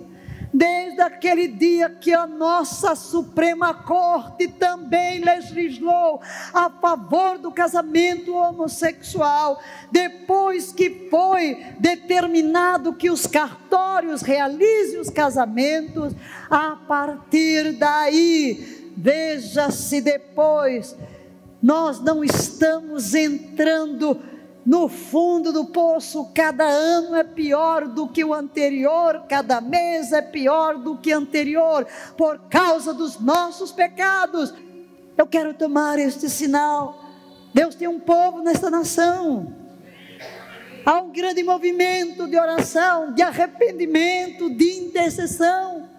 Desde 0.52 1.00
aquele 1.00 1.48
dia 1.48 1.90
que 1.92 2.12
a 2.12 2.26
nossa 2.26 2.96
Suprema 2.96 3.72
Corte 3.72 4.48
também 4.48 5.20
legislou 5.20 6.20
a 6.52 6.72
favor 6.72 7.38
do 7.38 7.52
casamento 7.52 8.34
homossexual, 8.34 9.62
depois 9.92 10.72
que 10.72 11.08
foi 11.12 11.64
determinado 11.80 12.94
que 12.94 13.12
os 13.12 13.28
cartórios 13.28 14.24
realizem 14.24 15.00
os 15.00 15.12
casamentos, 15.12 16.14
a 16.50 16.76
partir 16.88 17.74
daí, 17.74 18.92
veja-se 18.98 20.02
depois, 20.02 20.96
nós 21.62 22.00
não 22.00 22.24
estamos 22.24 23.14
entrando 23.14 24.20
no 24.66 24.90
fundo 24.90 25.52
do 25.52 25.66
poço, 25.66 26.32
cada 26.34 26.66
ano 26.66 27.16
é 27.16 27.24
pior 27.24 27.88
do 27.88 28.08
que 28.08 28.24
o 28.24 28.34
anterior, 28.34 29.24
cada 29.28 29.62
mês 29.62 30.12
é 30.12 30.22
pior 30.22 30.78
do 30.78 30.98
que 30.98 31.14
o 31.14 31.18
anterior, 31.18 31.88
por 32.18 32.40
causa 32.50 32.94
dos 32.94 33.20
nossos 33.20 33.72
pecados. 33.72 34.54
Eu 35.18 35.26
quero 35.26 35.54
tomar 35.54 35.98
este 35.98 36.30
sinal. 36.30 37.04
Deus 37.54 37.76
tem 37.76 37.88
um 37.88 38.00
povo 38.00 38.42
nesta 38.42 38.70
nação. 38.70 39.54
Há 40.86 41.02
um 41.02 41.12
grande 41.12 41.44
movimento 41.44 42.28
de 42.28 42.38
oração, 42.38 43.14
de 43.14 43.22
arrependimento, 43.22 44.50
de 44.50 44.72
intercessão. 44.80 45.90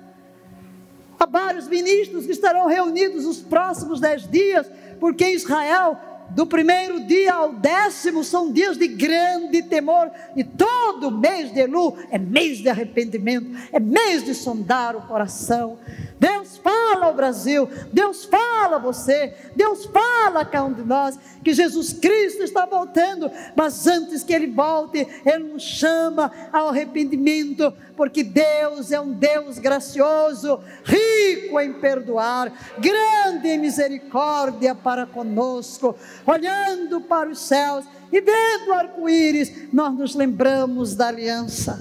Há 1.19 1.27
vários 1.27 1.69
ministros 1.69 2.25
que 2.25 2.33
estarão 2.33 2.67
reunidos 2.67 3.25
nos 3.25 3.41
próximos 3.41 4.01
dez 4.01 4.27
dias, 4.27 4.67
porque 4.99 5.29
Israel 5.29 5.99
do 6.31 6.47
primeiro 6.47 7.07
dia 7.07 7.35
ao 7.35 7.53
décimo 7.55 8.23
são 8.23 8.53
dias 8.53 8.77
de 8.77 8.89
grande 8.89 9.63
temor, 9.63 10.11
e 10.37 10.45
todo 10.45 11.11
mês 11.11 11.53
de 11.53 11.61
Elu 11.61 11.97
é 12.11 12.19
mês 12.19 12.59
de 12.59 12.69
arrependimento, 12.69 13.51
é 13.73 13.81
mês 13.81 14.25
de 14.25 14.35
sondar 14.35 14.97
o 14.97 15.03
coração. 15.03 15.79
Deus 16.21 16.59
fala 16.59 17.07
ao 17.07 17.15
Brasil, 17.15 17.67
Deus 17.91 18.27
fala 18.27 18.77
a 18.77 18.79
você, 18.79 19.33
Deus 19.57 19.87
fala 19.87 20.41
a 20.41 20.45
cada 20.45 20.67
um 20.67 20.73
de 20.75 20.83
nós 20.83 21.19
que 21.43 21.55
Jesus 21.55 21.95
Cristo 21.95 22.43
está 22.43 22.67
voltando, 22.67 23.31
mas 23.57 23.87
antes 23.87 24.23
que 24.23 24.35
Ele 24.35 24.49
volte, 24.49 25.09
Ele 25.25 25.45
nos 25.45 25.63
chama 25.63 26.31
ao 26.53 26.69
arrependimento, 26.69 27.73
porque 27.97 28.23
Deus 28.23 28.93
é 28.93 29.01
um 29.01 29.13
Deus 29.13 29.59
gracioso, 29.59 30.61
rico 30.85 31.59
em 31.59 31.73
perdoar, 31.73 32.53
grande 32.79 33.49
em 33.49 33.59
misericórdia 33.59 34.75
para 34.75 35.07
conosco, 35.07 35.97
olhando 36.27 37.01
para 37.01 37.31
os 37.31 37.41
céus 37.41 37.87
e 38.13 38.21
vendo 38.21 38.69
o 38.69 38.75
arco-íris, 38.75 39.73
nós 39.73 39.95
nos 39.95 40.15
lembramos 40.15 40.95
da 40.95 41.09
aliança. 41.09 41.79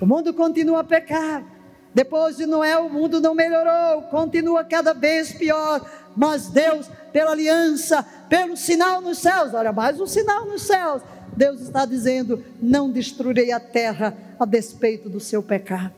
O 0.00 0.06
mundo 0.06 0.34
continua 0.34 0.80
a 0.80 0.84
pecar 0.84 1.59
depois 1.92 2.36
de 2.36 2.46
Noé, 2.46 2.78
o 2.78 2.88
mundo 2.88 3.20
não 3.20 3.34
melhorou, 3.34 4.02
continua 4.02 4.64
cada 4.64 4.92
vez 4.94 5.32
pior. 5.32 5.84
Mas 6.16 6.48
Deus, 6.48 6.88
pela 7.12 7.32
aliança, 7.32 8.02
pelo 8.28 8.56
sinal 8.56 9.00
nos 9.00 9.18
céus, 9.18 9.54
olha 9.54 9.72
mais 9.72 10.00
um 10.00 10.06
sinal 10.06 10.46
nos 10.46 10.62
céus. 10.62 11.02
Deus 11.36 11.60
está 11.60 11.84
dizendo: 11.84 12.44
não 12.60 12.90
destruirei 12.90 13.52
a 13.52 13.60
terra 13.60 14.16
a 14.38 14.44
despeito 14.44 15.08
do 15.08 15.18
seu 15.18 15.42
pecado. 15.42 15.94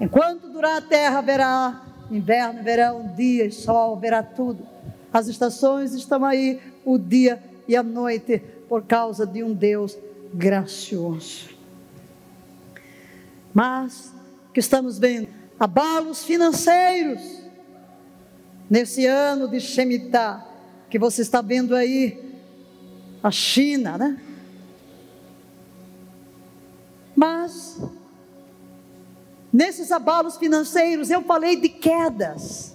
Enquanto 0.00 0.48
durar 0.48 0.78
a 0.78 0.82
terra, 0.82 1.18
haverá 1.18 1.82
inverno, 2.10 2.62
verão, 2.62 3.14
dia 3.16 3.50
sol, 3.50 3.96
verá 3.96 4.22
tudo. 4.22 4.66
As 5.12 5.26
estações 5.26 5.92
estão 5.94 6.24
aí, 6.24 6.60
o 6.84 6.98
dia 6.98 7.42
e 7.66 7.76
a 7.76 7.82
noite, 7.82 8.38
por 8.68 8.82
causa 8.82 9.26
de 9.26 9.42
um 9.42 9.52
Deus 9.52 9.96
gracioso. 10.32 11.50
Mas 13.52 14.12
que 14.60 14.64
estamos 14.64 14.98
vendo 14.98 15.26
abalos 15.58 16.22
financeiros 16.22 17.22
nesse 18.68 19.06
ano 19.06 19.48
de 19.48 19.58
Shemitah, 19.58 20.46
que 20.90 20.98
você 20.98 21.22
está 21.22 21.40
vendo 21.40 21.74
aí, 21.74 22.38
a 23.22 23.30
China, 23.30 23.96
né? 23.96 24.20
Mas, 27.16 27.80
nesses 29.50 29.90
abalos 29.90 30.36
financeiros, 30.36 31.10
eu 31.10 31.22
falei 31.22 31.56
de 31.56 31.70
quedas, 31.70 32.74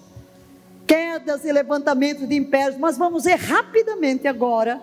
quedas 0.88 1.46
e 1.46 1.52
levantamento 1.52 2.26
de 2.26 2.36
impérios, 2.36 2.80
mas 2.80 2.98
vamos 2.98 3.26
ver 3.26 3.36
rapidamente 3.36 4.28
agora, 4.28 4.82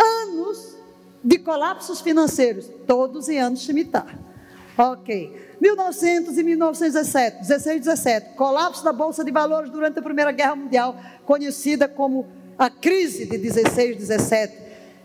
anos 0.00 0.76
de 1.22 1.38
colapsos 1.38 2.00
financeiros, 2.00 2.68
todos 2.88 3.28
em 3.28 3.38
anos 3.38 3.60
Shemitah. 3.60 4.33
Ok. 4.76 5.32
1900 5.60 6.36
e 6.36 6.42
1917, 6.42 7.38
16 7.40 7.76
e 7.76 7.80
17, 7.80 8.34
colapso 8.34 8.84
da 8.84 8.92
Bolsa 8.92 9.24
de 9.24 9.30
Valores 9.30 9.70
durante 9.70 9.98
a 9.98 10.02
Primeira 10.02 10.32
Guerra 10.32 10.56
Mundial, 10.56 10.96
conhecida 11.24 11.86
como 11.86 12.26
a 12.58 12.68
crise 12.68 13.26
de 13.26 13.38
16 13.38 13.96
e 13.96 13.98
17. 13.98 14.64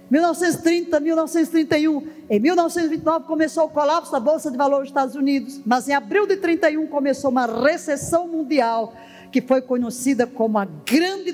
1930, 0.09 0.99
1931. 0.99 2.07
Em 2.29 2.39
1929 2.39 3.25
começou 3.25 3.65
o 3.65 3.69
colapso 3.69 4.11
da 4.11 4.19
Bolsa 4.19 4.49
de 4.49 4.57
Valores 4.57 4.87
dos 4.87 4.89
Estados 4.89 5.15
Unidos, 5.15 5.61
mas 5.65 5.87
em 5.87 5.93
abril 5.93 6.25
de 6.25 6.37
31 6.37 6.87
começou 6.87 7.29
uma 7.29 7.45
recessão 7.45 8.27
mundial 8.27 8.93
que 9.31 9.41
foi 9.41 9.61
conhecida 9.61 10.25
como 10.25 10.57
a 10.57 10.65
Grande 10.65 11.31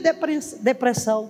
Depressão, 0.62 1.30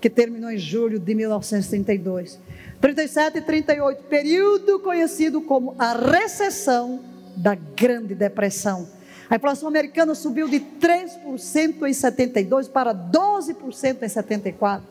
que 0.00 0.08
terminou 0.08 0.50
em 0.50 0.56
julho 0.56 0.98
de 0.98 1.14
1932. 1.14 2.38
37 2.80 3.38
e 3.38 3.40
38, 3.42 4.04
período 4.04 4.80
conhecido 4.80 5.42
como 5.42 5.74
a 5.78 5.92
recessão 5.92 7.00
da 7.36 7.54
Grande 7.54 8.14
Depressão. 8.14 8.88
A 9.28 9.36
inflação 9.36 9.68
americana 9.68 10.14
subiu 10.14 10.48
de 10.48 10.58
3% 10.58 11.86
em 11.86 11.92
72 11.92 12.68
para 12.68 12.92
12% 12.92 14.02
em 14.02 14.08
74. 14.08 14.84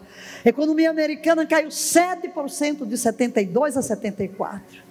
A 0.45 0.47
economia 0.47 0.89
americana 0.89 1.45
caiu 1.45 1.69
7% 1.69 2.85
de 2.87 2.97
72 2.97 3.75
a 3.75 3.81
74. 3.81 4.81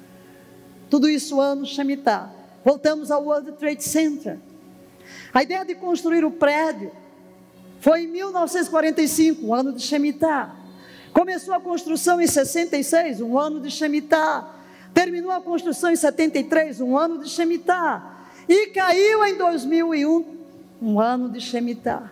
Tudo 0.90 1.08
isso 1.08 1.40
ano 1.40 1.64
Shemitah. 1.64 2.30
Voltamos 2.64 3.10
ao 3.10 3.24
World 3.24 3.52
Trade 3.52 3.82
Center. 3.82 4.38
A 5.32 5.42
ideia 5.42 5.64
de 5.64 5.74
construir 5.76 6.24
o 6.24 6.30
prédio 6.30 6.90
foi 7.80 8.02
em 8.02 8.08
1945, 8.08 9.46
um 9.46 9.54
ano 9.54 9.72
de 9.72 9.82
Shemitah. 9.82 10.57
Começou 11.12 11.54
a 11.54 11.60
construção 11.60 12.20
em 12.20 12.26
66, 12.26 13.20
um 13.20 13.38
ano 13.38 13.60
de 13.60 13.70
Shemitah. 13.70 14.54
Terminou 14.94 15.30
a 15.30 15.40
construção 15.40 15.90
em 15.90 15.96
73, 15.96 16.80
um 16.80 16.96
ano 16.96 17.18
de 17.18 17.28
Shemitah. 17.28 18.26
E 18.48 18.68
caiu 18.68 19.24
em 19.24 19.36
2001, 19.36 20.36
um 20.80 21.00
ano 21.00 21.28
de 21.28 21.40
Shemitah. 21.40 22.10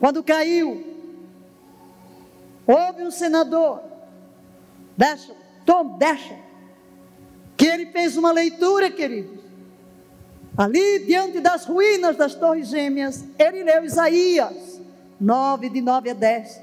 Quando 0.00 0.22
caiu, 0.22 0.84
houve 2.66 3.02
um 3.02 3.10
senador, 3.10 3.80
deixa, 4.96 5.32
Tom 5.64 5.96
deixa, 5.98 6.36
que 7.56 7.66
ele 7.66 7.86
fez 7.86 8.16
uma 8.16 8.32
leitura, 8.32 8.90
queridos. 8.90 9.44
Ali 10.56 11.00
diante 11.00 11.40
das 11.40 11.64
ruínas 11.64 12.16
das 12.16 12.34
torres 12.34 12.68
gêmeas, 12.68 13.24
ele 13.38 13.64
leu 13.64 13.84
Isaías 13.84 14.80
9, 15.20 15.68
de 15.68 15.80
9 15.80 16.10
a 16.10 16.14
10. 16.14 16.60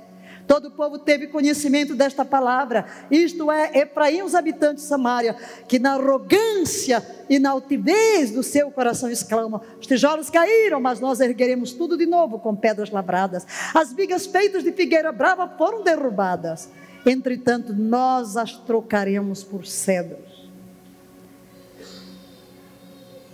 Todo 0.51 0.67
o 0.67 0.71
povo 0.71 0.99
teve 0.99 1.27
conhecimento 1.27 1.95
desta 1.95 2.25
palavra. 2.25 2.85
Isto 3.09 3.49
é, 3.49 3.71
Efraim, 3.73 4.21
os 4.21 4.35
habitantes 4.35 4.83
de 4.83 4.89
Samaria, 4.89 5.33
que 5.65 5.79
na 5.79 5.93
arrogância 5.93 7.01
e 7.29 7.39
na 7.39 7.51
altivez 7.51 8.31
do 8.31 8.43
seu 8.43 8.69
coração 8.69 9.09
exclamam: 9.09 9.61
Os 9.79 9.87
tijolos 9.87 10.29
caíram, 10.29 10.81
mas 10.81 10.99
nós 10.99 11.21
ergueremos 11.21 11.71
tudo 11.71 11.97
de 11.97 12.05
novo 12.05 12.37
com 12.37 12.53
pedras 12.53 12.91
labradas. 12.91 13.47
As 13.73 13.93
vigas 13.93 14.25
feitas 14.25 14.61
de 14.61 14.73
figueira 14.73 15.13
brava 15.13 15.47
foram 15.47 15.85
derrubadas. 15.85 16.67
Entretanto, 17.05 17.73
nós 17.73 18.35
as 18.35 18.51
trocaremos 18.51 19.45
por 19.45 19.65
cedros. 19.65 20.51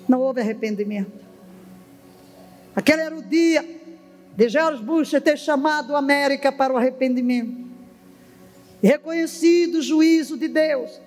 não 0.08 0.22
houve 0.22 0.40
arrependimento. 0.40 1.26
Aquele 2.76 3.02
era 3.02 3.16
o 3.18 3.24
dia 3.24 3.77
de 4.38 4.48
George 4.48 4.84
Bush 4.84 5.10
ter 5.24 5.36
chamado 5.36 5.96
a 5.96 6.00
América 6.00 6.52
para 6.52 6.72
o 6.72 6.78
arrependimento. 6.78 7.68
E 8.84 8.88
reconhecido 8.88 9.80
o 9.80 9.82
juízo 9.82 10.38
de 10.38 10.48
Deus. 10.48 11.02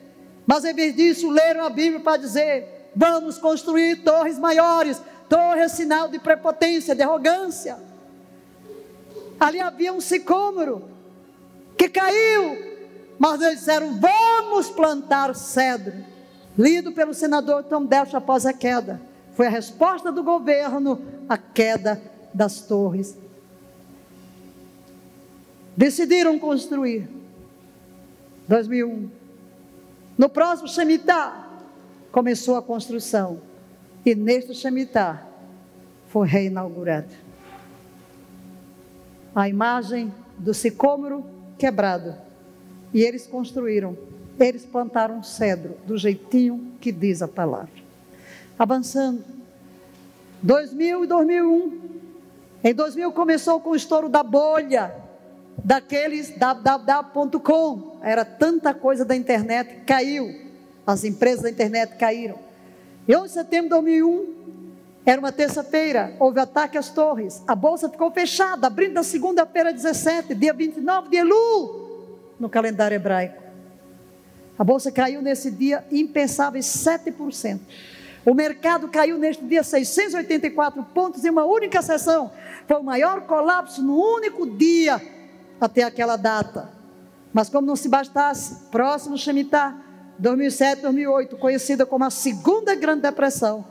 Mas 0.44 0.64
em 0.64 0.74
vez 0.74 0.96
disso, 0.96 1.30
leram 1.30 1.64
a 1.64 1.70
Bíblia 1.70 2.00
para 2.00 2.16
dizer: 2.16 2.90
vamos 2.94 3.38
construir 3.38 4.02
torres 4.02 4.36
maiores. 4.36 5.00
Torre 5.28 5.60
é 5.60 5.68
sinal 5.68 6.08
de 6.08 6.18
prepotência, 6.18 6.92
de 6.92 7.02
arrogância. 7.02 7.78
Ali 9.38 9.60
havia 9.60 9.92
um 9.92 10.00
sicômoro 10.00 10.90
que 11.78 11.88
caiu, 11.88 12.58
mas 13.16 13.40
eles 13.40 13.60
disseram: 13.60 13.96
vamos 14.00 14.70
plantar 14.70 15.32
cedro 15.36 16.10
lido 16.58 16.90
pelo 16.90 17.14
senador 17.14 17.62
Tom 17.62 17.84
Delch 17.84 18.16
após 18.16 18.44
a 18.44 18.52
queda. 18.52 19.00
Foi 19.36 19.46
a 19.46 19.50
resposta 19.50 20.10
do 20.10 20.24
governo 20.24 21.00
à 21.28 21.38
queda 21.38 22.02
das 22.32 22.62
torres. 22.62 23.16
Decidiram 25.76 26.38
construir. 26.38 27.08
2001. 28.48 29.10
No 30.18 30.28
próximo 30.28 30.68
Shemitah, 30.68 31.48
começou 32.10 32.56
a 32.56 32.62
construção. 32.62 33.40
E 34.04 34.14
neste 34.14 34.54
Shemitah, 34.54 35.26
foi 36.08 36.26
reinaugurado. 36.26 37.14
A 39.34 39.48
imagem 39.48 40.12
do 40.36 40.52
sicômoro 40.52 41.24
quebrado. 41.56 42.16
E 42.92 43.02
eles 43.02 43.26
construíram 43.26 43.96
eles 44.44 44.64
plantaram 44.64 45.18
um 45.18 45.22
cedro, 45.22 45.76
do 45.86 45.98
jeitinho 45.98 46.72
que 46.80 46.90
diz 46.90 47.20
a 47.22 47.28
palavra. 47.28 47.68
Avançando. 48.58 49.22
2000 50.42 51.04
e 51.04 51.06
2001. 51.06 51.99
Em 52.62 52.74
2000 52.74 53.12
começou 53.12 53.60
com 53.60 53.70
o 53.70 53.76
estouro 53.76 54.08
da 54.08 54.22
bolha, 54.22 54.94
daqueles 55.56 56.36
www.com. 56.36 57.98
Era 58.02 58.24
tanta 58.24 58.74
coisa 58.74 59.04
da 59.04 59.16
internet, 59.16 59.84
caiu. 59.86 60.50
As 60.86 61.04
empresas 61.04 61.42
da 61.42 61.50
internet 61.50 61.96
caíram. 61.96 62.38
E 63.08 63.16
11 63.16 63.26
de 63.26 63.32
setembro 63.32 63.64
de 63.64 63.70
2001, 63.70 64.40
era 65.04 65.18
uma 65.20 65.32
terça-feira, 65.32 66.14
houve 66.18 66.38
ataque 66.38 66.76
às 66.76 66.90
torres. 66.90 67.42
A 67.46 67.54
bolsa 67.54 67.88
ficou 67.88 68.10
fechada, 68.10 68.66
abrindo 68.66 68.92
na 68.92 69.02
segunda-feira 69.02 69.72
17, 69.72 70.34
dia 70.34 70.52
29 70.52 71.08
de 71.08 71.16
Elul, 71.16 72.18
no 72.38 72.48
calendário 72.48 72.94
hebraico. 72.94 73.42
A 74.58 74.64
bolsa 74.64 74.92
caiu 74.92 75.22
nesse 75.22 75.50
dia 75.50 75.82
impensáveis 75.90 76.66
7%. 76.66 77.60
O 78.24 78.34
mercado 78.34 78.88
caiu 78.88 79.18
neste 79.18 79.44
dia 79.44 79.62
684 79.62 80.82
pontos 80.94 81.24
em 81.24 81.30
uma 81.30 81.44
única 81.44 81.80
sessão. 81.80 82.30
Foi 82.66 82.76
o 82.76 82.82
maior 82.82 83.22
colapso 83.22 83.82
no 83.82 83.96
único 83.96 84.46
dia 84.46 85.00
até 85.60 85.82
aquela 85.82 86.16
data. 86.16 86.70
Mas 87.32 87.48
como 87.48 87.66
não 87.66 87.76
se 87.76 87.88
bastasse, 87.88 88.68
próximo 88.70 89.16
Shemitah, 89.16 89.76
2007, 90.18 90.82
2008, 90.82 91.36
conhecida 91.36 91.86
como 91.86 92.04
a 92.04 92.10
segunda 92.10 92.74
grande 92.74 93.02
depressão. 93.02 93.64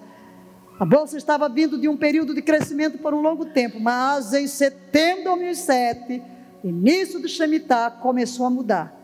A 0.79 0.85
bolsa 0.85 1.17
estava 1.17 1.47
vindo 1.47 1.79
de 1.79 1.87
um 1.87 1.97
período 1.97 2.33
de 2.33 2.41
crescimento 2.41 2.97
por 2.97 3.13
um 3.13 3.21
longo 3.21 3.45
tempo, 3.45 3.79
mas 3.79 4.33
em 4.33 4.47
setembro 4.47 5.17
de 5.17 5.23
2007, 5.25 6.23
início 6.63 7.19
do 7.19 7.27
Shemitah, 7.27 7.91
começou 7.91 8.45
a 8.45 8.49
mudar 8.49 8.98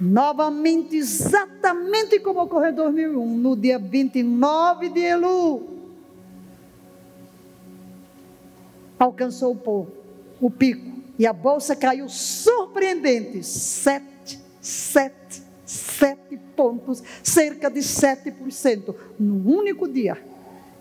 novamente, 0.00 0.96
exatamente 0.96 2.20
como 2.20 2.42
ocorreu 2.42 2.70
em 2.70 2.74
2001, 2.74 3.36
no 3.36 3.56
dia 3.56 3.78
29 3.78 4.88
de 4.88 5.00
Elu, 5.00 5.76
alcançou 8.98 9.52
o 9.52 9.56
povo, 9.56 9.92
o 10.40 10.50
pico, 10.50 10.96
e 11.18 11.26
a 11.26 11.32
bolsa 11.32 11.74
caiu 11.74 12.08
surpreendente, 12.08 13.42
sete, 13.42 14.38
sete, 14.60 15.42
sete 15.64 16.36
pontos, 16.54 17.02
cerca 17.22 17.70
de 17.70 17.80
7%, 17.80 18.94
num 19.18 19.46
único 19.46 19.88
dia. 19.88 20.22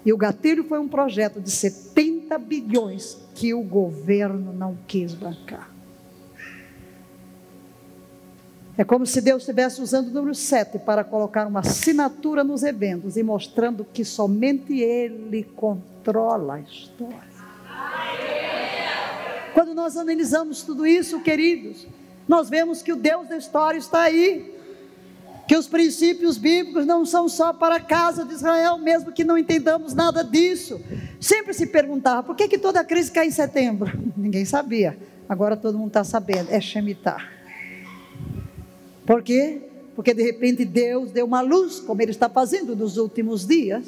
E 0.05 0.13
o 0.13 0.17
gatilho 0.17 0.63
foi 0.63 0.79
um 0.79 0.87
projeto 0.87 1.41
de 1.41 1.49
70 1.49 2.37
bilhões 2.37 3.17
que 3.33 3.53
o 3.53 3.63
governo 3.63 4.53
não 4.53 4.77
quis 4.87 5.13
bancar. 5.13 5.74
É 8.77 8.83
como 8.83 9.05
se 9.05 9.21
Deus 9.21 9.43
estivesse 9.43 9.81
usando 9.81 10.07
o 10.07 10.11
número 10.11 10.35
7 10.35 10.79
para 10.79 11.03
colocar 11.03 11.47
uma 11.47 11.61
assinatura 11.61 12.43
nos 12.43 12.61
eventos 12.61 13.15
e 13.15 13.23
mostrando 13.23 13.85
que 13.85 14.03
somente 14.03 14.77
Ele 14.79 15.43
controla 15.55 16.55
a 16.55 16.59
história. 16.59 17.35
Quando 19.53 19.73
nós 19.73 19.95
analisamos 19.95 20.63
tudo 20.63 20.85
isso, 20.85 21.21
queridos, 21.21 21.87
nós 22.27 22.49
vemos 22.49 22.81
que 22.81 22.91
o 22.91 22.97
Deus 22.97 23.29
da 23.29 23.37
história 23.37 23.77
está 23.77 24.01
aí. 24.01 24.53
Que 25.47 25.55
os 25.55 25.67
princípios 25.67 26.37
bíblicos 26.37 26.85
não 26.87 27.05
são 27.05 27.29
só 27.29 27.53
para 27.53 27.75
a 27.75 27.79
casa 27.79 28.25
de 28.25 28.33
Israel, 28.33 28.79
mesmo 28.79 29.11
que 29.11 29.23
não 29.23 29.37
entendamos 29.37 29.93
nada 29.93 30.23
disso. 30.23 30.81
Sempre 31.21 31.53
se 31.53 31.67
perguntava 31.67 32.23
por 32.23 32.35
que, 32.35 32.47
que 32.47 32.57
toda 32.57 32.79
a 32.79 32.83
crise 32.83 33.11
cai 33.11 33.27
em 33.27 33.31
setembro? 33.31 33.97
Ninguém 34.17 34.43
sabia. 34.43 34.97
Agora 35.29 35.55
todo 35.55 35.77
mundo 35.77 35.89
está 35.89 36.03
sabendo. 36.03 36.51
É 36.51 36.59
Shemitah. 36.59 37.35
Por 39.05 39.21
quê? 39.21 39.61
Porque 39.95 40.13
de 40.13 40.23
repente 40.23 40.65
Deus 40.65 41.11
deu 41.11 41.25
uma 41.25 41.41
luz, 41.41 41.79
como 41.79 42.01
Ele 42.01 42.11
está 42.11 42.27
fazendo 42.27 42.75
nos 42.75 42.97
últimos 42.97 43.45
dias. 43.45 43.85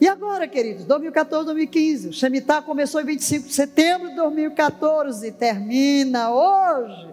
E 0.00 0.06
agora, 0.06 0.46
queridos, 0.46 0.84
2014, 0.84 1.46
2015, 1.46 2.08
o 2.08 2.12
Shemitah 2.12 2.62
começou 2.62 3.00
em 3.00 3.04
25 3.04 3.48
de 3.48 3.54
setembro 3.54 4.08
de 4.10 4.14
2014 4.14 5.26
e 5.26 5.32
termina 5.32 6.32
hoje, 6.32 7.08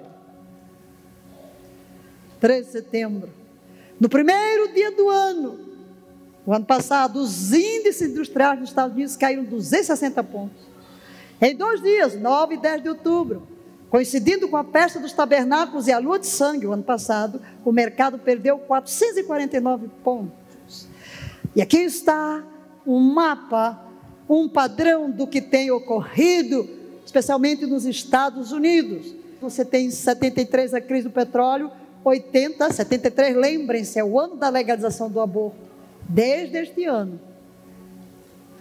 3 2.40 2.66
de 2.66 2.72
setembro. 2.72 3.30
No 4.00 4.08
primeiro 4.08 4.72
dia 4.72 4.92
do 4.92 5.10
ano, 5.10 5.60
o 6.46 6.54
ano 6.54 6.66
passado, 6.66 7.20
os 7.20 7.52
índices 7.52 8.10
industriais 8.10 8.60
dos 8.60 8.70
Estados 8.70 8.94
Unidos 8.94 9.18
caíram 9.18 9.44
260 9.44 10.24
pontos. 10.24 10.64
Em 11.42 11.56
dois 11.56 11.82
dias, 11.82 12.20
9 12.20 12.54
e 12.54 12.58
10 12.58 12.84
de 12.84 12.90
outubro, 12.90 13.48
coincidindo 13.96 14.50
com 14.50 14.58
a 14.58 14.64
festa 14.66 15.00
dos 15.00 15.14
tabernáculos 15.14 15.88
e 15.88 15.92
a 15.94 16.00
lua 16.00 16.20
de 16.20 16.28
sangue, 16.28 16.68
o 16.68 16.74
ano 16.74 16.84
passado, 16.84 17.42
o 17.64 17.72
mercado 17.72 18.20
perdeu 18.20 18.58
449 18.58 19.88
pontos. 20.04 20.86
E 21.56 21.62
aqui 21.62 21.78
está 21.78 22.44
um 22.86 23.00
mapa, 23.00 23.82
um 24.28 24.50
padrão 24.50 25.10
do 25.10 25.26
que 25.26 25.42
tem 25.42 25.72
ocorrido, 25.72 26.70
especialmente 27.06 27.66
nos 27.66 27.86
Estados 27.86 28.52
Unidos. 28.52 29.16
Você 29.40 29.64
tem 29.64 29.90
73 29.90 30.74
a 30.74 30.82
crise 30.82 31.08
do 31.08 31.12
petróleo, 31.12 31.72
80, 32.04 32.74
73, 32.74 33.34
lembrem-se, 33.34 33.98
é 33.98 34.04
o 34.04 34.20
ano 34.20 34.36
da 34.36 34.50
legalização 34.50 35.10
do 35.10 35.22
aborto. 35.22 35.56
Desde 36.02 36.58
este 36.58 36.84
ano, 36.84 37.18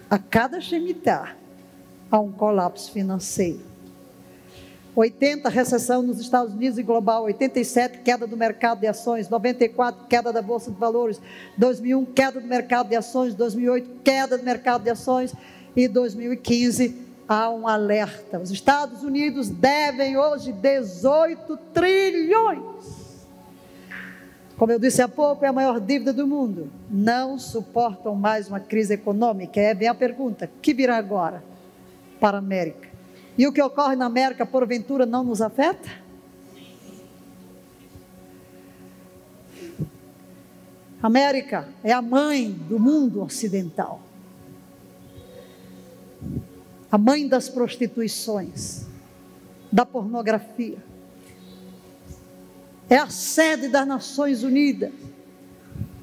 a 0.09 0.17
cada 0.17 0.61
Shemitah, 0.61 1.35
há 2.09 2.21
um 2.21 2.31
colapso 2.31 2.89
financeiro. 2.93 3.74
80, 4.95 5.49
recessão 5.49 6.01
nos 6.01 6.19
Estados 6.19 6.53
Unidos 6.53 6.77
e 6.77 6.83
global. 6.83 7.23
87, 7.23 7.99
queda 7.99 8.25
do 8.25 8.37
mercado 8.37 8.79
de 8.79 8.87
ações. 8.87 9.27
94, 9.27 10.05
queda 10.07 10.31
da 10.31 10.41
Bolsa 10.41 10.71
de 10.71 10.77
Valores. 10.77 11.19
2001, 11.57 12.05
queda 12.05 12.39
do 12.39 12.47
mercado 12.47 12.87
de 12.87 12.95
ações. 12.95 13.35
2008, 13.35 13.89
queda 14.03 14.37
do 14.37 14.43
mercado 14.43 14.83
de 14.83 14.89
ações. 14.89 15.33
E 15.75 15.87
2015, 15.89 16.95
há 17.27 17.49
um 17.49 17.67
alerta. 17.67 18.39
Os 18.39 18.51
Estados 18.51 19.03
Unidos 19.03 19.49
devem 19.49 20.17
hoje 20.17 20.53
18 20.53 21.57
trilhões. 21.73 22.95
Como 24.57 24.71
eu 24.71 24.79
disse 24.79 25.01
há 25.01 25.07
pouco, 25.09 25.43
é 25.43 25.49
a 25.49 25.53
maior 25.53 25.81
dívida 25.81 26.13
do 26.13 26.25
mundo. 26.25 26.71
Não 26.89 27.37
suportam 27.37 28.15
mais 28.15 28.47
uma 28.47 28.61
crise 28.61 28.93
econômica. 28.93 29.59
É 29.59 29.73
bem 29.73 29.89
a 29.89 29.93
pergunta: 29.93 30.49
que 30.61 30.73
virá 30.73 30.95
agora 30.95 31.43
para 32.21 32.37
a 32.37 32.39
América? 32.39 32.94
E 33.37 33.47
o 33.47 33.51
que 33.51 33.61
ocorre 33.61 33.95
na 33.95 34.05
América, 34.05 34.45
porventura, 34.45 35.05
não 35.05 35.23
nos 35.23 35.41
afeta? 35.41 35.89
América 41.01 41.69
é 41.83 41.91
a 41.91 42.01
mãe 42.01 42.51
do 42.51 42.79
mundo 42.79 43.21
ocidental 43.21 44.01
a 46.95 46.97
mãe 46.97 47.27
das 47.27 47.49
prostituições, 47.49 48.85
da 49.69 49.85
pornografia. 49.85 50.77
É 52.89 52.95
a 52.95 53.09
sede 53.09 53.67
das 53.67 53.85
Nações 53.85 54.43
Unidas, 54.43 54.93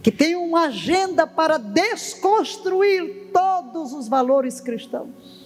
que 0.02 0.12
tem 0.12 0.36
uma 0.36 0.66
agenda 0.66 1.26
para 1.26 1.56
desconstruir 1.56 3.30
todos 3.32 3.94
os 3.94 4.06
valores 4.06 4.60
cristãos. 4.60 5.41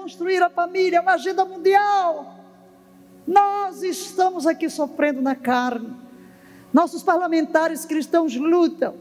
Desconstruir 0.00 0.42
a 0.42 0.48
família, 0.48 1.02
uma 1.02 1.12
agenda 1.12 1.44
mundial. 1.44 2.36
Nós 3.26 3.82
estamos 3.82 4.46
aqui 4.46 4.70
sofrendo 4.70 5.20
na 5.20 5.34
carne. 5.34 5.94
Nossos 6.72 7.02
parlamentares 7.02 7.84
cristãos 7.84 8.34
lutam. 8.34 8.94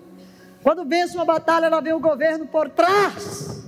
Quando 0.61 0.83
vence 0.83 1.15
uma 1.15 1.25
batalha, 1.25 1.67
ela 1.67 1.79
vê 1.79 1.93
o 1.93 1.99
governo 1.99 2.45
por 2.47 2.69
trás 2.69 3.59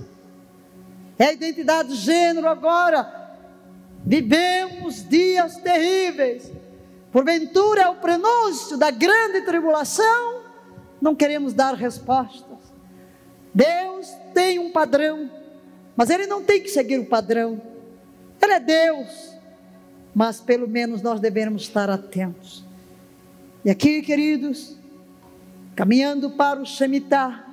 é 1.22 1.26
a 1.26 1.32
identidade 1.32 1.90
de 1.90 1.94
gênero 1.94 2.48
agora. 2.48 3.36
Vivemos 4.04 5.08
dias 5.08 5.56
terríveis. 5.58 6.50
Porventura 7.12 7.82
é 7.82 7.88
o 7.88 7.94
prenúncio 7.94 8.76
da 8.76 8.90
grande 8.90 9.42
tribulação. 9.42 10.42
Não 11.00 11.14
queremos 11.14 11.52
dar 11.52 11.74
respostas. 11.74 12.58
Deus 13.54 14.08
tem 14.34 14.58
um 14.58 14.72
padrão, 14.72 15.30
mas 15.96 16.10
Ele 16.10 16.26
não 16.26 16.42
tem 16.42 16.60
que 16.60 16.68
seguir 16.68 16.98
o 16.98 17.06
padrão. 17.06 17.58
Ele 18.40 18.52
é 18.52 18.60
Deus, 18.60 19.32
mas 20.14 20.40
pelo 20.40 20.68
menos 20.68 21.02
nós 21.02 21.20
devemos 21.20 21.62
estar 21.62 21.88
atentos. 21.88 22.62
E 23.64 23.70
aqui, 23.70 24.02
queridos, 24.02 24.76
caminhando 25.76 26.30
para 26.30 26.60
o 26.60 26.66
Shemitah, 26.66 27.46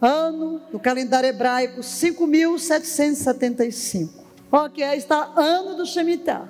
ano 0.00 0.62
do 0.72 0.78
calendário 0.78 1.28
hebraico 1.28 1.82
5775. 1.82 4.24
Ok, 4.50 4.82
está 4.94 5.30
ano 5.36 5.76
do 5.76 5.84
Shemitah. 5.84 6.48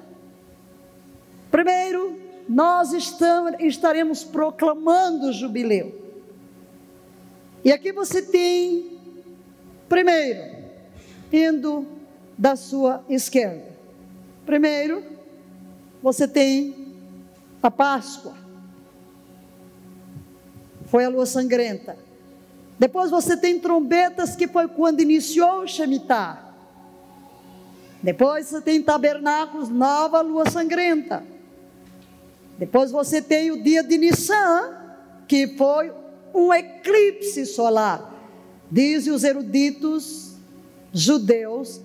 Primeiro, 1.51 2.23
nós 2.49 2.93
estamos, 2.93 3.55
estaremos 3.61 4.23
proclamando 4.25 5.29
o 5.29 5.33
jubileu. 5.33 6.03
E 7.65 7.73
aqui 7.73 7.93
você 7.93 8.21
tem, 8.21 8.99
primeiro, 9.89 10.54
indo 11.35 11.87
da 12.39 12.55
sua 12.57 13.05
esquerda. 13.09 13.75
Primeiro, 14.47 15.03
você 16.03 16.29
tem 16.29 16.95
a 17.63 17.71
Páscoa. 17.71 18.35
Foi 20.87 21.05
a 21.05 21.09
lua 21.09 21.27
sangrenta. 21.27 21.97
Depois 22.79 23.11
você 23.11 23.37
tem 23.37 23.59
trombetas, 23.59 24.37
que 24.37 24.47
foi 24.47 24.69
quando 24.69 25.01
iniciou 25.01 25.63
o 25.63 25.67
Shemitah. 25.67 26.45
Depois 28.03 28.47
você 28.47 28.61
tem 28.61 28.83
tabernáculos, 28.83 29.69
nova 29.69 30.21
lua 30.21 30.49
sangrenta. 30.51 31.25
Depois 32.59 32.91
você 32.91 33.23
tem 33.23 33.51
o 33.51 33.63
dia 33.63 33.83
de 33.83 33.97
Nissan, 33.97 34.75
que 35.27 35.57
foi 35.57 35.91
um 36.35 36.53
eclipse 36.53 37.47
solar. 37.47 38.13
Dizem 38.71 39.13
os 39.13 39.25
eruditos 39.25 40.24
judeus 40.95 41.81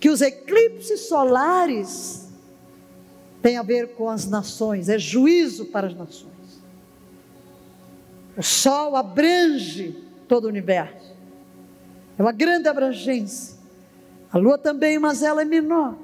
que 0.00 0.10
os 0.10 0.20
eclipses 0.20 1.02
solares 1.02 2.28
têm 3.40 3.56
a 3.56 3.62
ver 3.62 3.94
com 3.94 4.10
as 4.10 4.26
nações, 4.26 4.88
é 4.88 4.98
juízo 4.98 5.66
para 5.66 5.86
as 5.86 5.94
nações. 5.94 6.32
O 8.36 8.42
sol 8.42 8.96
abrange 8.96 9.96
todo 10.26 10.44
o 10.44 10.48
universo. 10.48 11.12
É 12.18 12.22
uma 12.22 12.32
grande 12.32 12.68
abrangência. 12.68 13.56
A 14.32 14.38
lua 14.38 14.58
também, 14.58 14.98
mas 14.98 15.22
ela 15.22 15.42
é 15.42 15.44
menor. 15.44 15.94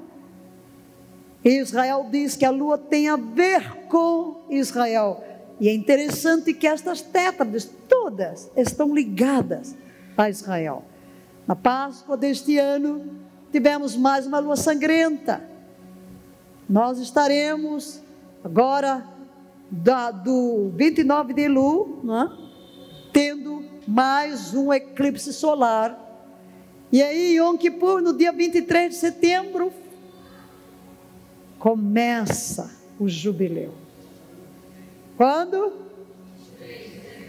E 1.43 1.59
Israel 1.59 2.07
diz 2.11 2.35
que 2.35 2.45
a 2.45 2.51
lua 2.51 2.77
tem 2.77 3.09
a 3.09 3.15
ver 3.15 3.87
com 3.87 4.41
Israel. 4.49 5.23
E 5.59 5.67
é 5.67 5.73
interessante 5.73 6.53
que 6.53 6.67
estas 6.67 7.01
tétrades 7.01 7.69
todas 7.87 8.49
estão 8.55 8.93
ligadas 8.93 9.75
a 10.15 10.29
Israel. 10.29 10.83
Na 11.49 11.55
Páscoa 11.55 12.15
deste 12.15 12.59
ano, 12.59 13.09
tivemos 13.51 13.95
mais 13.95 14.27
uma 14.27 14.37
lua 14.37 14.55
sangrenta. 14.55 15.43
Nós 16.69 16.99
estaremos 16.99 18.03
agora 18.43 19.03
da, 19.71 20.11
do 20.11 20.69
29 20.75 21.33
de 21.33 21.47
Lu, 21.47 22.03
é? 22.07 23.11
tendo 23.11 23.65
mais 23.87 24.53
um 24.53 24.71
eclipse 24.71 25.33
solar. 25.33 25.99
E 26.91 27.01
aí, 27.01 27.37
Yom 27.37 27.57
Kippur, 27.57 27.99
no 27.99 28.15
dia 28.15 28.31
23 28.31 28.91
de 28.91 28.99
setembro, 28.99 29.73
começa 31.57 32.69
o 32.99 33.09
jubileu. 33.09 33.73
Quando? 35.17 35.73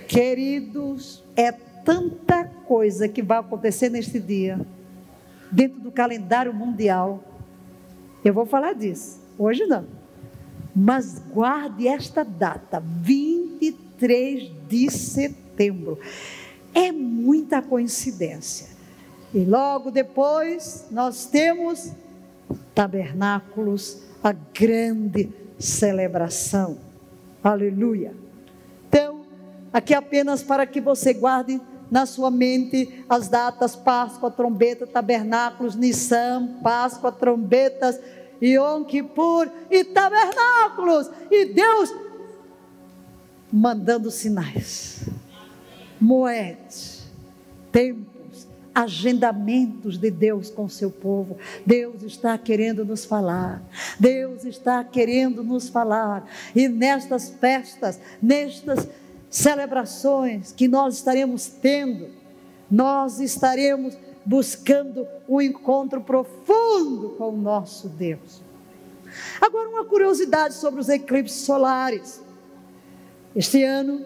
Queridos, 0.07 1.25
é 1.35 1.70
tanta 1.85 2.45
coisa 2.45 3.09
que 3.09 3.23
vai 3.23 3.39
acontecer 3.39 3.89
neste 3.89 4.19
dia, 4.19 4.61
dentro 5.51 5.81
do 5.81 5.91
calendário 5.91 6.53
mundial. 6.53 7.23
Eu 8.25 8.33
vou 8.33 8.47
falar 8.47 8.75
disso, 8.75 9.21
hoje 9.39 9.67
não. 9.67 9.87
Mas 10.75 11.19
guarde 11.33 11.89
esta 11.89 12.25
data, 12.25 12.81
23 12.81 14.53
de 14.69 14.91
setembro. 14.91 15.99
É 16.73 16.93
muita 16.93 17.61
coincidência. 17.61 18.69
E 19.35 19.45
logo 19.45 19.91
depois 19.91 20.87
nós 20.91 21.27
temos 21.27 21.93
tabernáculos, 22.75 24.03
a 24.23 24.33
grande 24.33 25.29
celebração. 25.59 26.79
Aleluia. 27.43 28.15
Então, 28.89 29.23
aqui 29.73 29.95
apenas 29.95 30.43
para 30.43 30.67
que 30.67 30.81
você 30.81 31.13
guarde 31.13 31.61
na 31.91 32.07
sua 32.07 32.31
mente 32.31 33.05
as 33.09 33.29
datas 33.29 33.75
Páscoa, 33.75 34.31
trombeta, 34.31 34.87
tabernáculos, 34.87 35.75
Nissan, 35.75 36.61
Páscoa, 36.63 37.11
trombetas, 37.11 37.99
Yom 38.41 38.85
Kippur 38.85 39.51
e 39.71 39.85
tabernáculos. 39.85 41.11
E 41.31 41.47
Deus 41.47 41.93
mandando 43.53 44.11
sinais. 44.11 45.09
Moed, 46.01 46.59
tempos, 47.71 48.47
agendamentos 48.75 49.99
de 49.99 50.11
Deus 50.11 50.49
com 50.49 50.65
o 50.65 50.71
seu 50.71 50.91
povo. 50.91 51.37
Deus 51.67 52.03
está 52.03 52.39
querendo 52.39 52.85
nos 52.85 53.05
falar. 53.05 53.63
Deus 53.99 54.45
está 54.45 54.83
querendo 54.85 55.43
nos 55.43 55.69
falar. 55.69 56.25
E 56.55 56.69
nestas 56.69 57.29
festas, 57.29 58.01
nestas 58.23 58.89
celebrações 59.31 60.53
que 60.53 60.67
nós 60.67 60.97
estaremos 60.97 61.47
tendo, 61.47 62.09
nós 62.69 63.21
estaremos 63.21 63.97
buscando 64.27 65.07
um 65.29 65.41
encontro 65.41 66.01
profundo 66.01 67.11
com 67.17 67.31
o 67.31 67.37
nosso 67.37 67.89
Deus. 67.89 68.43
Agora, 69.41 69.69
uma 69.69 69.85
curiosidade 69.85 70.55
sobre 70.55 70.81
os 70.81 70.89
eclipses 70.89 71.43
solares. 71.43 72.21
Este 73.35 73.63
ano, 73.65 74.05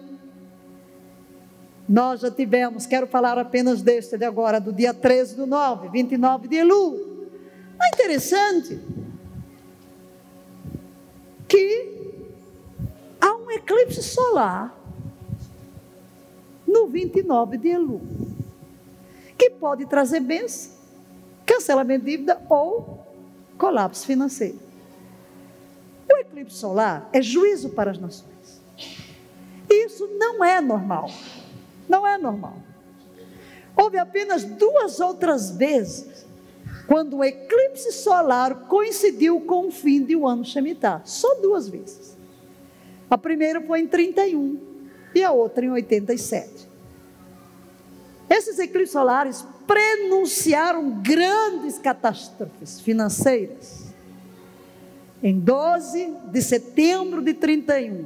nós 1.89 2.21
já 2.21 2.31
tivemos, 2.31 2.85
quero 2.85 3.07
falar 3.07 3.37
apenas 3.37 3.81
deste 3.81 4.17
de 4.17 4.25
agora, 4.25 4.59
do 4.59 4.71
dia 4.71 4.93
13 4.93 5.35
do 5.35 5.45
9, 5.45 5.89
29 5.89 6.47
de 6.47 6.55
Elu. 6.57 7.29
É 7.81 7.89
interessante 7.89 8.79
que 11.47 12.21
há 13.19 13.35
um 13.35 13.51
eclipse 13.51 14.01
solar 14.01 14.84
no 16.67 16.87
29 16.87 17.57
de 17.57 17.69
Elu, 17.69 18.01
que 19.37 19.49
pode 19.51 19.85
trazer 19.85 20.19
bênção, 20.19 20.71
cancelamento 21.45 22.05
de 22.05 22.11
dívida 22.11 22.41
ou 22.49 23.05
colapso 23.57 24.05
financeiro. 24.05 24.59
O 26.11 26.17
eclipse 26.17 26.57
solar 26.57 27.09
é 27.11 27.21
juízo 27.21 27.69
para 27.69 27.91
as 27.91 27.97
nações. 27.97 28.61
Isso 29.69 30.07
não 30.17 30.43
é 30.43 30.61
normal. 30.61 31.09
Não 31.87 32.05
é 32.05 32.17
normal. 32.17 32.57
Houve 33.75 33.97
apenas 33.97 34.43
duas 34.43 34.99
outras 34.99 35.51
vezes 35.51 36.25
quando 36.87 37.17
o 37.17 37.23
eclipse 37.23 37.91
solar 37.91 38.67
coincidiu 38.67 39.41
com 39.41 39.67
o 39.67 39.71
fim 39.71 40.03
de 40.03 40.15
um 40.15 40.27
ano 40.27 40.45
Shemitah. 40.45 41.01
Só 41.03 41.35
duas 41.41 41.67
vezes. 41.67 42.15
A 43.09 43.17
primeira 43.17 43.61
foi 43.61 43.81
em 43.81 43.87
31 43.87 44.74
e 45.15 45.23
a 45.23 45.31
outra 45.31 45.65
em 45.65 45.71
87. 45.71 46.67
Esses 48.29 48.59
eclipses 48.59 48.91
solares 48.91 49.45
prenunciaram 49.65 51.01
grandes 51.01 51.79
catástrofes 51.79 52.79
financeiras. 52.81 53.85
Em 55.23 55.39
12 55.39 56.13
de 56.31 56.41
setembro 56.41 57.21
de 57.21 57.33
31, 57.33 58.05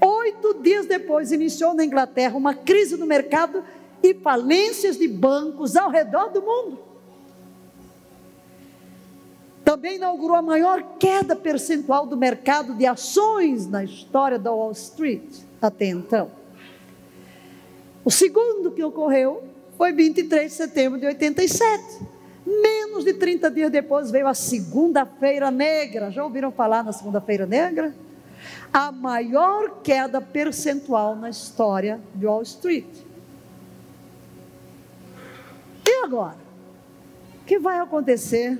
Oito 0.00 0.62
dias 0.62 0.86
depois, 0.86 1.32
iniciou 1.32 1.74
na 1.74 1.84
Inglaterra 1.84 2.36
uma 2.36 2.54
crise 2.54 2.96
no 2.96 3.06
mercado 3.06 3.64
e 4.02 4.14
falências 4.14 4.96
de 4.96 5.08
bancos 5.08 5.76
ao 5.76 5.90
redor 5.90 6.28
do 6.28 6.40
mundo. 6.40 6.78
Também 9.64 9.96
inaugurou 9.96 10.36
a 10.36 10.42
maior 10.42 10.82
queda 10.98 11.34
percentual 11.34 12.06
do 12.06 12.16
mercado 12.16 12.74
de 12.74 12.86
ações 12.86 13.66
na 13.66 13.82
história 13.82 14.38
da 14.38 14.52
Wall 14.52 14.72
Street 14.72 15.40
até 15.60 15.86
então. 15.86 16.37
O 18.08 18.10
segundo 18.10 18.70
que 18.70 18.82
ocorreu 18.82 19.44
foi 19.76 19.92
23 19.92 20.50
de 20.50 20.56
setembro 20.56 20.98
de 20.98 21.04
87. 21.04 22.06
Menos 22.46 23.04
de 23.04 23.12
30 23.12 23.50
dias 23.50 23.70
depois 23.70 24.10
veio 24.10 24.26
a 24.26 24.32
Segunda-feira 24.32 25.50
Negra. 25.50 26.10
Já 26.10 26.24
ouviram 26.24 26.50
falar 26.50 26.82
na 26.82 26.90
Segunda-feira 26.90 27.44
Negra? 27.44 27.94
a 28.72 28.90
maior 28.90 29.82
queda 29.82 30.22
percentual 30.22 31.14
na 31.14 31.28
história 31.28 32.00
de 32.14 32.24
Wall 32.24 32.40
Street. 32.40 32.86
E 35.86 36.04
agora? 36.04 36.38
O 37.42 37.44
que 37.44 37.58
vai 37.58 37.78
acontecer 37.78 38.58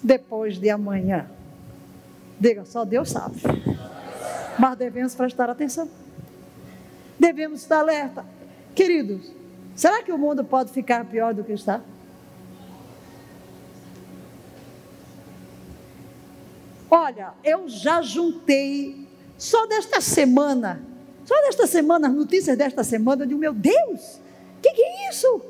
depois 0.00 0.56
de 0.56 0.70
amanhã? 0.70 1.28
Diga, 2.38 2.64
só 2.64 2.84
Deus 2.84 3.10
sabe. 3.10 3.40
Mas 4.56 4.78
devemos 4.78 5.16
prestar 5.16 5.50
atenção. 5.50 5.90
Devemos 7.18 7.62
estar 7.62 7.80
alerta. 7.80 8.35
Queridos, 8.76 9.32
será 9.74 10.02
que 10.02 10.12
o 10.12 10.18
mundo 10.18 10.44
pode 10.44 10.70
ficar 10.70 11.06
pior 11.06 11.32
do 11.32 11.42
que 11.42 11.52
está? 11.52 11.80
Olha, 16.90 17.32
eu 17.42 17.66
já 17.70 18.02
juntei, 18.02 19.08
só 19.38 19.66
desta 19.66 20.02
semana, 20.02 20.82
só 21.24 21.34
desta 21.46 21.66
semana, 21.66 22.08
as 22.08 22.14
notícias 22.14 22.56
desta 22.56 22.84
semana, 22.84 23.22
eu 23.22 23.26
digo, 23.26 23.40
meu 23.40 23.54
Deus, 23.54 24.20
o 24.58 24.60
que, 24.60 24.70
que 24.70 24.82
é 24.82 25.08
isso? 25.08 25.40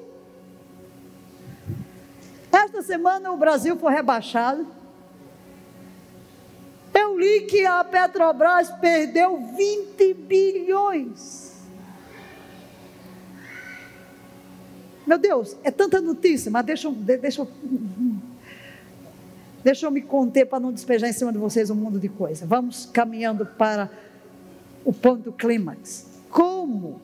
Esta 2.53 2.81
semana 2.81 3.33
o 3.33 3.37
Brasil 3.37 3.77
foi 3.77 3.93
rebaixado. 3.93 4.65
Eu 6.95 7.19
li 7.19 7.43
que 7.43 7.67
a 7.67 7.83
Petrobras 7.83 8.71
perdeu 8.81 9.37
20 9.57 10.15
bilhões. 10.15 11.46
Meu 15.07 15.19
Deus, 15.19 15.57
é 15.63 15.71
tanta 15.71 16.01
notícia, 16.01 16.51
mas 16.51 16.65
deixa, 16.65 16.91
deixa 16.91 17.47
Deixa 19.67 19.85
eu 19.85 19.91
me 19.91 20.01
conter 20.01 20.47
para 20.47 20.61
não 20.61 20.73
despejar 20.73 21.11
em 21.11 21.13
cima 21.13 21.33
de 21.33 21.39
vocês 21.39 21.71
um 21.71 21.75
mundo 21.75 21.99
de 21.99 22.09
coisa. 22.09 22.47
Vamos 22.47 22.87
caminhando 22.87 23.45
para 23.45 23.91
o 24.85 24.93
ponto 24.93 25.33
clímax. 25.33 26.07
Como? 26.31 27.01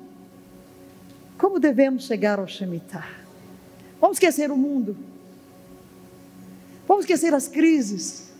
Como 1.36 1.58
devemos 1.58 2.04
chegar 2.04 2.38
ao 2.38 2.46
Shemitah? 2.46 3.04
Vamos 4.00 4.14
esquecer 4.14 4.52
o 4.52 4.56
mundo. 4.56 4.96
Vamos 6.86 7.04
esquecer 7.04 7.34
as 7.34 7.48
crises. 7.48 8.30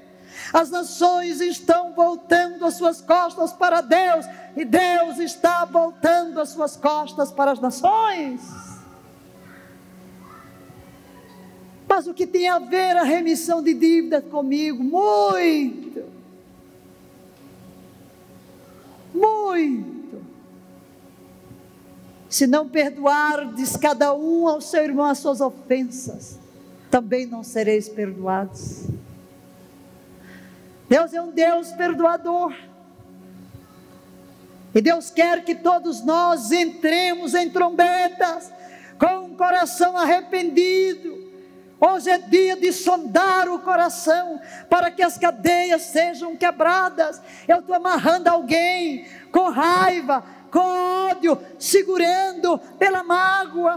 As 0.53 0.68
nações 0.68 1.41
estão 1.41 1.95
voltando 1.95 2.66
as 2.66 2.75
suas 2.75 3.01
costas 3.01 3.55
para 3.55 3.81
Deus 3.81 4.27
e 4.55 4.66
Deus 4.66 5.18
está 5.18 5.64
voltando 5.64 6.43
as 6.43 6.51
suas 6.51 6.77
costas 6.77 7.33
para 7.33 7.53
as 7.53 7.59
nações. 7.59 8.74
Mas 11.95 12.09
o 12.09 12.13
que 12.13 12.27
tem 12.27 12.49
a 12.49 12.59
ver 12.59 12.97
a 12.97 13.05
remissão 13.05 13.63
de 13.63 13.73
dívidas 13.73 14.25
comigo? 14.25 14.83
Muito. 14.83 16.03
Muito. 19.15 20.21
Se 22.29 22.49
não 22.49 22.69
perdoardes 22.69 23.77
cada 23.77 24.13
um 24.13 24.49
ao 24.49 24.61
seu 24.61 24.83
irmão 24.83 25.07
as 25.07 25.19
suas 25.19 25.41
ofensas, 25.41 26.37
também 26.91 27.27
não 27.27 27.45
sereis 27.45 27.89
perdoados. 27.89 28.89
Deus 30.89 31.15
é 31.15 31.23
um 31.23 31.31
Deus 31.31 31.71
perdoador. 31.71 32.53
E 34.75 34.81
Deus 34.81 35.11
quer 35.11 35.45
que 35.45 35.55
todos 35.55 36.05
nós 36.05 36.51
entremos 36.51 37.35
em 37.35 37.49
trombetas 37.51 38.51
com 38.99 39.27
um 39.27 39.37
coração 39.37 39.97
arrependido, 39.97 41.24
Hoje 41.87 42.09
é 42.09 42.16
dia 42.16 42.57
de 42.57 42.72
sondar 42.72 43.47
o 43.47 43.59
coração 43.59 44.41
para 44.70 44.91
que 44.91 45.03
as 45.03 45.18
cadeias 45.18 45.82
sejam 45.82 46.35
quebradas. 46.35 47.20
Eu 47.47 47.59
estou 47.59 47.76
amarrando 47.76 48.30
alguém 48.30 49.07
com 49.30 49.51
raiva, 49.51 50.24
com 50.51 50.61
ódio, 51.11 51.39
segurando 51.59 52.59
pela 52.78 53.05
mágoa. 53.05 53.76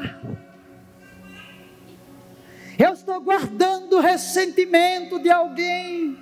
Eu 2.79 2.93
estou 2.93 3.19
guardando 3.19 3.99
ressentimento 3.99 5.19
de 5.19 5.29
alguém. 5.29 6.17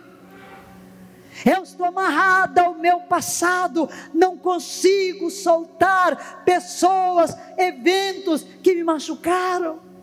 Eu 1.45 1.61
estou 1.61 1.85
amarrada 1.85 2.63
ao 2.63 2.73
meu 2.73 3.01
passado, 3.01 3.87
não 4.11 4.35
consigo 4.35 5.29
soltar 5.29 6.43
pessoas, 6.43 7.37
eventos 7.59 8.41
que 8.63 8.73
me 8.73 8.83
machucaram. 8.83 9.94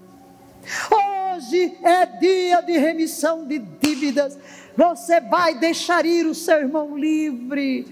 Hoje 0.90 1.76
é 1.82 2.06
dia 2.06 2.60
de 2.60 2.78
remissão 2.78 3.46
de 3.46 3.58
dívidas. 3.58 4.38
Você 4.76 5.20
vai 5.20 5.54
deixar 5.54 6.04
ir 6.06 6.26
o 6.26 6.34
seu 6.34 6.58
irmão 6.58 6.96
livre. 6.96 7.86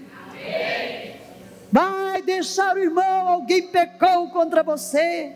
Vai 1.71 2.21
deixar 2.21 2.75
o 2.75 2.79
irmão, 2.79 3.27
alguém 3.29 3.67
pecou 3.67 4.29
contra 4.29 4.63
você. 4.63 5.33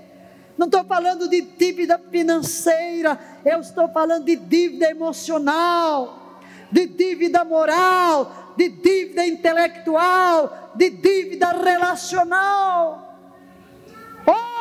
Não 0.57 0.67
estou 0.67 0.83
falando 0.85 1.29
de 1.29 1.41
dívida 1.41 1.99
financeira, 2.09 3.19
eu 3.45 3.59
estou 3.59 3.89
falando 3.89 4.25
de 4.25 4.35
dívida 4.35 4.89
emocional 4.89 6.25
de 6.71 6.87
dívida 6.87 7.43
moral, 7.43 8.53
de 8.57 8.69
dívida 8.69 9.25
intelectual, 9.25 10.71
de 10.75 10.89
dívida 10.89 11.51
relacional. 11.51 13.04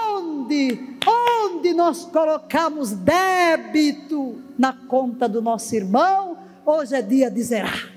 Onde, 0.06 0.98
onde 1.06 1.72
nós 1.72 2.04
colocamos 2.04 2.92
débito 2.92 4.42
na 4.58 4.72
conta 4.72 5.28
do 5.28 5.40
nosso 5.40 5.74
irmão, 5.74 6.38
hoje 6.64 6.94
é 6.94 7.02
dia 7.02 7.30
de 7.30 7.42
zerar. 7.42 7.92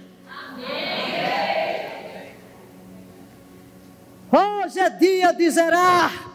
Hoje 4.32 4.80
é 4.80 4.89
dia 4.89 5.32
de 5.32 5.49
zerar. 5.49 6.32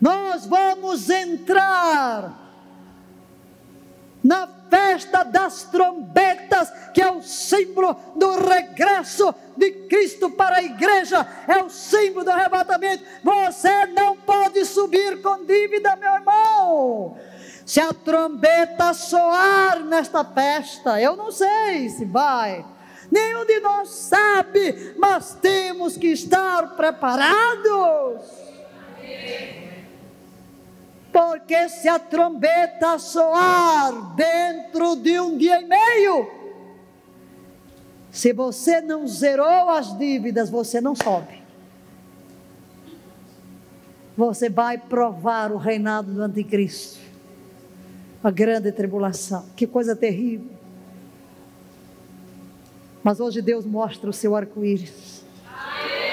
Nós 0.00 0.46
vamos 0.46 1.08
entrar 1.10 2.48
na 4.22 4.46
festa 4.70 5.22
das 5.22 5.64
trombetas, 5.64 6.70
que 6.92 7.02
é 7.02 7.10
o 7.10 7.22
símbolo 7.22 7.96
do 8.14 8.38
regresso 8.38 9.34
de 9.56 9.70
Cristo 9.88 10.30
para 10.30 10.56
a 10.56 10.62
igreja, 10.62 11.26
é 11.46 11.58
o 11.62 11.68
símbolo 11.68 12.24
do 12.24 12.30
arrebatamento. 12.30 13.04
Você 13.22 13.86
não 13.86 14.16
pode 14.16 14.64
subir 14.64 15.20
com 15.20 15.44
dívida, 15.44 15.96
meu 15.96 16.14
irmão. 16.14 17.16
Se 17.66 17.80
a 17.80 17.92
trombeta 17.92 18.94
soar 18.94 19.84
nesta 19.84 20.24
festa, 20.24 21.00
eu 21.00 21.16
não 21.16 21.30
sei 21.30 21.88
se 21.90 22.04
vai. 22.04 22.64
Nenhum 23.10 23.44
de 23.44 23.60
nós 23.60 23.88
sabe, 23.90 24.94
mas 24.98 25.34
temos 25.34 25.96
que 25.96 26.08
estar 26.08 26.76
preparados. 26.76 28.22
Amém. 28.98 29.67
Porque 31.18 31.68
se 31.68 31.88
a 31.88 31.98
trombeta 31.98 32.96
soar 32.96 34.14
dentro 34.14 34.94
de 34.94 35.18
um 35.18 35.36
dia 35.36 35.60
e 35.60 35.64
meio, 35.64 36.30
se 38.12 38.32
você 38.32 38.80
não 38.80 39.04
zerou 39.04 39.68
as 39.70 39.98
dívidas, 39.98 40.48
você 40.48 40.80
não 40.80 40.94
sobe. 40.94 41.42
Você 44.16 44.48
vai 44.48 44.78
provar 44.78 45.50
o 45.50 45.56
reinado 45.56 46.12
do 46.12 46.22
anticristo. 46.22 47.00
A 48.22 48.30
grande 48.30 48.70
tribulação. 48.70 49.44
Que 49.56 49.66
coisa 49.66 49.96
terrível. 49.96 50.52
Mas 53.02 53.18
hoje 53.18 53.42
Deus 53.42 53.66
mostra 53.66 54.08
o 54.08 54.12
seu 54.12 54.36
arco-íris. 54.36 55.24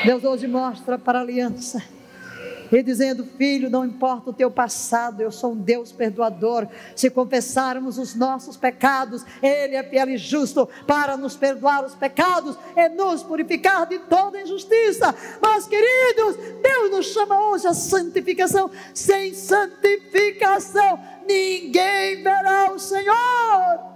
Deus 0.04 0.24
hoje 0.24 0.48
mostra 0.48 0.98
para 0.98 1.20
a 1.20 1.22
aliança 1.22 1.94
e 2.72 2.84
dizendo: 2.84 3.26
Filho, 3.38 3.70
não 3.70 3.86
importa 3.86 4.30
o 4.30 4.34
teu 4.34 4.50
passado, 4.52 5.22
eu 5.22 5.32
sou 5.32 5.54
um 5.54 5.58
Deus 5.58 5.92
perdoador. 5.92 6.68
Se 6.96 7.10
confessarmos 7.10 7.98
os 7.98 8.16
nossos 8.16 8.58
pecados, 8.58 9.26
Ele 9.42 9.76
é 9.76 9.84
fiel 9.84 10.10
e 10.10 10.18
justo 10.18 10.68
para 10.86 11.18
nos 11.18 11.36
perdoar 11.36 11.86
os 11.86 11.96
pecados 11.96 12.58
e 12.76 12.90
nos 12.90 13.24
purificar 13.24 13.86
de 13.86 14.00
toda 14.00 14.42
injustiça. 14.42 15.14
Mas, 15.42 15.68
queridos, 15.68 16.38
Deus 16.62 16.92
nos 16.92 17.08
chama 17.08 17.50
hoje 17.50 17.68
a 17.68 17.74
santificação. 17.74 18.70
Sem 18.94 19.34
santificação, 19.34 21.00
ninguém 21.28 22.22
verá 22.24 22.72
o 22.72 22.80
Senhor. 22.80 23.95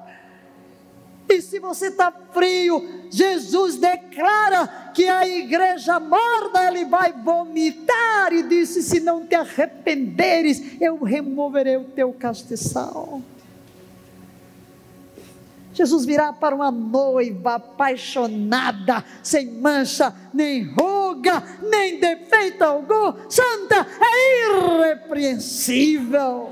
E 1.30 1.44
se 1.44 1.60
você 1.60 1.90
está 1.90 2.12
frio, 2.34 3.06
Jesus 3.12 3.76
declara 3.76 4.92
que 4.96 5.08
a 5.08 5.28
igreja 5.28 6.00
morna 6.00 6.68
ele 6.68 6.86
vai 6.86 7.14
vomitar 7.14 8.34
e 8.34 8.42
disse: 8.42 8.82
se 8.82 9.00
não 9.00 9.28
te 9.28 9.36
arrependeres, 9.36 10.82
eu 10.82 11.04
removerei 11.04 11.78
o 11.78 11.84
teu 11.84 12.12
castiçal. 12.14 13.22
Jesus 15.72 16.04
virá 16.04 16.34
para 16.34 16.56
uma 16.56 16.72
noiva 16.72 17.56
apaixonada, 17.56 19.06
sem 19.22 19.52
mancha, 19.52 20.12
nem 20.34 20.64
ruga, 20.64 21.44
nem 21.62 22.00
defeito 22.00 22.64
algum, 22.64 23.14
santa 23.30 23.86
é 24.02 24.50
irrepreensível. 24.50 26.50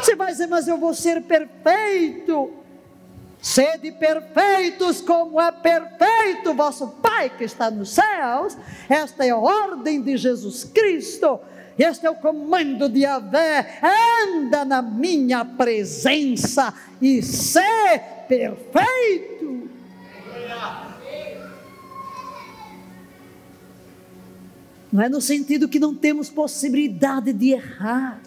Você 0.00 0.14
vai 0.14 0.32
dizer, 0.32 0.48
mas 0.48 0.68
eu 0.68 0.76
vou 0.76 0.92
ser 0.94 1.22
perfeito. 1.22 2.59
Sede 3.42 3.90
perfeitos 3.92 5.00
como 5.00 5.40
é 5.40 5.50
perfeito 5.50 6.52
vosso 6.54 6.88
Pai 7.02 7.30
que 7.30 7.44
está 7.44 7.70
nos 7.70 7.90
céus. 7.90 8.56
Esta 8.88 9.24
é 9.24 9.30
a 9.30 9.36
ordem 9.36 10.02
de 10.02 10.16
Jesus 10.16 10.64
Cristo. 10.64 11.40
Este 11.78 12.06
é 12.06 12.10
o 12.10 12.16
comando 12.16 12.88
de 12.88 13.00
Yahvé. 13.00 13.80
Anda 14.26 14.64
na 14.66 14.82
minha 14.82 15.44
presença 15.44 16.74
e 17.00 17.22
ser 17.22 18.26
perfeito. 18.28 19.70
Não 24.92 25.02
é 25.02 25.08
no 25.08 25.20
sentido 25.20 25.68
que 25.68 25.78
não 25.78 25.94
temos 25.94 26.28
possibilidade 26.28 27.32
de 27.32 27.52
errar 27.52 28.20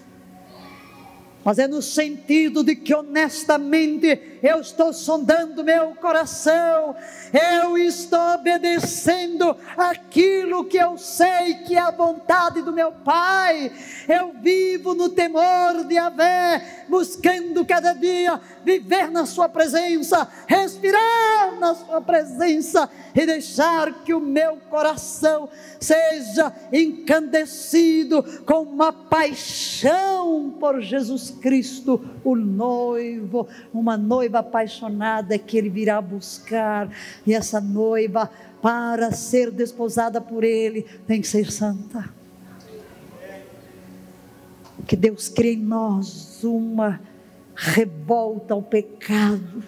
mas 1.44 1.60
é 1.60 1.68
no 1.68 1.82
sentido 1.82 2.64
de 2.64 2.76
que 2.76 2.94
honestamente 2.96 4.39
eu 4.41 4.60
estou 4.60 4.94
sondando 4.94 5.64
meu 5.64 5.96
coração, 5.96 6.96
eu 7.34 7.78
estou 7.78 8.20
obedecendo 8.36 9.56
aquilo 9.78 10.66
que 10.66 10.78
eu 10.78 10.98
sei 10.98 11.56
que 11.66 11.76
é 11.76 11.80
a 11.80 11.91
vontade 11.91 12.62
do 12.62 12.72
meu 12.72 12.91
Pai, 12.91 13.72
eu 14.08 14.34
vivo 14.41 14.94
no 14.94 15.10
temor 15.10 15.86
de 15.86 15.98
Avé, 15.98 16.86
buscando 16.88 17.66
cada 17.66 17.94
dia 17.94 18.39
viver 18.64 19.10
na 19.12 19.26
Sua 19.26 19.50
presença, 19.50 20.28
respirar 20.48 21.60
na 21.60 21.76
Sua 21.76 22.02
presença 22.02 22.89
e 23.14 23.26
deixar 23.26 24.04
que 24.04 24.14
o 24.14 24.20
meu 24.20 24.58
coração 24.70 25.50
seja 25.80 26.54
encandecido 26.72 28.24
com 28.46 28.64
uma 28.64 28.94
paixão 28.94 30.56
por 30.60 30.82
Jesus 30.82 31.32
Cristo, 31.34 32.03
o 32.23 32.36
noivo, 32.36 33.47
uma 33.73 33.97
noiva 33.97 34.39
apaixonada 34.39 35.38
que 35.38 35.57
ele 35.57 35.69
virá 35.69 36.01
buscar, 36.01 36.89
e 37.25 37.34
essa 37.34 37.59
noiva, 37.59 38.29
para 38.61 39.11
ser 39.11 39.51
desposada 39.51 40.21
por 40.21 40.43
ele, 40.43 40.84
tem 41.05 41.19
que 41.19 41.27
ser 41.27 41.51
santa. 41.51 42.09
Que 44.88 44.95
Deus 44.95 45.29
crie 45.29 45.55
em 45.55 45.57
nós 45.57 46.43
uma 46.43 46.99
revolta 47.55 48.53
ao 48.53 48.61
pecado, 48.61 49.64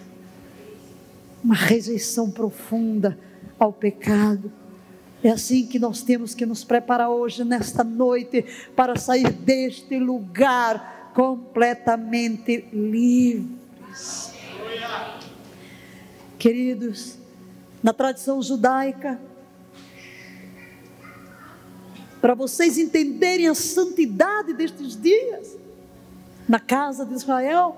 uma 1.42 1.54
rejeição 1.54 2.30
profunda 2.30 3.18
ao 3.58 3.72
pecado. 3.72 4.52
É 5.22 5.30
assim 5.30 5.66
que 5.66 5.78
nós 5.78 6.02
temos 6.02 6.34
que 6.34 6.44
nos 6.44 6.62
preparar 6.62 7.08
hoje, 7.08 7.42
nesta 7.44 7.82
noite, 7.82 8.44
para 8.76 8.96
sair 8.96 9.30
deste 9.32 9.98
lugar 9.98 10.95
completamente 11.16 12.68
livres. 12.74 14.34
Queridos, 16.38 17.16
na 17.82 17.94
tradição 17.94 18.42
judaica, 18.42 19.18
para 22.20 22.34
vocês 22.34 22.76
entenderem 22.76 23.48
a 23.48 23.54
santidade 23.54 24.52
destes 24.52 25.00
dias, 25.00 25.56
na 26.46 26.60
casa 26.60 27.06
de 27.06 27.14
Israel. 27.14 27.74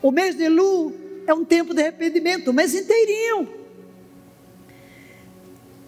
O 0.00 0.12
mês 0.12 0.36
de 0.36 0.48
Lu 0.48 0.92
é 1.26 1.34
um 1.34 1.44
tempo 1.44 1.74
de 1.74 1.82
arrependimento, 1.82 2.52
o 2.52 2.54
mês 2.54 2.76
inteirinho. 2.76 3.48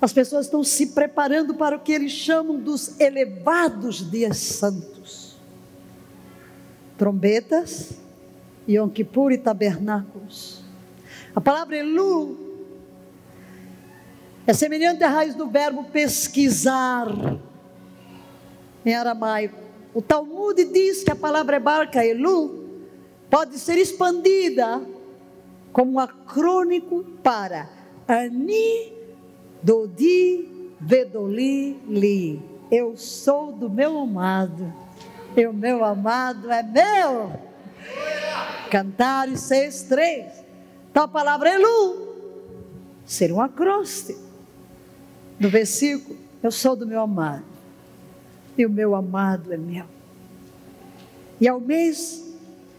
As 0.01 0.13
pessoas 0.13 0.47
estão 0.47 0.65
se 0.65 0.89
preparando 0.89 1.55
para 1.55 1.77
o 1.77 1.81
que 1.81 1.93
eles 1.93 2.11
chamam 2.11 2.59
dos 2.59 2.99
elevados 2.99 4.11
dias 4.11 4.39
santos. 4.39 4.94
Trombetas, 6.97 7.99
Yom 8.69 8.89
Kippur 8.89 9.33
e 9.33 9.39
tabernáculos. 9.39 10.63
A 11.35 11.41
palavra 11.41 11.77
Elu 11.77 12.37
é 14.47 14.53
semelhante 14.53 15.03
à 15.03 15.09
raiz 15.09 15.35
do 15.35 15.49
verbo 15.49 15.85
pesquisar 15.85 17.09
em 18.85 18.95
aramaico. 18.95 19.59
O 19.95 20.03
Talmud 20.03 20.65
diz 20.65 21.03
que 21.03 21.11
a 21.11 21.17
palavra 21.17 21.57
hebraica 21.57 22.05
Elu 22.05 22.65
pode 23.31 23.59
ser 23.59 23.79
expandida 23.79 24.83
como 25.73 25.93
um 25.93 25.99
acrônico 25.99 27.05
para 27.23 27.69
Ani 28.07 28.93
Dodi 29.63 30.75
Vedoli 30.81 31.81
Li. 31.89 32.43
Eu 32.71 32.97
sou 32.97 33.53
do 33.53 33.71
meu 33.71 33.99
amado, 33.99 34.73
e 35.37 35.47
o 35.47 35.53
meu 35.53 35.85
amado 35.85 36.51
é 36.51 36.63
meu. 36.63 37.33
Cantares 38.71 39.41
6, 39.41 39.83
3. 39.85 40.27
Então 40.91 41.05
a 41.05 41.09
palavra 41.09 41.51
Elu 41.55 42.15
seria 43.05 43.35
um 43.35 43.41
acróstico 43.41 44.21
do 45.39 45.49
versículo: 45.49 46.19
Eu 46.43 46.51
sou 46.51 46.77
do 46.77 46.87
meu 46.87 47.01
amado, 47.01 47.45
e 48.57 48.65
o 48.65 48.71
meu 48.71 48.95
amado 48.95 49.53
é 49.53 49.57
meu. 49.57 49.87
E 51.41 51.49
ao 51.49 51.61
mês 51.61 52.25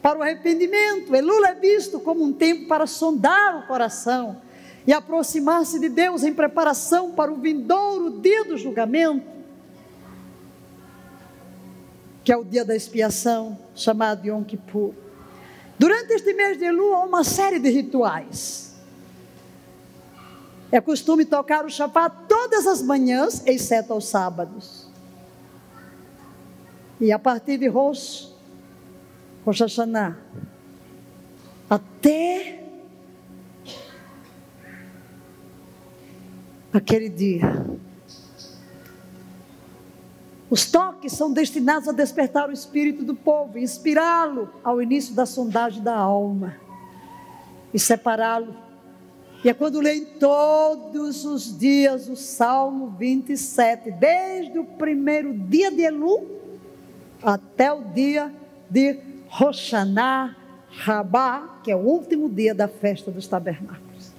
para 0.06 0.20
o 0.20 0.22
arrependimento. 0.22 1.16
Elul 1.16 1.44
é 1.48 1.56
visto 1.56 2.00
como 2.00 2.24
um 2.24 2.32
tempo 2.32 2.68
para 2.68 2.86
sondar 2.86 3.58
o 3.58 3.66
coração 3.66 4.40
e 4.86 4.94
aproximar-se 4.94 5.80
de 5.80 5.90
Deus 5.90 6.24
em 6.24 6.32
preparação 6.32 7.14
para 7.14 7.34
o 7.34 7.38
vindouro 7.38 8.22
dia 8.22 8.46
do 8.46 8.56
julgamento, 8.56 9.26
que 12.26 12.34
é 12.34 12.38
o 12.38 12.44
dia 12.44 12.66
da 12.66 12.76
expiação, 12.76 13.56
chamado 13.76 14.26
Yom 14.26 14.44
Kippur. 14.44 14.96
Durante 15.78 16.12
este 16.12 16.34
mês 16.34 16.58
de 16.58 16.66
Elul 16.66 16.96
há 16.96 17.06
uma 17.06 17.24
série 17.24 17.60
de 17.60 17.70
rituais. 17.70 18.74
É 20.72 20.82
costume 20.82 21.24
tocar 21.24 21.64
o 21.64 21.70
chafá 21.70 22.10
todas 22.10 22.66
as 22.66 22.82
manhãs, 22.82 23.44
exceto 23.46 23.94
aos 23.94 24.08
sábados. 24.08 24.88
E 27.00 27.12
a 27.12 27.20
partir 27.20 27.60
de 27.60 27.68
Rosh, 27.68 28.34
Rosh 29.46 29.62
Hashanah, 29.62 30.18
até 31.70 32.64
aquele 36.74 37.08
dia. 37.08 37.68
Os 40.50 40.66
toques 40.66 41.14
são 41.14 41.32
destinados 41.32 41.88
a 41.88 41.92
despertar 41.92 42.50
o 42.50 42.54
espírito 42.54 43.04
do 43.04 43.16
povo, 43.16 43.58
inspirá-lo 43.58 44.50
ao 44.64 44.82
início 44.82 45.16
da 45.16 45.26
sondagem 45.26 45.82
da 45.82 45.96
alma 45.96 46.56
e 47.74 47.80
separá-lo. 47.80 48.56
E 49.44 49.50
é 49.50 49.54
quando 49.54 49.80
leem 49.80 50.06
todos 50.20 51.26
os 51.26 51.58
dias 51.58 52.08
o 52.08 52.16
Salmo 52.16 52.96
27, 52.98 53.92
desde 53.92 54.58
o 54.58 54.66
primeiro 54.66 55.34
dia 55.34 55.72
de 55.72 55.82
Elu 55.82 56.28
até 57.22 57.72
o 57.72 57.84
dia 57.84 58.32
de 58.70 59.00
Roshaná 59.28 60.36
Rabá, 60.70 61.60
que 61.64 61.72
é 61.72 61.76
o 61.76 61.80
último 61.80 62.30
dia 62.30 62.54
da 62.54 62.68
festa 62.68 63.10
dos 63.10 63.28
tabernáculos. 63.28 64.12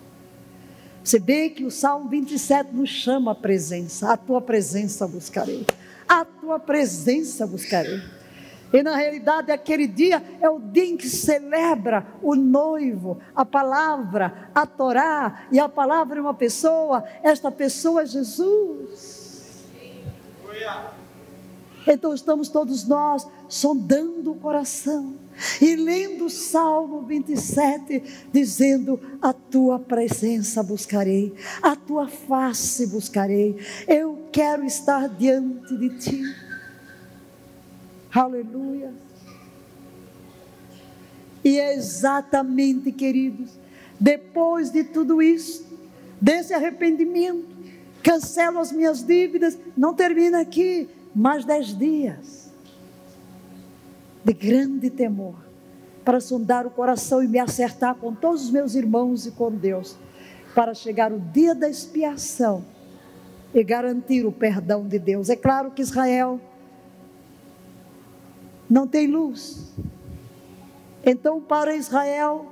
Você 1.03 1.21
vê 1.21 1.51
que 1.51 1.65
o 1.65 1.71
Salmo 1.71 2.09
27 2.09 2.75
nos 2.75 2.91
chama 2.91 3.33
a 3.33 3.35
presença, 3.35 4.13
a 4.13 4.17
tua 4.17 4.41
presença 4.41 5.07
buscarei, 5.07 5.65
a 6.09 6.25
tua 6.25 6.59
presença 6.59 7.47
buscarei. 7.47 8.01
E 8.73 8.83
na 8.83 8.97
realidade, 8.97 9.53
aquele 9.53 9.87
dia 9.87 10.23
é 10.41 10.49
o 10.51 10.59
dia 10.59 10.85
em 10.85 10.97
que 10.97 11.09
celebra 11.09 12.07
o 12.21 12.35
noivo, 12.35 13.19
a 13.35 13.45
palavra, 13.45 14.51
a 14.55 14.67
Torá, 14.67 15.47
e 15.53 15.59
a 15.59 15.69
palavra 15.69 16.19
é 16.19 16.21
uma 16.21 16.35
pessoa, 16.35 17.05
esta 17.23 17.51
pessoa 17.51 18.03
é 18.03 18.07
Jesus. 18.07 19.65
Então 21.87 22.13
estamos 22.13 22.49
todos 22.49 22.87
nós 22.87 23.27
sondando 23.49 24.33
o 24.33 24.37
coração 24.37 25.26
e 25.61 25.77
lendo 25.77 26.27
o 26.27 26.31
Salmo 26.31 27.03
27, 27.03 28.03
dizendo: 28.33 29.01
A 29.21 29.33
tua 29.33 29.79
presença 29.79 30.63
buscarei, 30.63 31.35
a 31.63 31.77
tua 31.77 32.09
face 32.09 32.87
buscarei, 32.87 33.57
eu 33.87 34.27
quero 34.33 34.65
estar 34.65 35.09
diante 35.09 35.77
de 35.77 35.99
ti. 35.99 36.23
Aleluia. 38.13 38.95
E 41.45 41.59
é 41.59 41.75
exatamente, 41.75 42.91
queridos, 42.91 43.51
depois 44.01 44.71
de 44.71 44.83
tudo 44.85 45.23
isso, 45.23 45.67
desse 46.21 46.53
arrependimento, 46.53 47.47
cancelo 48.03 48.59
as 48.59 48.73
minhas 48.73 49.05
dívidas, 49.05 49.57
não 49.77 49.95
termina 49.95 50.41
aqui, 50.41 50.89
mais 51.15 51.45
dez 51.45 51.77
dias 51.77 52.46
de 54.27 54.33
grande 54.33 54.91
temor, 54.91 55.37
para 56.05 56.19
sondar 56.19 56.67
o 56.67 56.71
coração 56.71 57.23
e 57.23 57.29
me 57.29 57.39
acertar 57.39 57.95
com 57.95 58.13
todos 58.13 58.47
os 58.47 58.51
meus 58.51 58.75
irmãos 58.75 59.25
e 59.25 59.31
com 59.31 59.53
Deus, 59.53 59.97
para 60.53 60.75
chegar 60.75 61.13
o 61.13 61.21
dia 61.21 61.55
da 61.55 61.69
expiação 61.69 62.65
e 63.55 63.63
garantir 63.63 64.27
o 64.27 64.33
perdão 64.33 64.85
de 64.85 64.99
Deus. 64.99 65.31
É 65.31 65.37
claro 65.37 65.71
que 65.71 65.81
Israel 65.81 66.41
não 68.69 68.85
tem 68.85 69.07
luz. 69.07 69.73
Então, 71.05 71.41
para 71.41 71.77
Israel, 71.77 72.47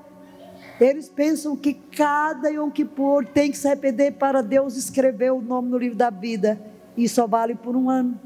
eles 0.81 1.09
pensam 1.09 1.57
que 1.57 1.75
cada 1.75 2.51
Yom 2.51 2.71
Kippur 2.71 3.27
tem 3.27 3.51
que 3.51 3.59
se 3.59 3.67
arrepender 3.67 4.13
para 4.13 4.43
Deus 4.43 4.77
escrever 4.77 5.33
o 5.33 5.43
nome 5.43 5.71
no 5.71 5.79
livro 5.79 5.99
da 5.99 6.09
vida. 6.09 6.57
E 6.97 7.09
só 7.09 7.27
vale 7.27 7.57
por 7.57 7.75
um 7.75 7.91
ano. 7.91 8.17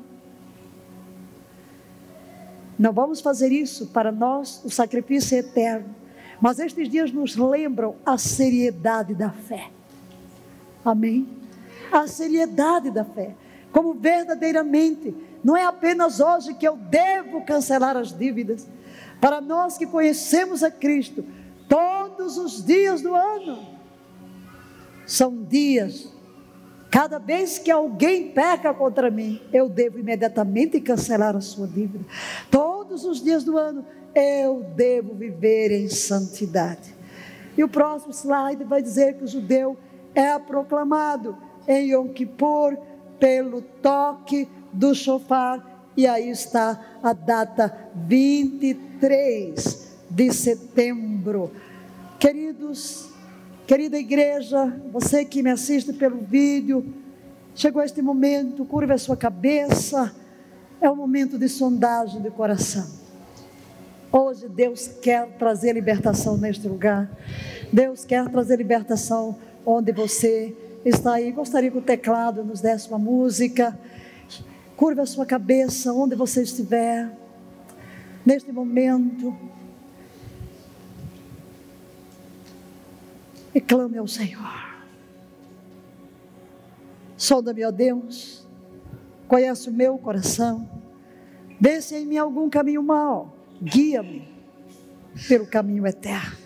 Não 2.79 2.93
vamos 2.93 3.21
fazer 3.21 3.51
isso 3.51 3.87
para 3.89 4.13
nós, 4.13 4.63
o 4.65 4.71
sacrifício 4.71 5.37
é 5.37 5.41
eterno. 5.41 5.95
Mas 6.41 6.59
estes 6.59 6.89
dias 6.89 7.11
nos 7.11 7.37
lembram 7.37 7.97
a 8.07 8.17
seriedade 8.17 9.15
da 9.15 9.31
fé. 9.31 9.71
Amém? 10.85 11.29
A 11.91 12.07
seriedade 12.07 12.91
da 12.91 13.05
fé. 13.05 13.35
Como 13.73 13.95
verdadeiramente, 13.95 15.15
não 15.43 15.57
é 15.57 15.65
apenas 15.65 16.21
hoje 16.21 16.55
que 16.55 16.67
eu 16.67 16.77
devo 16.77 17.45
cancelar 17.45 17.97
as 17.97 18.17
dívidas. 18.17 18.67
Para 19.21 19.41
nós 19.41 19.77
que 19.77 19.87
conhecemos 19.87 20.63
a 20.63 20.71
Cristo, 20.71 21.25
todos 21.69 22.39
os 22.39 22.65
dias 22.65 23.03
do 23.03 23.15
ano 23.15 23.77
são 25.05 25.43
dias 25.43 26.09
Cada 26.91 27.19
vez 27.19 27.59
que 27.59 27.71
alguém 27.71 28.31
peca 28.31 28.73
contra 28.73 29.11
mim, 29.11 29.41
eu 29.53 29.69
devo 29.69 29.99
imediatamente 29.99 30.81
cancelar 30.81 31.37
a 31.37 31.41
sua 31.41 31.67
dívida. 31.67 32.05
Todos 32.51 33.05
os 33.05 33.23
dias 33.23 33.45
do 33.45 33.59
ano, 33.59 33.85
eu 34.15 34.63
devo 34.75 35.15
viver 35.15 35.71
em 35.71 35.89
santidade. 35.89 36.95
E 37.57 37.63
o 37.63 37.69
próximo 37.69 38.13
slide 38.13 38.65
vai 38.65 38.81
dizer 38.81 39.17
que 39.17 39.25
o 39.25 39.29
judeu 39.29 39.77
é 40.15 40.39
proclamado 40.39 41.37
em 41.67 41.91
Yom 41.91 42.09
Kippur 42.09 42.77
pelo 43.19 43.61
toque 43.61 44.49
do 44.73 44.95
shofar. 44.95 45.83
E 45.97 46.07
aí 46.07 46.31
está 46.31 46.99
a 47.03 47.13
data 47.13 47.91
23 47.95 49.97
de 50.09 50.33
setembro. 50.33 51.53
Queridos, 52.19 53.08
Querida 53.69 53.99
igreja, 53.99 54.81
você 54.91 55.27
que 55.27 55.43
me 55.43 55.51
assiste 55.51 55.93
pelo 55.93 56.17
vídeo, 56.17 56.87
chegou 57.55 57.83
este 57.83 58.01
momento, 58.01 58.65
curva 58.65 58.95
a 58.95 58.99
sua 58.99 59.15
cabeça, 59.15 60.11
é 60.81 60.91
um 60.91 60.97
momento 60.97 61.37
de 61.37 61.51
sondagem 61.51 62.23
do 62.23 62.31
coração. 62.31 62.89
Hoje 64.11 64.49
Deus 64.49 64.89
quer 65.03 65.29
trazer 65.37 65.75
libertação 65.75 66.39
neste 66.39 66.67
lugar. 66.67 67.11
Deus 67.71 68.07
quer 68.07 68.27
trazer 68.31 68.57
libertação 68.57 69.37
onde 69.67 69.93
você 69.93 70.57
está 70.83 71.17
aí. 71.17 71.31
Gostaria 71.31 71.71
que 71.71 71.77
o 71.77 71.83
teclado 71.83 72.43
nos 72.43 72.63
desse 72.63 72.89
uma 72.89 72.99
música. 72.99 73.79
Curva 74.79 75.03
a 75.03 75.07
sua 75.07 75.27
cabeça 75.27 75.93
onde 75.93 76.17
você 76.17 76.41
estiver. 76.43 77.15
Neste 78.25 78.51
momento, 78.51 79.37
e 83.59 83.61
clame 83.61 83.99
ao 83.99 84.07
Senhor. 84.07 84.69
Sonda-me, 87.17 87.65
ó 87.65 87.73
Deus, 87.73 88.47
conhece 89.27 89.69
o 89.69 89.73
meu 89.73 89.99
coração, 89.99 90.71
vê 91.61 91.81
se 91.81 91.97
em 91.97 92.07
mim 92.07 92.19
algum 92.19 92.49
caminho 92.49 92.85
mau, 92.85 93.37
guia-me 93.61 94.29
pelo 95.27 95.45
caminho 95.45 95.85
eterno. 95.85 96.37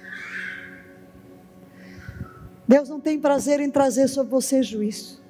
Deus 2.66 2.88
não 2.88 2.98
tem 2.98 3.20
prazer 3.20 3.60
em 3.60 3.70
trazer 3.70 4.08
sobre 4.08 4.30
você 4.30 4.62
juízo. 4.62 5.20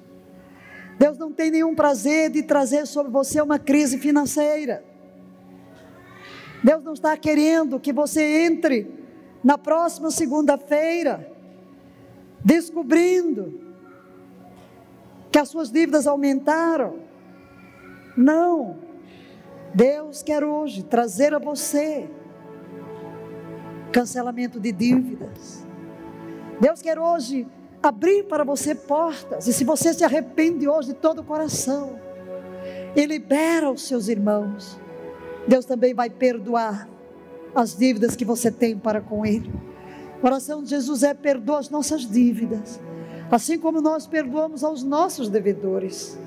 Deus 0.97 1.17
não 1.17 1.33
tem 1.33 1.51
nenhum 1.51 1.75
prazer 1.75 2.29
de 2.29 2.43
trazer 2.43 2.87
sobre 2.87 3.11
você 3.11 3.41
uma 3.41 3.59
crise 3.59 3.97
financeira. 3.97 4.85
Deus 6.63 6.81
não 6.81 6.93
está 6.93 7.17
querendo 7.17 7.77
que 7.77 7.91
você 7.91 8.45
entre 8.45 8.89
na 9.43 9.57
próxima 9.57 10.09
segunda-feira 10.09 11.32
descobrindo 12.43 13.59
que 15.31 15.39
as 15.39 15.49
suas 15.49 15.71
dívidas 15.71 16.05
aumentaram. 16.05 16.99
Não. 18.15 18.77
Deus 19.73 20.21
quer 20.21 20.43
hoje 20.43 20.83
trazer 20.83 21.33
a 21.33 21.39
você 21.39 22.09
cancelamento 23.91 24.59
de 24.59 24.71
dívidas. 24.71 25.65
Deus 26.59 26.81
quer 26.81 26.99
hoje 26.99 27.47
abrir 27.81 28.23
para 28.23 28.43
você 28.43 28.75
portas. 28.75 29.47
E 29.47 29.53
se 29.53 29.63
você 29.63 29.93
se 29.93 30.03
arrepende 30.03 30.67
hoje 30.67 30.89
de 30.89 30.93
todo 30.95 31.19
o 31.19 31.23
coração 31.23 31.99
e 32.95 33.05
libera 33.05 33.71
os 33.71 33.87
seus 33.87 34.07
irmãos, 34.07 34.79
Deus 35.47 35.65
também 35.65 35.93
vai 35.93 36.09
perdoar 36.09 36.87
as 37.55 37.75
dívidas 37.75 38.15
que 38.15 38.25
você 38.25 38.51
tem 38.51 38.77
para 38.77 39.01
com 39.01 39.25
Ele. 39.25 39.51
A 40.23 40.27
oração 40.27 40.63
de 40.63 40.69
Jesus 40.69 41.03
é: 41.03 41.13
perdoa 41.13 41.59
as 41.59 41.69
nossas 41.69 42.09
dívidas, 42.09 42.79
assim 43.29 43.59
como 43.59 43.81
nós 43.81 44.07
perdoamos 44.07 44.63
aos 44.63 44.81
nossos 44.81 45.27
devedores. 45.27 46.17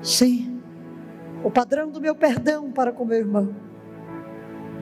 Sim, 0.00 0.62
o 1.42 1.50
padrão 1.50 1.90
do 1.90 2.00
meu 2.00 2.14
perdão 2.14 2.70
para 2.70 2.92
com 2.92 3.04
meu 3.04 3.18
irmão 3.18 3.54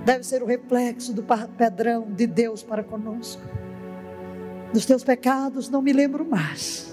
deve 0.05 0.25
ser 0.25 0.43
o 0.43 0.47
reflexo 0.47 1.15
do 1.15 1.23
padrão 1.23 2.09
de 2.11 2.27
Deus 2.27 2.63
para 2.63 2.85
conosco. 2.85 3.43
Dos 4.73 4.85
teus 4.85 5.03
pecados 5.03 5.71
não 5.71 5.81
me 5.81 5.93
lembro 5.93 6.25
mais. 6.25 6.93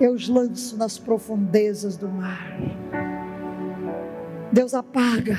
Eu 0.00 0.12
os 0.12 0.28
lanço 0.28 0.76
nas 0.76 0.98
profundezas 0.98 1.96
do 1.96 2.08
mar. 2.08 2.58
Deus 4.52 4.74
apaga 4.74 5.38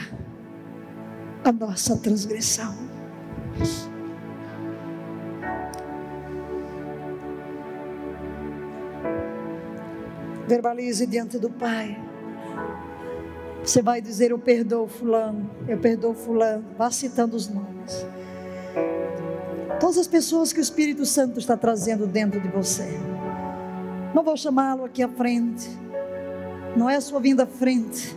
a 1.44 1.52
nossa 1.52 1.98
transgressão. 1.98 2.95
Verbalize 10.48 11.06
diante 11.08 11.40
do 11.40 11.50
Pai. 11.50 11.98
Você 13.64 13.82
vai 13.82 14.00
dizer: 14.00 14.32
Eu 14.32 14.38
perdoo 14.38 14.88
Fulano, 14.88 15.50
eu 15.68 15.78
perdoo 15.78 16.14
Fulano. 16.14 16.66
Vá 16.78 16.92
citando 16.92 17.36
os 17.36 17.48
nomes. 17.48 18.06
Todas 19.80 19.98
as 19.98 20.08
pessoas 20.08 20.54
que 20.54 20.60
o 20.60 20.62
Espírito 20.62 21.06
Santo 21.06 21.40
está 21.40 21.58
trazendo 21.58 22.06
dentro 22.08 22.40
de 22.40 22.48
você. 22.48 22.88
Não 24.14 24.24
vou 24.24 24.38
chamá-lo 24.38 24.86
aqui 24.86 25.04
à 25.04 25.10
frente. 25.10 25.68
Não 26.78 26.90
é 26.90 26.96
a 26.96 27.02
sua 27.02 27.20
vinda 27.20 27.44
à 27.44 27.48
frente. 27.48 28.16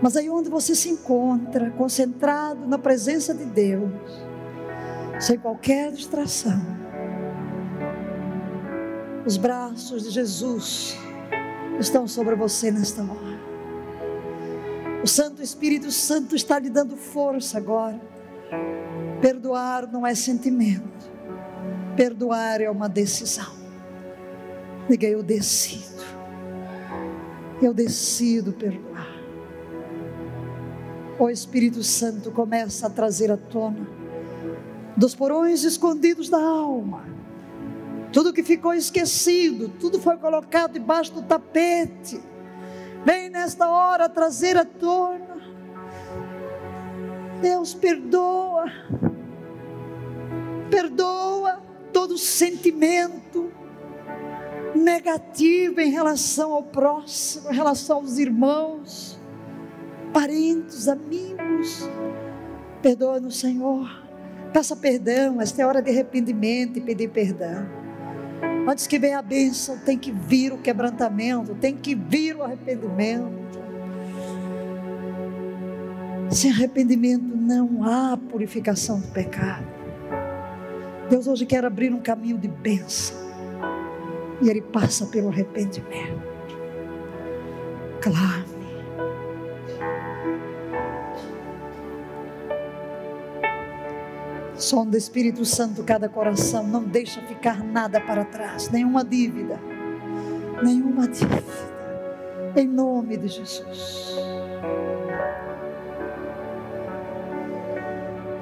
Mas 0.00 0.16
aí 0.16 0.28
onde 0.30 0.48
você 0.48 0.74
se 0.74 0.88
encontra, 0.88 1.70
concentrado 1.72 2.66
na 2.66 2.78
presença 2.78 3.34
de 3.34 3.44
Deus, 3.44 3.90
sem 5.18 5.38
qualquer 5.38 5.92
distração, 5.92 6.60
os 9.26 9.36
braços 9.36 10.02
de 10.02 10.10
Jesus 10.10 10.96
estão 11.78 12.06
sobre 12.06 12.34
você 12.34 12.70
nesta 12.70 13.02
hora. 13.02 13.34
O 15.02 15.06
Santo 15.06 15.42
Espírito 15.42 15.90
Santo 15.90 16.34
está 16.34 16.58
lhe 16.58 16.70
dando 16.70 16.96
força 16.96 17.58
agora. 17.58 18.00
Perdoar 19.20 19.90
não 19.90 20.06
é 20.06 20.14
sentimento, 20.14 21.10
perdoar 21.96 22.60
é 22.60 22.70
uma 22.70 22.88
decisão. 22.88 23.54
Diga, 24.88 25.06
eu 25.06 25.22
decido, 25.22 26.02
eu 27.62 27.72
decido 27.72 28.52
perdoar. 28.52 29.14
O 31.18 31.30
Espírito 31.30 31.82
Santo 31.82 32.30
começa 32.30 32.86
a 32.86 32.90
trazer 32.90 33.30
à 33.30 33.36
tona 33.36 34.03
dos 34.96 35.14
porões 35.14 35.64
escondidos 35.64 36.28
da 36.28 36.40
alma. 36.40 37.04
Tudo 38.12 38.32
que 38.32 38.42
ficou 38.42 38.72
esquecido, 38.72 39.68
tudo 39.68 39.98
foi 39.98 40.16
colocado 40.16 40.74
debaixo 40.74 41.12
do 41.14 41.22
tapete. 41.22 42.20
Vem 43.04 43.28
nesta 43.28 43.68
hora 43.68 44.08
trazer 44.08 44.56
à 44.56 44.64
tona. 44.64 45.34
Deus 47.42 47.74
perdoa. 47.74 48.64
Perdoa 50.70 51.60
todo 51.92 52.16
sentimento 52.16 53.52
negativo 54.74 55.80
em 55.80 55.90
relação 55.90 56.52
ao 56.52 56.62
próximo, 56.62 57.50
em 57.50 57.54
relação 57.54 57.98
aos 57.98 58.18
irmãos, 58.18 59.18
parentes, 60.12 60.88
amigos. 60.88 61.88
Perdoa-nos, 62.82 63.38
Senhor. 63.38 64.03
Peça 64.54 64.76
perdão, 64.76 65.40
esta 65.40 65.62
é 65.62 65.66
hora 65.66 65.82
de 65.82 65.90
arrependimento 65.90 66.78
e 66.78 66.80
pedir 66.80 67.10
perdão. 67.10 67.66
Antes 68.68 68.86
que 68.86 69.00
venha 69.00 69.18
a 69.18 69.22
bênção, 69.22 69.76
tem 69.78 69.98
que 69.98 70.12
vir 70.12 70.52
o 70.52 70.58
quebrantamento, 70.58 71.56
tem 71.56 71.76
que 71.76 71.92
vir 71.92 72.36
o 72.36 72.42
arrependimento. 72.44 73.32
Sem 76.30 76.52
arrependimento 76.52 77.24
não 77.24 77.82
há 77.82 78.16
purificação 78.16 79.00
do 79.00 79.08
pecado. 79.08 79.66
Deus 81.10 81.26
hoje 81.26 81.44
quer 81.44 81.64
abrir 81.64 81.92
um 81.92 82.00
caminho 82.00 82.38
de 82.38 82.46
bênção. 82.46 83.16
E 84.40 84.48
Ele 84.48 84.62
passa 84.62 85.04
pelo 85.06 85.30
arrependimento. 85.30 86.22
Clame. 88.00 88.43
Som 94.74 94.86
do 94.86 94.96
Espírito 94.96 95.44
Santo 95.44 95.84
cada 95.84 96.08
coração, 96.08 96.66
não 96.66 96.82
deixa 96.82 97.20
ficar 97.22 97.62
nada 97.62 98.00
para 98.00 98.24
trás, 98.24 98.68
nenhuma 98.70 99.04
dívida, 99.04 99.56
nenhuma 100.64 101.06
dívida, 101.06 101.44
em 102.56 102.66
nome 102.66 103.16
de 103.16 103.28
Jesus. 103.28 104.16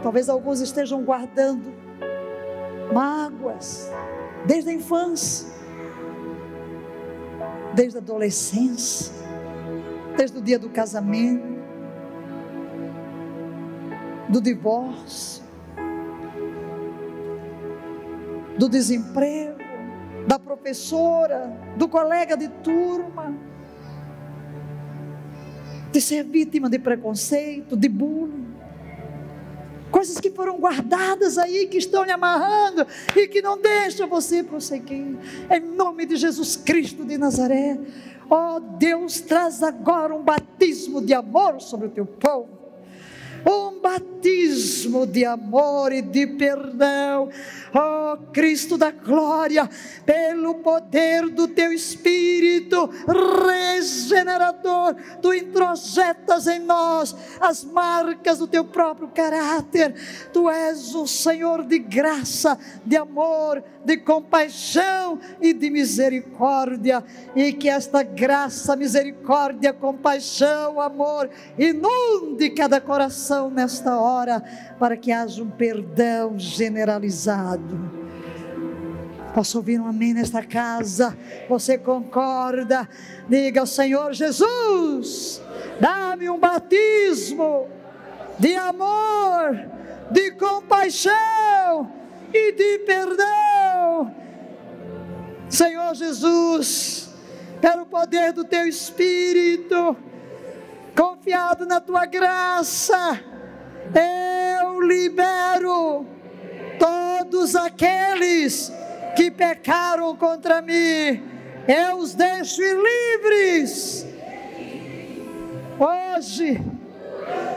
Talvez 0.03 0.31
alguns 0.31 0.63
estejam 0.63 1.05
guardando 1.05 1.71
mágoas 2.95 3.91
desde 4.47 4.71
a 4.71 4.73
infância, 4.73 5.47
desde 7.75 7.99
a 7.99 8.01
adolescência, 8.01 9.13
desde 10.17 10.39
o 10.39 10.41
dia 10.41 10.59
do 10.59 10.71
casamento, 10.71 11.45
do 14.31 14.41
divórcio 14.41 15.42
do 18.63 18.69
desemprego, 18.69 19.59
da 20.25 20.39
professora, 20.39 21.53
do 21.77 21.89
colega 21.89 22.37
de 22.37 22.47
turma, 22.47 23.37
de 25.91 26.01
ser 26.01 26.23
vítima 26.23 26.71
de 26.71 26.79
preconceito, 26.79 27.77
de 27.77 27.89
bullying. 27.89 28.55
Coisas 29.91 30.21
que 30.21 30.31
foram 30.31 30.61
guardadas 30.61 31.39
aí, 31.39 31.67
que 31.67 31.77
estão 31.77 32.05
lhe 32.05 32.13
amarrando 32.13 32.87
e 33.17 33.27
que 33.27 33.43
não 33.43 33.61
deixam 33.61 34.09
você 34.09 34.45
prosseguir. 34.45 35.19
Em 35.51 35.61
nome 35.61 36.07
de 36.07 36.15
Jesus 36.15 36.55
Cristo 36.55 37.05
de 37.05 37.19
Nazaré. 37.19 37.81
Ó 38.31 38.59
oh, 38.59 38.61
Deus, 38.61 39.21
traz 39.23 39.61
agora 39.61 40.15
um 40.15 40.23
batismo 40.23 41.03
de 41.03 41.13
amor 41.13 41.61
sobre 41.61 41.89
o 41.89 41.91
teu 41.91 42.07
povo 42.07 42.62
um 43.47 43.81
batismo 43.81 45.07
de 45.07 45.25
amor 45.25 45.93
e 45.93 46.01
de 46.01 46.27
perdão. 46.27 47.29
Ó 47.75 48.13
oh, 48.13 48.33
Cristo 48.33 48.77
da 48.77 48.91
glória, 48.91 49.69
pelo 50.05 50.57
poder 50.57 51.29
do 51.31 51.49
teu 51.49 51.73
Espírito 51.73 52.91
regenerador, 53.07 54.95
tu 55.21 55.33
introjetas 55.33 56.47
em 56.47 56.59
nós 56.59 57.17
as 57.41 57.65
marcas 57.65 58.39
do 58.39 58.47
teu 58.47 58.65
próprio 58.65 59.09
caráter. 59.09 59.95
Tu 60.33 60.51
és 60.51 60.95
o 60.95 61.07
Senhor 61.07 61.65
de 61.65 61.79
graça, 61.79 62.59
de 62.85 62.97
amor, 62.97 63.65
de 63.85 63.97
compaixão 63.97 65.19
e 65.41 65.53
de 65.53 65.71
misericórdia, 65.71 67.03
e 67.35 67.53
que 67.53 67.69
esta 67.69 68.03
graça, 68.03 68.77
misericórdia, 68.77 69.73
compaixão, 69.73 70.81
amor 70.81 71.29
inunde 71.59 72.51
cada 72.51 72.81
coração 72.81 73.32
nesta 73.51 73.99
hora, 73.99 74.43
para 74.79 74.97
que 74.97 75.13
haja 75.13 75.43
um 75.43 75.51
perdão 75.51 76.39
generalizado. 76.39 78.03
Posso 79.35 79.59
ouvir 79.59 79.81
um 79.81 79.87
amém 79.87 80.13
nesta 80.13 80.43
casa? 80.43 81.17
Você 81.49 81.79
concorda? 81.79 82.87
Diga 83.29 83.61
ao 83.61 83.67
Senhor 83.67 84.13
Jesus: 84.13 85.41
dá-me 85.81 86.29
um 86.29 86.39
batismo 86.39 87.67
de 88.39 88.55
amor, 88.55 89.59
de 90.11 90.33
compaixão 90.33 91.91
e 92.33 92.53
de 92.53 92.79
perdão. 92.81 94.15
Senhor 95.49 95.95
Jesus, 95.95 97.11
pelo 97.61 97.87
poder 97.87 98.33
do 98.33 98.45
teu 98.45 98.67
Espírito, 98.67 99.97
confiado 100.97 101.67
na 101.67 101.81
tua 101.81 102.07
graça, 102.07 103.21
eu 104.61 104.81
libero 104.81 106.07
todos 106.79 107.55
aqueles 107.55 108.73
que 109.17 109.31
pecaram 109.31 110.17
contra 110.17 110.63
mim, 110.63 111.23
eu 111.69 111.99
os 111.99 112.15
deixo 112.15 112.63
livres. 112.63 114.07
Hoje, 115.79 116.61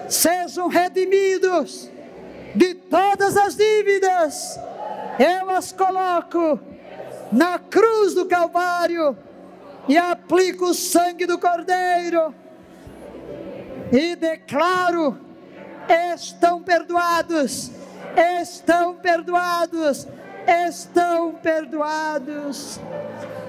sejam 0.09 0.67
redimidos 0.67 1.89
de 2.55 2.73
todas 2.73 3.35
as 3.37 3.55
dívidas. 3.55 4.59
Eu 5.19 5.49
as 5.49 5.71
coloco 5.71 6.59
na 7.31 7.59
cruz 7.59 8.13
do 8.13 8.25
Calvário 8.25 9.17
e 9.87 9.97
aplico 9.97 10.65
o 10.65 10.73
sangue 10.73 11.25
do 11.25 11.37
Cordeiro 11.37 12.33
e 13.91 14.15
declaro: 14.15 15.17
estão 16.15 16.61
perdoados, 16.61 17.71
estão 18.41 18.95
perdoados, 18.95 20.07
estão 20.67 21.33
perdoados. 21.33 22.79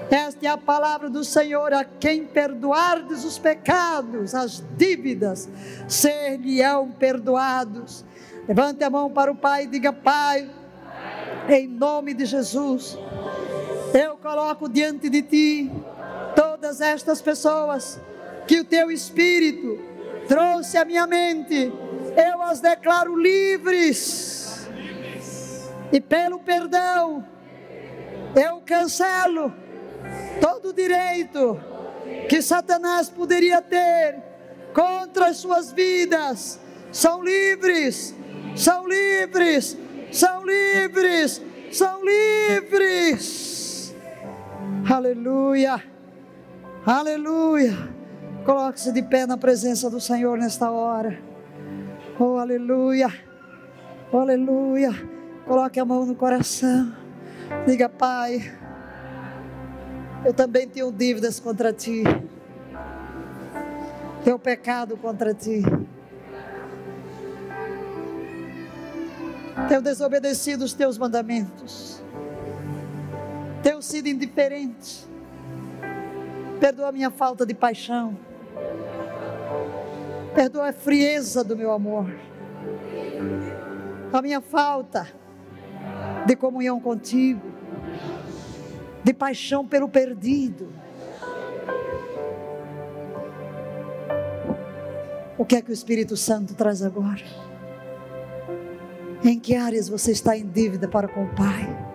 Esta 0.09 0.45
é 0.45 0.49
a 0.49 0.57
palavra 0.57 1.09
do 1.09 1.23
Senhor: 1.23 1.73
a 1.73 1.83
quem 1.83 2.25
perdoardes 2.25 3.25
os 3.25 3.37
pecados, 3.37 4.33
as 4.33 4.63
dívidas, 4.77 5.49
ser-lhe-ão 5.87 6.91
perdoados. 6.91 8.05
Levante 8.47 8.83
a 8.83 8.89
mão 8.89 9.09
para 9.09 9.31
o 9.31 9.35
Pai 9.35 9.63
e 9.63 9.67
diga: 9.67 9.91
Pai, 9.91 10.49
em 11.49 11.67
nome 11.67 12.13
de 12.13 12.25
Jesus, 12.25 12.97
eu 13.93 14.17
coloco 14.17 14.69
diante 14.69 15.09
de 15.09 15.21
Ti 15.21 15.71
todas 16.35 16.79
estas 16.79 17.21
pessoas 17.21 17.99
que 18.47 18.61
o 18.61 18.63
Teu 18.63 18.89
Espírito 18.89 19.96
trouxe 20.27 20.77
à 20.77 20.85
minha 20.85 21.07
mente, 21.07 21.71
eu 22.15 22.41
as 22.41 22.59
declaro 22.59 23.15
livres, 23.15 24.67
e 25.91 26.01
pelo 26.01 26.39
perdão, 26.39 27.25
eu 28.35 28.61
cancelo 28.65 29.53
todo 30.41 30.69
o 30.69 30.73
direito 30.73 31.59
que 32.29 32.41
Satanás 32.41 33.09
poderia 33.09 33.61
ter 33.61 34.21
contra 34.73 35.27
as 35.27 35.37
suas 35.37 35.71
vidas. 35.71 36.59
São 36.91 37.23
livres, 37.23 38.13
são 38.55 38.87
livres, 38.87 39.77
são 40.11 40.45
livres, 40.45 41.41
são 41.71 42.01
livres. 42.05 43.95
Aleluia, 44.89 45.83
aleluia. 46.85 47.96
Coloque-se 48.47 48.91
de 48.91 49.03
pé 49.03 49.27
na 49.27 49.37
presença 49.37 49.91
do 49.91 49.99
Senhor 49.99 50.39
nesta 50.39 50.71
hora. 50.71 51.21
Oh, 52.17 52.37
aleluia, 52.37 53.13
oh, 54.11 54.17
aleluia. 54.17 54.91
Coloque 55.45 55.79
a 55.79 55.85
mão 55.85 56.03
no 56.03 56.15
coração. 56.15 56.91
Diga, 57.67 57.87
Pai 57.87 58.41
eu 60.27 60.33
também 60.33 60.67
tenho 60.67 60.91
dívidas 60.91 61.39
contra 61.39 61.71
ti. 61.71 62.03
Tenho 64.23 64.37
pecado 64.37 64.97
contra 64.97 65.33
ti. 65.33 65.61
Tenho 69.69 69.81
desobedecido 69.81 70.65
os 70.65 70.73
teus 70.73 70.97
mandamentos. 70.97 72.03
Tenho 73.63 73.81
sido 73.81 74.07
indiferente. 74.07 75.07
Perdoa 76.59 76.89
a 76.89 76.91
minha 76.91 77.09
falta 77.09 77.45
de 77.45 77.53
paixão. 77.53 78.17
Perdoa 80.33 80.69
a 80.69 80.73
frieza 80.73 81.43
do 81.43 81.55
meu 81.55 81.71
amor. 81.71 82.13
A 84.13 84.21
minha 84.21 84.41
falta 84.41 85.07
de 86.25 86.35
comunhão 86.35 86.79
contigo 86.79 87.57
de 89.07 89.13
paixão 89.13 89.65
pelo 89.65 89.87
perdido. 89.87 90.67
O 95.37 95.45
que 95.45 95.55
é 95.55 95.61
que 95.61 95.71
o 95.71 95.73
Espírito 95.73 96.17
Santo 96.17 96.53
traz 96.53 96.83
agora? 96.83 97.23
Em 99.23 99.39
que 99.39 99.55
áreas 99.55 99.87
você 99.87 100.11
está 100.11 100.37
em 100.37 100.45
dívida 100.45 100.89
para 100.89 101.07
com 101.07 101.23
o 101.23 101.35
Pai? 101.35 101.87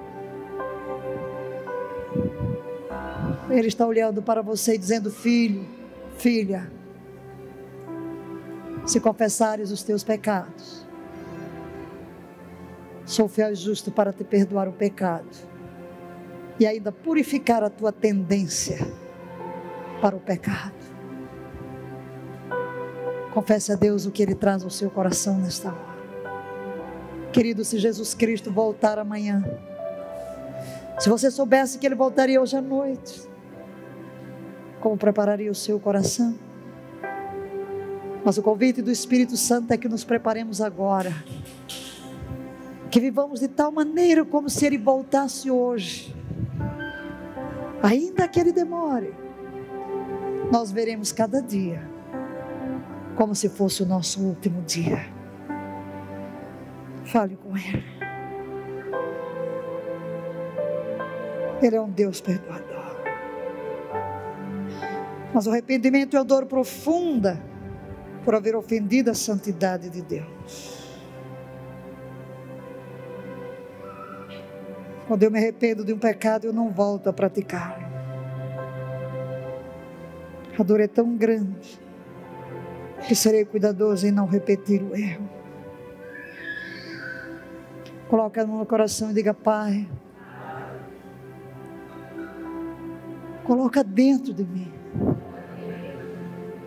Ele 3.50 3.68
está 3.68 3.86
olhando 3.86 4.22
para 4.22 4.40
você 4.40 4.76
e 4.76 4.78
dizendo: 4.78 5.10
Filho, 5.10 5.66
filha, 6.22 6.70
se 8.86 9.00
confessares 9.00 9.72
os 9.72 9.82
teus 9.82 10.04
pecados, 10.04 10.86
sou 13.04 13.26
fiel 13.26 13.50
e 13.50 13.56
justo 13.56 13.90
para 13.90 14.12
te 14.12 14.22
perdoar 14.22 14.68
o 14.68 14.72
pecado 14.72 15.26
e 16.60 16.66
ainda 16.66 16.92
purificar 16.92 17.64
a 17.64 17.68
tua 17.68 17.90
tendência 17.90 18.78
para 20.00 20.14
o 20.14 20.20
pecado. 20.20 20.80
Confesse 23.34 23.72
a 23.72 23.74
Deus 23.74 24.06
o 24.06 24.12
que 24.12 24.22
Ele 24.22 24.36
traz 24.36 24.62
ao 24.62 24.70
seu 24.70 24.90
coração 24.90 25.38
nesta 25.38 25.70
hora. 25.70 25.92
Querido, 27.32 27.64
se 27.64 27.78
Jesus 27.78 28.14
Cristo 28.14 28.52
voltar 28.52 28.96
amanhã, 28.96 29.42
se 31.00 31.08
você 31.08 31.32
soubesse 31.32 31.78
que 31.78 31.86
Ele 31.86 31.96
voltaria 31.96 32.40
hoje 32.40 32.56
à 32.56 32.62
noite, 32.62 33.31
como 34.82 34.98
prepararia 34.98 35.50
o 35.50 35.54
seu 35.54 35.80
coração? 35.80 36.34
Mas 38.24 38.36
o 38.36 38.42
convite 38.42 38.82
do 38.82 38.90
Espírito 38.90 39.36
Santo 39.36 39.72
é 39.72 39.78
que 39.78 39.88
nos 39.88 40.04
preparemos 40.04 40.60
agora, 40.60 41.12
que 42.90 43.00
vivamos 43.00 43.40
de 43.40 43.48
tal 43.48 43.72
maneira 43.72 44.24
como 44.24 44.50
se 44.50 44.66
Ele 44.66 44.76
voltasse 44.76 45.50
hoje 45.50 46.14
ainda 47.82 48.28
que 48.28 48.38
ele 48.38 48.52
demore, 48.52 49.12
nós 50.50 50.70
veremos 50.70 51.10
cada 51.10 51.42
dia 51.42 51.90
como 53.16 53.34
se 53.34 53.48
fosse 53.48 53.82
o 53.82 53.86
nosso 53.86 54.22
último 54.22 54.62
dia. 54.62 55.04
Fale 57.04 57.36
com 57.36 57.56
Ele. 57.56 57.84
Ele 61.60 61.76
é 61.76 61.80
um 61.80 61.90
Deus 61.90 62.20
perdoador. 62.20 62.71
Mas 65.32 65.46
o 65.46 65.50
arrependimento 65.50 66.16
é 66.16 66.20
a 66.20 66.22
dor 66.22 66.46
profunda 66.46 67.42
por 68.24 68.34
haver 68.34 68.54
ofendido 68.54 69.10
a 69.10 69.14
santidade 69.14 69.88
de 69.88 70.02
Deus. 70.02 70.82
Quando 75.08 75.22
eu 75.22 75.30
me 75.30 75.38
arrependo 75.38 75.84
de 75.84 75.92
um 75.92 75.98
pecado, 75.98 76.46
eu 76.46 76.52
não 76.52 76.70
volto 76.70 77.08
a 77.08 77.12
praticar. 77.12 77.78
A 80.58 80.62
dor 80.62 80.80
é 80.80 80.86
tão 80.86 81.16
grande 81.16 81.80
que 83.08 83.14
serei 83.14 83.44
cuidadoso 83.44 84.06
em 84.06 84.12
não 84.12 84.26
repetir 84.26 84.82
o 84.82 84.94
erro. 84.94 85.28
Coloca 88.08 88.44
no 88.44 88.56
meu 88.56 88.66
coração 88.66 89.10
e 89.10 89.14
diga: 89.14 89.32
Pai, 89.32 89.88
coloca 93.44 93.82
dentro 93.82 94.32
de 94.32 94.44
mim 94.44 94.71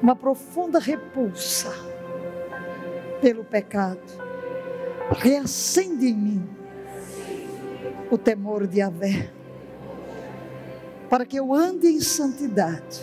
uma 0.01 0.15
profunda 0.15 0.79
repulsa 0.79 1.71
pelo 3.21 3.43
pecado. 3.43 3.99
Reacende 5.17 6.07
em 6.07 6.13
mim 6.13 6.49
o 8.11 8.17
temor 8.17 8.67
de 8.67 8.79
Yahvé, 8.79 9.29
para 11.09 11.25
que 11.25 11.37
eu 11.37 11.53
ande 11.53 11.87
em 11.87 11.99
santidade 11.99 13.01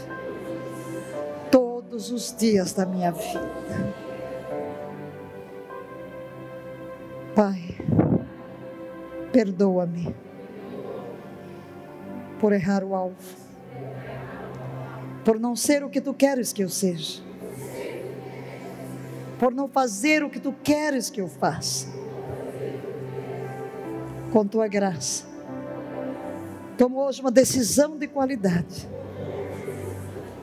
todos 1.51 2.11
os 2.11 2.35
dias 2.37 2.73
da 2.73 2.87
minha 2.87 3.11
vida. 3.13 3.95
Pai, 7.35 7.77
perdoa-me 9.33 10.15
por 12.39 12.53
errar 12.53 12.85
o 12.85 12.95
alvo, 12.95 13.37
por 15.25 15.39
não 15.39 15.55
ser 15.55 15.85
o 15.85 15.91
que 15.91 16.01
tu 16.01 16.13
queres 16.13 16.53
que 16.53 16.63
eu 16.63 16.69
seja, 16.69 17.23
por 19.39 19.53
não 19.53 19.69
fazer 19.69 20.23
o 20.23 20.31
que 20.31 20.41
tu 20.41 20.53
queres 20.63 21.11
que 21.11 21.21
eu 21.21 21.29
faça 21.29 21.87
com 24.33 24.47
tua 24.47 24.67
graça. 24.67 25.27
Tomo 26.79 27.01
hoje 27.01 27.21
uma 27.21 27.31
decisão 27.31 27.99
de 27.99 28.09
qualidade, 28.09 28.89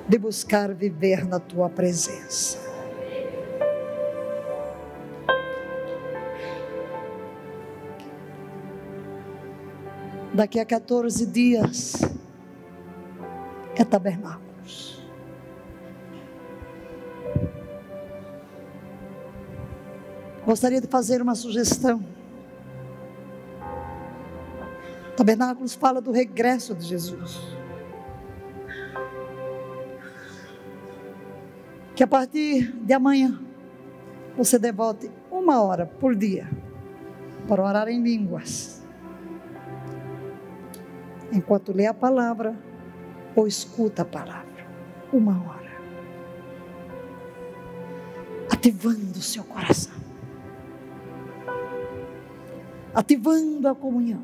de 0.08 0.18
buscar 0.18 0.74
viver 0.74 1.26
na 1.26 1.40
tua 1.40 1.70
presença. 1.70 2.70
Daqui 10.34 10.60
a 10.60 10.66
14 10.66 11.26
dias 11.26 11.94
é 13.76 13.84
tabernáculos. 13.84 14.49
Gostaria 20.50 20.82
de 20.82 20.88
fazer 20.88 21.22
uma 21.22 21.36
sugestão. 21.36 22.04
Tabernáculos 25.16 25.76
fala 25.76 26.02
do 26.02 26.12
regresso 26.12 26.74
de 26.74 26.88
Jesus. 26.88 27.40
Que 31.96 32.02
a 32.02 32.08
partir 32.08 32.72
de 32.78 32.92
amanhã 32.92 33.40
você 34.36 34.58
devote 34.58 35.12
uma 35.30 35.62
hora 35.62 35.86
por 35.86 36.16
dia 36.16 36.50
para 37.48 37.64
orar 37.64 37.88
em 37.88 38.02
línguas, 38.02 38.82
enquanto 41.32 41.72
lê 41.72 41.86
a 41.86 41.94
palavra 41.94 42.58
ou 43.36 43.46
escuta 43.46 44.02
a 44.02 44.06
palavra. 44.06 44.66
Uma 45.14 45.48
hora. 45.48 45.70
Ativando 48.50 49.20
o 49.20 49.22
seu 49.22 49.44
coração. 49.44 50.09
Ativando 52.94 53.68
a 53.68 53.76
comunhão. 53.76 54.22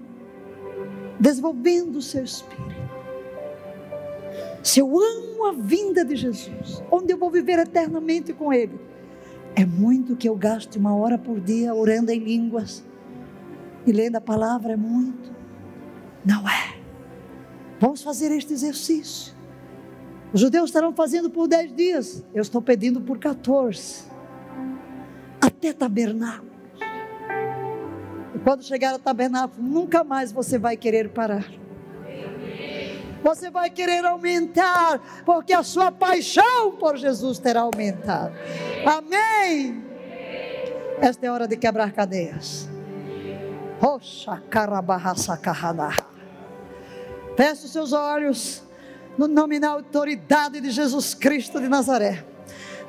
Desenvolvendo 1.19 1.97
o 1.97 2.01
seu 2.01 2.23
espírito. 2.23 2.75
Se 4.63 4.79
eu 4.79 4.99
amo 4.99 5.45
a 5.45 5.51
vinda 5.51 6.03
de 6.03 6.15
Jesus, 6.15 6.83
onde 6.91 7.13
eu 7.13 7.17
vou 7.17 7.29
viver 7.29 7.59
eternamente 7.59 8.33
com 8.33 8.51
Ele, 8.51 8.79
é 9.55 9.65
muito 9.65 10.15
que 10.15 10.27
eu 10.27 10.35
gaste 10.35 10.77
uma 10.77 10.95
hora 10.95 11.17
por 11.17 11.39
dia 11.39 11.73
orando 11.73 12.11
em 12.11 12.19
línguas 12.19 12.83
e 13.85 13.91
lendo 13.91 14.15
a 14.15 14.21
palavra, 14.21 14.73
é 14.73 14.75
muito. 14.75 15.31
Não 16.25 16.49
é. 16.49 16.79
Vamos 17.79 18.01
fazer 18.01 18.31
este 18.31 18.53
exercício. 18.53 19.35
Os 20.33 20.41
judeus 20.41 20.69
estarão 20.69 20.91
fazendo 20.91 21.29
por 21.29 21.47
dez 21.47 21.73
dias, 21.73 22.25
eu 22.33 22.41
estou 22.41 22.61
pedindo 22.61 22.99
por 22.99 23.19
14. 23.19 24.05
Até 25.39 25.71
tabernáculos. 25.71 26.54
Quando 28.45 28.63
chegar 28.63 28.93
ao 28.93 28.99
tabernáculo, 28.99 29.67
nunca 29.67 30.03
mais 30.03 30.31
você 30.31 30.59
vai 30.59 30.77
querer 30.77 31.09
parar. 31.09 31.43
Você 33.23 33.49
vai 33.49 33.71
querer 33.71 34.05
aumentar, 34.05 35.23
porque 35.25 35.51
a 35.51 35.63
sua 35.63 35.91
paixão 35.91 36.73
por 36.73 36.95
Jesus 36.95 37.39
terá 37.39 37.61
aumentado. 37.61 38.35
Amém. 38.85 39.83
Esta 41.01 41.25
é 41.25 41.31
hora 41.31 41.47
de 41.47 41.57
quebrar 41.57 41.91
cadeias. 41.91 42.69
Roxa 43.79 44.39
os 47.63 47.71
seus 47.71 47.93
olhos 47.93 48.61
no 49.17 49.27
nome 49.27 49.57
na 49.59 49.69
autoridade 49.69 50.61
de 50.61 50.69
Jesus 50.69 51.15
Cristo 51.15 51.59
de 51.59 51.67
Nazaré. 51.67 52.23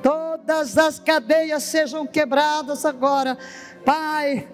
Todas 0.03 0.77
as 0.77 0.99
cadeias 0.99 1.63
sejam 1.63 2.07
quebradas 2.07 2.85
agora, 2.85 3.39
Pai, 3.87 4.47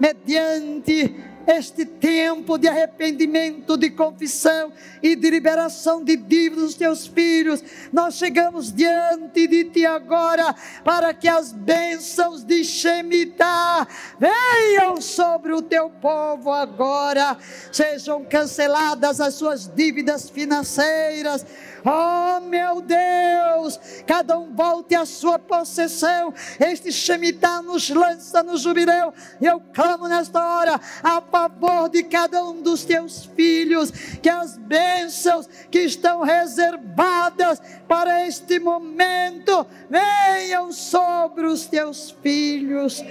mediante 0.00 1.14
este 1.46 1.84
tempo 1.84 2.58
de 2.58 2.68
arrependimento, 2.68 3.76
de 3.76 3.90
confissão 3.90 4.72
e 5.02 5.16
de 5.16 5.30
liberação 5.30 6.04
de 6.04 6.16
dívidas 6.16 6.64
dos 6.64 6.74
teus 6.74 7.06
filhos. 7.06 7.62
Nós 7.92 8.14
chegamos 8.14 8.72
diante 8.72 9.46
de 9.46 9.64
ti 9.64 9.86
agora 9.86 10.54
para 10.84 11.12
que 11.12 11.28
as 11.28 11.52
bênçãos 11.52 12.44
de 12.44 12.64
Shemitah 12.64 13.86
venham 14.18 15.00
sobre 15.00 15.52
o 15.52 15.62
teu 15.62 15.90
povo 15.90 16.52
agora, 16.52 17.36
sejam 17.72 18.24
canceladas 18.24 19.20
as 19.20 19.34
suas 19.34 19.66
dívidas 19.66 20.30
financeiras 20.30 21.44
Oh 21.84 22.40
meu 22.40 22.80
Deus, 22.80 23.78
cada 24.06 24.38
um 24.38 24.54
volte 24.54 24.94
à 24.94 25.06
sua 25.06 25.38
possessão. 25.38 26.34
Este 26.58 26.92
Shemitah 26.92 27.62
nos 27.62 27.88
lança 27.90 28.42
no 28.42 28.56
jubileu. 28.56 29.12
Eu 29.40 29.60
clamo 29.72 30.08
nesta 30.08 30.40
hora 30.44 30.80
a 31.02 31.20
favor 31.20 31.88
de 31.88 32.02
cada 32.02 32.44
um 32.44 32.60
dos 32.60 32.84
teus 32.84 33.24
filhos, 33.36 33.90
que 33.90 34.28
as 34.28 34.56
bênçãos 34.56 35.48
que 35.70 35.80
estão 35.80 36.22
reservadas 36.22 37.60
para 37.88 38.26
este 38.26 38.58
momento 38.58 39.66
venham 39.88 40.72
sobre 40.72 41.46
os 41.46 41.66
teus 41.66 42.10
filhos. 42.22 43.02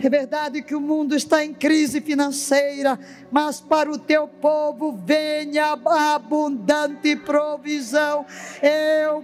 É 0.00 0.08
verdade 0.08 0.62
que 0.62 0.76
o 0.76 0.80
mundo 0.80 1.16
está 1.16 1.44
em 1.44 1.52
crise 1.52 2.00
financeira, 2.00 2.98
mas 3.32 3.60
para 3.60 3.90
o 3.90 3.98
teu 3.98 4.28
povo 4.28 4.92
venha 5.04 5.76
abundante 5.84 7.16
provisão. 7.16 8.24
Eu 8.62 9.22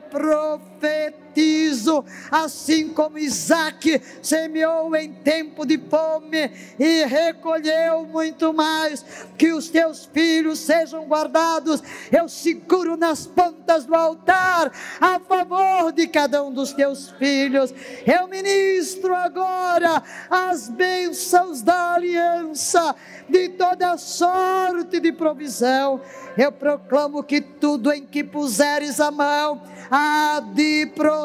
profetizo, 1.35 2.05
assim 2.31 2.89
como 2.89 3.19
Isaac 3.19 4.01
semeou 4.23 4.95
em 4.95 5.13
tempo 5.13 5.67
de 5.67 5.77
fome 5.79 6.51
e 6.79 7.05
recolheu 7.05 8.07
muito 8.07 8.55
mais, 8.55 9.05
que 9.37 9.53
os 9.53 9.69
teus 9.69 10.07
filhos 10.07 10.61
sejam 10.61 11.05
guardados. 11.07 11.83
Eu 12.13 12.29
seguro 12.29 12.97
nas 12.97 13.27
pontas 13.27 13.85
do 13.85 13.95
altar 13.95 14.73
a 15.01 15.19
favor 15.19 15.93
de 15.93 16.07
cada 16.07 16.43
um 16.45 16.53
dos 16.53 16.73
teus 16.73 17.11
filhos. 17.11 17.75
Eu 18.07 18.29
ministro 18.29 19.15
agora 19.15 20.03
as 20.31 20.69
bênçãos 20.69 21.63
da 21.63 21.95
aliança 21.95 22.95
de 23.29 23.49
toda 23.51 23.97
sorte 23.97 25.01
de 25.01 25.13
provisão. 25.13 26.01
Eu 26.37 26.53
proclamo 26.53 27.23
que 27.23 27.41
tudo 27.41 27.93
em 27.93 28.05
que 28.05 28.23
puseres 28.23 29.01
a 29.01 29.11
mão 29.11 29.63
há 29.91 30.41
de 30.55 30.87
prosperar. 30.95 31.24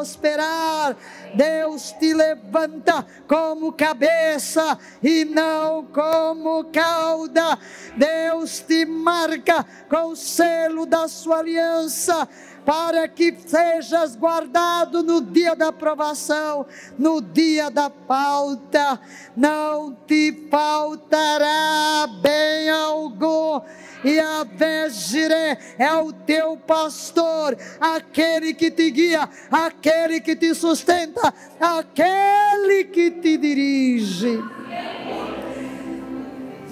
Deus 1.34 1.92
te 1.92 2.14
levanta 2.14 3.06
como 3.26 3.72
cabeça 3.72 4.78
e 5.02 5.24
não 5.24 5.84
como 5.86 6.64
cauda. 6.64 7.58
Deus 7.96 8.60
te 8.60 8.84
marca 8.84 9.64
com 9.88 10.12
o 10.12 10.16
selo 10.16 10.86
da 10.86 11.08
sua 11.08 11.38
aliança 11.38 12.28
para 12.64 13.08
que 13.08 13.34
sejas 13.46 14.14
guardado 14.14 15.02
no 15.02 15.20
dia 15.20 15.56
da 15.56 15.72
provação, 15.72 16.66
no 16.98 17.20
dia 17.20 17.70
da 17.70 17.90
falta, 18.06 19.00
não 19.36 19.96
te 20.06 20.46
faltará 20.50 22.06
bem 22.22 22.68
algum. 22.70 23.60
E 24.04 24.18
a 24.18 24.44
Vegire 24.44 25.58
é 25.78 25.92
o 25.94 26.12
teu 26.12 26.56
pastor, 26.56 27.56
aquele 27.80 28.54
que 28.54 28.70
te 28.70 28.90
guia, 28.90 29.28
aquele 29.50 30.20
que 30.20 30.34
te 30.34 30.54
sustenta, 30.54 31.32
aquele 31.60 32.84
que 32.84 33.10
te 33.10 33.36
dirige. 33.36 34.38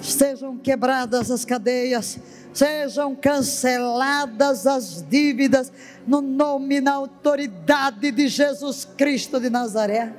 Sejam 0.01 0.57
quebradas 0.57 1.29
as 1.29 1.45
cadeias 1.45 2.19
sejam 2.53 3.15
canceladas 3.15 4.65
as 4.65 5.01
dívidas 5.07 5.71
no 6.05 6.19
nome 6.19 6.77
e 6.77 6.81
na 6.81 6.93
autoridade 6.93 8.11
de 8.11 8.27
Jesus 8.27 8.85
Cristo 8.97 9.39
de 9.39 9.49
Nazaré 9.49 10.13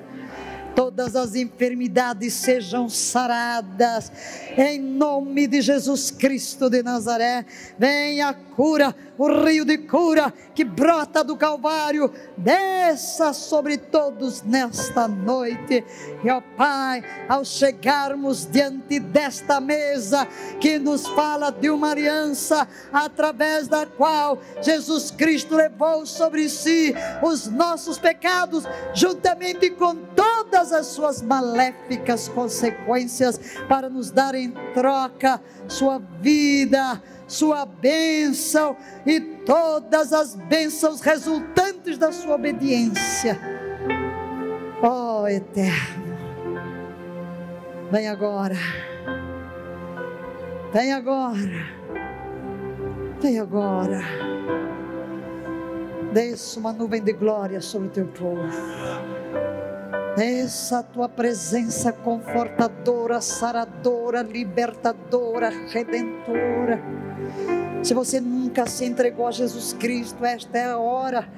todas 0.75 1.17
as 1.17 1.35
enfermidades 1.35 2.35
sejam 2.35 2.89
saradas, 2.89 4.11
em 4.57 4.79
nome 4.79 5.47
de 5.47 5.61
Jesus 5.61 6.11
Cristo 6.11 6.69
de 6.69 6.83
Nazaré. 6.83 7.45
Venha 7.79 8.29
a 8.29 8.35
cura, 8.35 8.95
o 9.17 9.45
rio 9.45 9.65
de 9.65 9.79
cura 9.79 10.33
que 10.55 10.65
brota 10.65 11.25
do 11.25 11.37
Calvário, 11.37 12.13
desça 12.37 13.33
sobre 13.33 13.79
todos 13.79 14.43
nesta 14.43 15.09
noite. 15.09 15.85
E 16.23 16.31
ó 16.31 16.41
Pai, 16.57 17.03
ao 17.29 17.45
chegarmos 17.45 18.47
diante 18.47 19.01
desta 19.01 19.61
mesa 19.61 20.27
que 20.61 20.79
nos 20.79 21.07
fala 21.07 21.51
de 21.51 21.71
uma 21.71 21.91
aliança 21.91 22.69
através 22.93 23.69
da 23.69 23.87
qual 23.87 24.39
Jesus 24.61 25.11
Cristo 25.11 25.57
levou 25.57 26.05
sobre 26.05 26.49
si 26.49 26.95
os 27.23 27.47
nossos 27.47 27.99
pecados, 27.99 28.65
juntamente 28.95 29.71
com 29.71 29.95
todas 30.51 30.73
as 30.73 30.87
suas 30.87 31.23
maléficas 31.23 32.29
consequências 32.29 33.39
para 33.69 33.89
nos 33.89 34.11
dar 34.11 34.35
em 34.35 34.51
troca 34.75 35.41
sua 35.69 36.03
vida, 36.21 37.01
sua 37.29 37.65
bênção 37.65 38.77
e 39.07 39.21
todas 39.21 40.13
as 40.13 40.35
bênçãos 40.35 41.01
resultantes 41.01 41.97
da 41.97 42.11
sua 42.11 42.35
obediência. 42.35 43.39
Oh, 44.83 45.27
Eterno, 45.29 46.17
vem 47.93 48.09
agora, 48.09 48.57
vem 50.73 50.93
agora, 50.93 51.69
vem 53.21 53.39
agora. 53.39 54.01
Desça 56.13 56.59
uma 56.59 56.73
nuvem 56.73 57.01
de 57.01 57.13
glória 57.13 57.61
sobre 57.61 57.87
o 57.87 57.91
teu 57.93 58.07
povo. 58.07 58.43
Essa 60.17 60.83
tua 60.83 61.09
presença 61.09 61.93
confortadora, 61.93 63.21
saradora, 63.21 64.23
libertadora, 64.23 65.51
redentora. 65.69 66.81
Se 67.83 67.95
você 67.95 68.21
nunca 68.21 68.67
se 68.67 68.85
entregou 68.85 69.27
a 69.27 69.31
Jesus 69.31 69.73
Cristo, 69.73 70.25
esta 70.25 70.59
é 70.59 70.67
a 70.67 70.79
hora. 70.79 71.29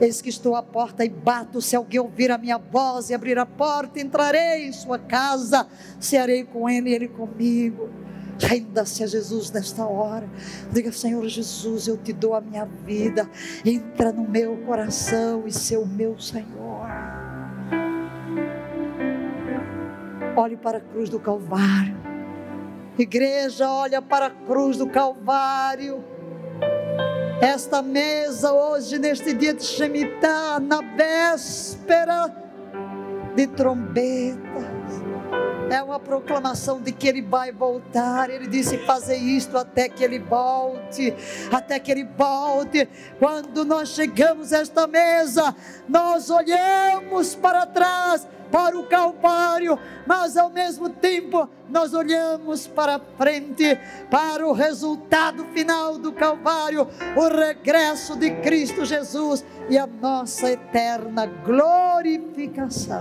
Eis 0.00 0.22
que 0.22 0.28
estou 0.28 0.54
à 0.54 0.62
porta 0.62 1.04
e 1.04 1.08
bato. 1.08 1.60
Se 1.60 1.76
alguém 1.76 2.00
ouvir 2.00 2.30
a 2.30 2.38
minha 2.38 2.56
voz 2.56 3.10
e 3.10 3.14
abrir 3.14 3.38
a 3.38 3.44
porta, 3.44 4.00
entrarei 4.00 4.66
em 4.66 4.72
sua 4.72 4.98
casa, 4.98 5.66
cearei 5.98 6.44
com 6.44 6.68
ele 6.68 6.90
e 6.90 6.94
ele 6.94 7.08
comigo. 7.08 7.90
Renda-se 8.38 9.02
a 9.02 9.06
Jesus 9.06 9.50
nesta 9.50 9.84
hora. 9.84 10.26
Diga, 10.72 10.90
Senhor 10.92 11.26
Jesus, 11.28 11.88
eu 11.88 11.98
te 11.98 12.12
dou 12.12 12.34
a 12.34 12.40
minha 12.40 12.64
vida. 12.64 13.28
Entra 13.64 14.12
no 14.12 14.26
meu 14.26 14.56
coração 14.58 15.46
e 15.46 15.52
ser 15.52 15.76
o 15.76 15.86
meu 15.86 16.18
Senhor. 16.18 17.19
Olhe 20.36 20.56
para 20.56 20.78
a 20.78 20.80
cruz 20.80 21.08
do 21.08 21.18
Calvário. 21.18 21.96
Igreja, 22.98 23.68
olha 23.70 24.00
para 24.00 24.26
a 24.26 24.30
cruz 24.30 24.76
do 24.76 24.86
Calvário. 24.88 26.04
Esta 27.40 27.80
mesa 27.80 28.52
hoje, 28.52 28.98
neste 28.98 29.32
dia 29.32 29.54
de 29.54 29.64
Shemitah, 29.64 30.60
na 30.60 30.82
véspera 30.82 32.30
de 33.34 33.46
trombetas, 33.46 34.79
é 35.70 35.82
uma 35.82 35.98
proclamação 35.98 36.80
de 36.80 36.92
que 36.92 37.08
ele 37.08 37.22
vai 37.22 37.52
voltar. 37.52 38.28
Ele 38.30 38.46
disse: 38.46 38.78
Fazer 38.78 39.16
isto 39.16 39.56
até 39.56 39.88
que 39.88 40.02
ele 40.02 40.18
volte, 40.18 41.14
até 41.50 41.78
que 41.78 41.90
ele 41.90 42.04
volte. 42.04 42.88
Quando 43.18 43.64
nós 43.64 43.90
chegamos 43.90 44.52
a 44.52 44.58
esta 44.58 44.86
mesa, 44.86 45.54
nós 45.88 46.30
olhamos 46.30 47.34
para 47.34 47.66
trás 47.66 48.26
para 48.50 48.76
o 48.76 48.84
Calvário, 48.84 49.78
mas 50.06 50.36
ao 50.36 50.50
mesmo 50.50 50.88
tempo 50.88 51.48
nós 51.68 51.94
olhamos 51.94 52.66
para 52.66 53.00
frente, 53.16 53.78
para 54.10 54.46
o 54.46 54.52
resultado 54.52 55.44
final 55.54 55.96
do 55.96 56.12
Calvário, 56.12 56.88
o 57.16 57.28
regresso 57.28 58.16
de 58.16 58.30
Cristo 58.42 58.84
Jesus 58.84 59.44
e 59.68 59.78
a 59.78 59.86
nossa 59.86 60.50
eterna 60.50 61.26
glorificação. 61.26 62.98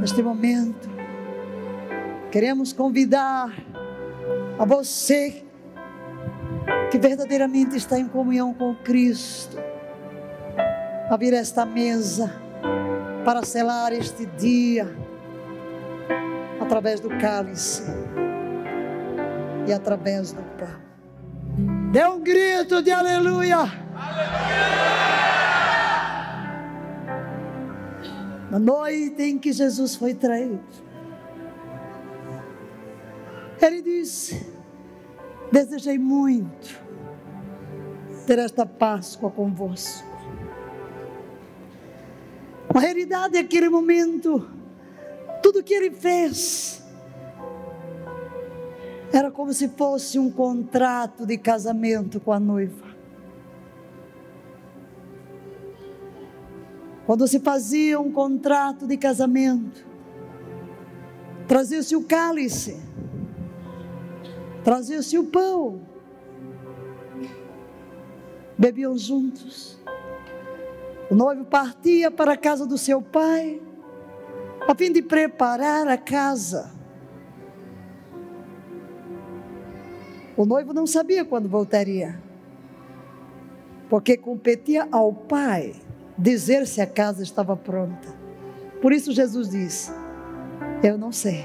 Neste 0.00 0.20
momento, 0.20 0.91
queremos 2.32 2.72
convidar 2.72 3.52
a 4.58 4.64
você 4.64 5.44
que 6.90 6.98
verdadeiramente 6.98 7.76
está 7.76 7.98
em 7.98 8.08
comunhão 8.08 8.54
com 8.54 8.74
Cristo 8.74 9.58
a 11.10 11.16
vir 11.18 11.34
a 11.34 11.36
esta 11.36 11.66
mesa 11.66 12.32
para 13.22 13.44
selar 13.44 13.92
este 13.92 14.24
dia 14.24 14.88
através 16.58 17.00
do 17.00 17.10
cálice 17.18 17.82
e 19.68 19.72
através 19.72 20.32
do 20.32 20.42
pão. 20.56 20.80
Dê 21.92 22.06
um 22.06 22.18
grito 22.18 22.80
de 22.80 22.90
aleluia! 22.92 23.58
Aleluia! 23.58 24.72
Na 28.50 28.58
noite 28.58 29.22
em 29.22 29.38
que 29.38 29.52
Jesus 29.52 29.96
foi 29.96 30.14
traído, 30.14 30.91
ele 33.66 33.82
disse: 33.82 34.46
Desejei 35.50 35.98
muito 35.98 36.80
ter 38.26 38.38
esta 38.38 38.64
Páscoa 38.64 39.30
convosco. 39.30 40.06
A 42.74 42.80
realidade 42.80 43.34
daquele 43.34 43.68
momento, 43.68 44.48
tudo 45.42 45.62
que 45.62 45.74
ele 45.74 45.90
fez, 45.90 46.82
era 49.12 49.30
como 49.30 49.52
se 49.52 49.68
fosse 49.68 50.18
um 50.18 50.30
contrato 50.30 51.26
de 51.26 51.36
casamento 51.36 52.18
com 52.18 52.32
a 52.32 52.40
noiva. 52.40 52.92
Quando 57.04 57.28
se 57.28 57.40
fazia 57.40 58.00
um 58.00 58.10
contrato 58.10 58.86
de 58.86 58.96
casamento, 58.96 59.84
trazia-se 61.46 61.94
o 61.94 62.04
cálice, 62.04 62.80
trazia-se 64.64 65.18
o 65.18 65.24
pão, 65.24 65.80
bebiam 68.56 68.96
juntos. 68.96 69.78
O 71.10 71.14
noivo 71.14 71.44
partia 71.44 72.10
para 72.10 72.32
a 72.32 72.36
casa 72.36 72.66
do 72.66 72.78
seu 72.78 73.02
pai, 73.02 73.60
a 74.66 74.74
fim 74.74 74.92
de 74.92 75.02
preparar 75.02 75.86
a 75.88 75.98
casa. 75.98 76.72
O 80.36 80.46
noivo 80.46 80.72
não 80.72 80.86
sabia 80.86 81.24
quando 81.24 81.48
voltaria, 81.48 82.18
porque 83.90 84.16
competia 84.16 84.88
ao 84.90 85.12
pai 85.12 85.74
dizer 86.16 86.66
se 86.66 86.80
a 86.80 86.86
casa 86.86 87.22
estava 87.22 87.54
pronta. 87.56 88.08
Por 88.80 88.92
isso 88.92 89.12
Jesus 89.12 89.50
disse: 89.50 89.92
Eu 90.82 90.96
não 90.96 91.12
sei, 91.12 91.44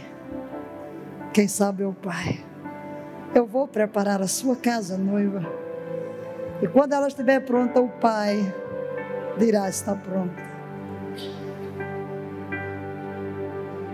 quem 1.33 1.47
sabe 1.47 1.83
é 1.83 1.85
o 1.85 1.93
pai. 1.93 2.46
Eu 3.35 3.45
vou 3.45 3.67
preparar 3.67 4.21
a 4.21 4.27
sua 4.27 4.55
casa, 4.55 4.97
noiva. 4.97 5.41
E 6.61 6.67
quando 6.67 6.93
ela 6.93 7.07
estiver 7.07 7.39
pronta, 7.41 7.79
o 7.79 7.89
pai 7.89 8.53
dirá: 9.37 9.69
está 9.69 9.95
pronta. 9.95 10.41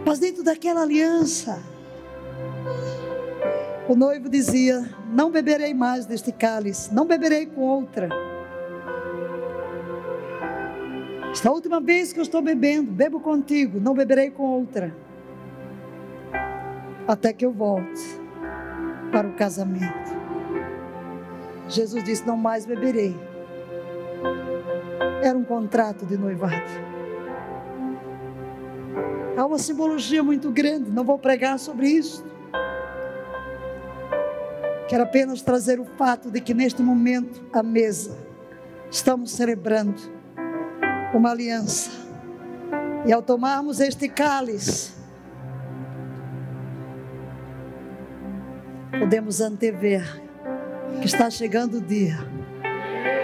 Mas 0.06 0.20
dentro 0.20 0.44
daquela 0.44 0.84
aliança, 0.84 1.60
o 3.88 3.96
noivo 3.96 4.30
dizia: 4.30 4.90
Não 5.12 5.32
beberei 5.32 5.74
mais 5.74 6.06
deste 6.06 6.32
cálice, 6.32 6.94
não 6.94 7.06
beberei 7.06 7.46
com 7.46 7.62
outra. 7.62 8.10
Esta 11.32 11.52
última 11.52 11.82
vez 11.82 12.14
que 12.14 12.20
eu 12.20 12.24
estou 12.24 12.42
bebendo, 12.42 12.92
bebo 12.92 13.20
contigo, 13.20 13.80
não 13.80 13.96
beberei 13.96 14.30
com 14.30 14.44
outra. 14.44 14.96
Até 17.08 17.34
que 17.34 17.44
eu 17.44 17.52
volte 17.52 18.23
para 19.14 19.26
o 19.26 19.34
casamento. 19.34 20.12
Jesus 21.70 22.04
disse: 22.04 22.28
Não 22.28 22.36
mais 22.36 22.66
beberei 22.66 23.16
era 25.24 25.38
um 25.38 25.44
contrato 25.44 26.06
de 26.06 26.18
noivado. 26.18 26.62
Há 29.38 29.46
uma 29.46 29.58
simbologia 29.58 30.22
muito 30.22 30.52
grande, 30.52 30.92
não 30.92 31.04
vou 31.04 31.18
pregar 31.18 31.58
sobre 31.58 31.88
isso. 31.88 32.24
Quero 34.88 35.04
apenas 35.04 35.42
trazer 35.42 35.80
o 35.80 35.86
fato 35.86 36.30
de 36.30 36.42
que 36.42 36.54
neste 36.54 36.84
momento, 36.84 37.42
à 37.54 37.64
mesa, 37.64 38.16
estamos 38.92 39.32
celebrando 39.32 40.00
uma 41.14 41.32
aliança. 41.32 41.90
E 43.06 43.14
ao 43.14 43.22
tomarmos 43.22 43.80
este 43.80 44.08
cálice, 44.10 44.92
podemos 49.04 49.42
antever 49.42 50.02
que 51.02 51.08
está 51.08 51.30
chegando 51.30 51.80
o 51.80 51.82
dia, 51.82 52.20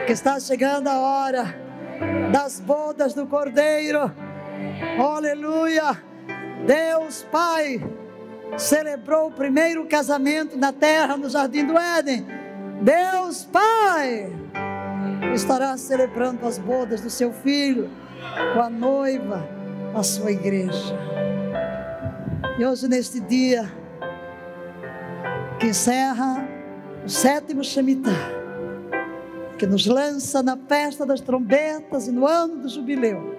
que 0.05 0.11
está 0.11 0.37
chegando 0.37 0.89
a 0.89 0.99
hora 0.99 1.55
das 2.33 2.59
bodas 2.59 3.13
do 3.13 3.25
Cordeiro. 3.25 4.11
Aleluia! 5.01 5.97
Deus 6.67 7.25
Pai 7.31 7.81
celebrou 8.57 9.29
o 9.29 9.31
primeiro 9.31 9.85
casamento 9.85 10.57
na 10.57 10.73
terra, 10.73 11.15
no 11.15 11.29
jardim 11.29 11.65
do 11.65 11.77
Éden. 11.77 12.27
Deus 12.81 13.45
Pai 13.45 14.29
estará 15.33 15.77
celebrando 15.77 16.45
as 16.45 16.59
bodas 16.59 16.99
do 16.99 17.09
seu 17.09 17.31
filho 17.31 17.89
com 18.53 18.61
a 18.61 18.69
noiva, 18.69 19.47
a 19.95 20.03
sua 20.03 20.33
igreja. 20.33 20.93
E 22.57 22.65
hoje, 22.65 22.89
neste 22.89 23.21
dia, 23.21 23.78
que 25.59 25.67
encerra 25.67 26.47
o 27.05 27.09
sétimo 27.09 27.63
Shemitah, 27.63 28.09
que 29.57 29.67
nos 29.67 29.85
lança 29.85 30.41
na 30.41 30.55
festa 30.55 31.05
das 31.05 31.19
trombetas 31.19 32.07
e 32.07 32.11
no 32.11 32.25
ano 32.25 32.61
do 32.61 32.69
jubileu. 32.69 33.37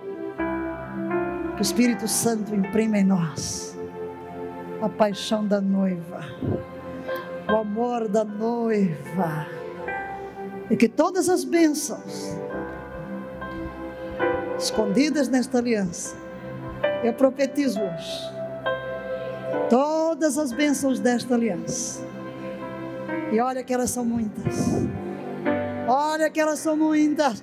Que 1.56 1.62
o 1.62 1.62
Espírito 1.62 2.06
Santo 2.06 2.55
imprima 2.55 2.98
em 2.98 3.05
nós 3.05 3.74
a 4.82 4.88
paixão 4.88 5.47
da 5.47 5.60
noiva, 5.60 6.20
o 7.48 7.56
amor 7.56 8.06
da 8.06 8.24
noiva, 8.24 9.47
e 10.70 10.76
que 10.76 10.88
todas 10.88 11.28
as 11.28 11.42
bênçãos 11.42 12.36
escondidas 14.59 15.28
nesta 15.28 15.59
aliança, 15.59 16.14
eu 17.02 17.14
profetizo 17.14 17.80
hoje, 17.80 18.30
todas 19.70 20.36
as 20.36 20.52
bênçãos 20.52 21.01
desta 21.01 21.34
aliança, 21.34 22.10
e 23.32 23.40
olha 23.40 23.62
que 23.62 23.73
elas 23.73 23.90
são 23.90 24.05
muitas 24.05 24.90
Olha 25.93 26.31
que 26.31 26.40
elas 26.40 26.61
são 26.61 26.77
muitas. 26.77 27.43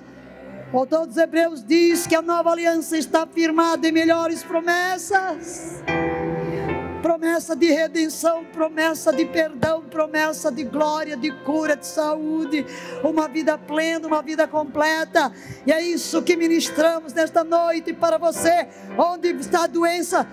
O 0.72 0.78
autor 0.78 1.06
dos 1.06 1.18
Hebreus 1.18 1.62
diz 1.62 2.06
que 2.06 2.14
a 2.14 2.22
nova 2.22 2.50
aliança 2.50 2.96
está 2.96 3.26
firmada 3.26 3.86
em 3.86 3.92
melhores 3.92 4.42
promessas. 4.42 5.82
Promessa 7.02 7.54
de 7.54 7.70
redenção, 7.70 8.46
promessa 8.46 9.12
de 9.12 9.26
perdão, 9.26 9.82
promessa 9.82 10.50
de 10.50 10.64
glória, 10.64 11.14
de 11.14 11.30
cura, 11.44 11.76
de 11.76 11.86
saúde, 11.86 12.64
uma 13.04 13.28
vida 13.28 13.58
plena, 13.58 14.06
uma 14.06 14.22
vida 14.22 14.48
completa. 14.48 15.30
E 15.66 15.70
é 15.70 15.82
isso 15.82 16.22
que 16.22 16.34
ministramos 16.34 17.12
nesta 17.12 17.44
noite 17.44 17.92
para 17.92 18.16
você. 18.16 18.66
Onde 18.96 19.28
está 19.32 19.64
a 19.64 19.66
doença? 19.66 20.26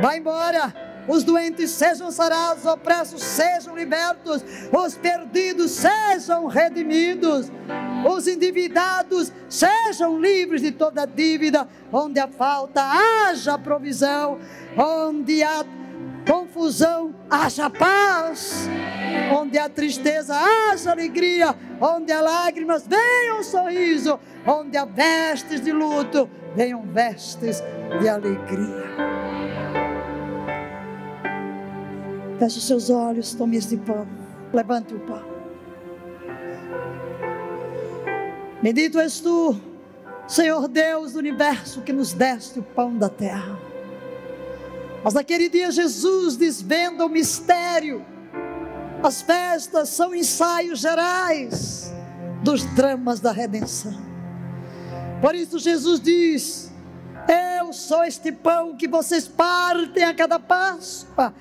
Vai 0.00 0.18
embora 0.18 0.85
os 1.08 1.24
doentes 1.24 1.70
sejam 1.70 2.10
sarados, 2.10 2.64
os 2.64 2.70
opressos 2.70 3.22
sejam 3.22 3.76
libertos, 3.76 4.42
os 4.72 4.96
perdidos 4.96 5.70
sejam 5.70 6.46
redimidos, 6.46 7.50
os 8.10 8.26
endividados 8.26 9.32
sejam 9.48 10.20
livres 10.20 10.62
de 10.62 10.72
toda 10.72 11.06
dívida, 11.06 11.68
onde 11.92 12.18
há 12.18 12.28
falta 12.28 12.82
haja 12.82 13.58
provisão, 13.58 14.38
onde 14.76 15.42
há 15.42 15.64
confusão, 16.26 17.14
haja 17.30 17.70
paz. 17.70 18.68
Onde 19.32 19.58
há 19.58 19.68
tristeza, 19.68 20.34
haja 20.34 20.90
alegria. 20.90 21.54
Onde 21.80 22.12
há 22.12 22.20
lágrimas, 22.20 22.86
venha 22.86 23.36
um 23.38 23.42
sorriso. 23.42 24.18
Onde 24.46 24.76
há 24.76 24.84
vestes 24.84 25.60
de 25.60 25.72
luto, 25.72 26.28
venham 26.54 26.82
vestes 26.82 27.62
de 28.00 28.08
alegria. 28.08 29.15
Feche 32.38 32.58
os 32.58 32.66
seus 32.66 32.90
olhos, 32.90 33.34
tome 33.34 33.56
este 33.56 33.76
pão. 33.76 34.06
Levante 34.52 34.94
o 34.94 35.00
pão. 35.00 35.36
Bendito 38.62 38.98
és 38.98 39.20
tu, 39.20 39.56
Senhor 40.26 40.66
Deus 40.66 41.12
do 41.12 41.18
universo, 41.18 41.82
que 41.82 41.92
nos 41.92 42.12
deste 42.12 42.58
o 42.58 42.62
pão 42.62 42.96
da 42.96 43.08
terra. 43.08 43.58
Mas 45.04 45.14
naquele 45.14 45.48
dia 45.48 45.70
Jesus 45.70 46.36
desvenda 46.36 47.06
o 47.06 47.08
mistério. 47.08 48.04
As 49.02 49.22
festas 49.22 49.90
são 49.90 50.14
ensaios 50.14 50.80
gerais 50.80 51.92
dos 52.42 52.64
dramas 52.74 53.20
da 53.20 53.30
redenção. 53.30 53.94
Por 55.20 55.34
isso 55.34 55.58
Jesus 55.58 56.00
diz: 56.00 56.65
eu 57.28 57.72
sou 57.72 58.04
este 58.04 58.30
pão 58.30 58.76
que 58.76 58.86
vocês 58.86 59.26
partem 59.26 60.04
a 60.04 60.14
cada 60.14 60.38
Páscoa. 60.38 61.34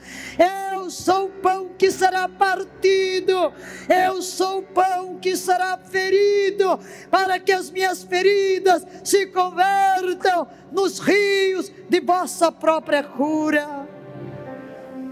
Eu 0.74 0.90
sou 0.90 1.28
o 1.28 1.30
pão 1.30 1.70
que 1.78 1.92
será 1.92 2.28
partido. 2.28 3.54
Eu 3.88 4.22
sou 4.22 4.60
o 4.60 4.64
pão 4.64 5.20
que 5.20 5.36
será 5.36 5.78
ferido, 5.78 6.80
para 7.12 7.40
que 7.40 7.52
as 7.52 7.70
minhas 7.70 8.04
feridas 8.04 8.86
se 9.04 9.28
convertam 9.28 10.48
nos 10.72 11.00
rios 11.00 11.72
de 11.90 12.00
vossa 12.00 12.52
própria 12.52 13.04
cura. 13.04 13.85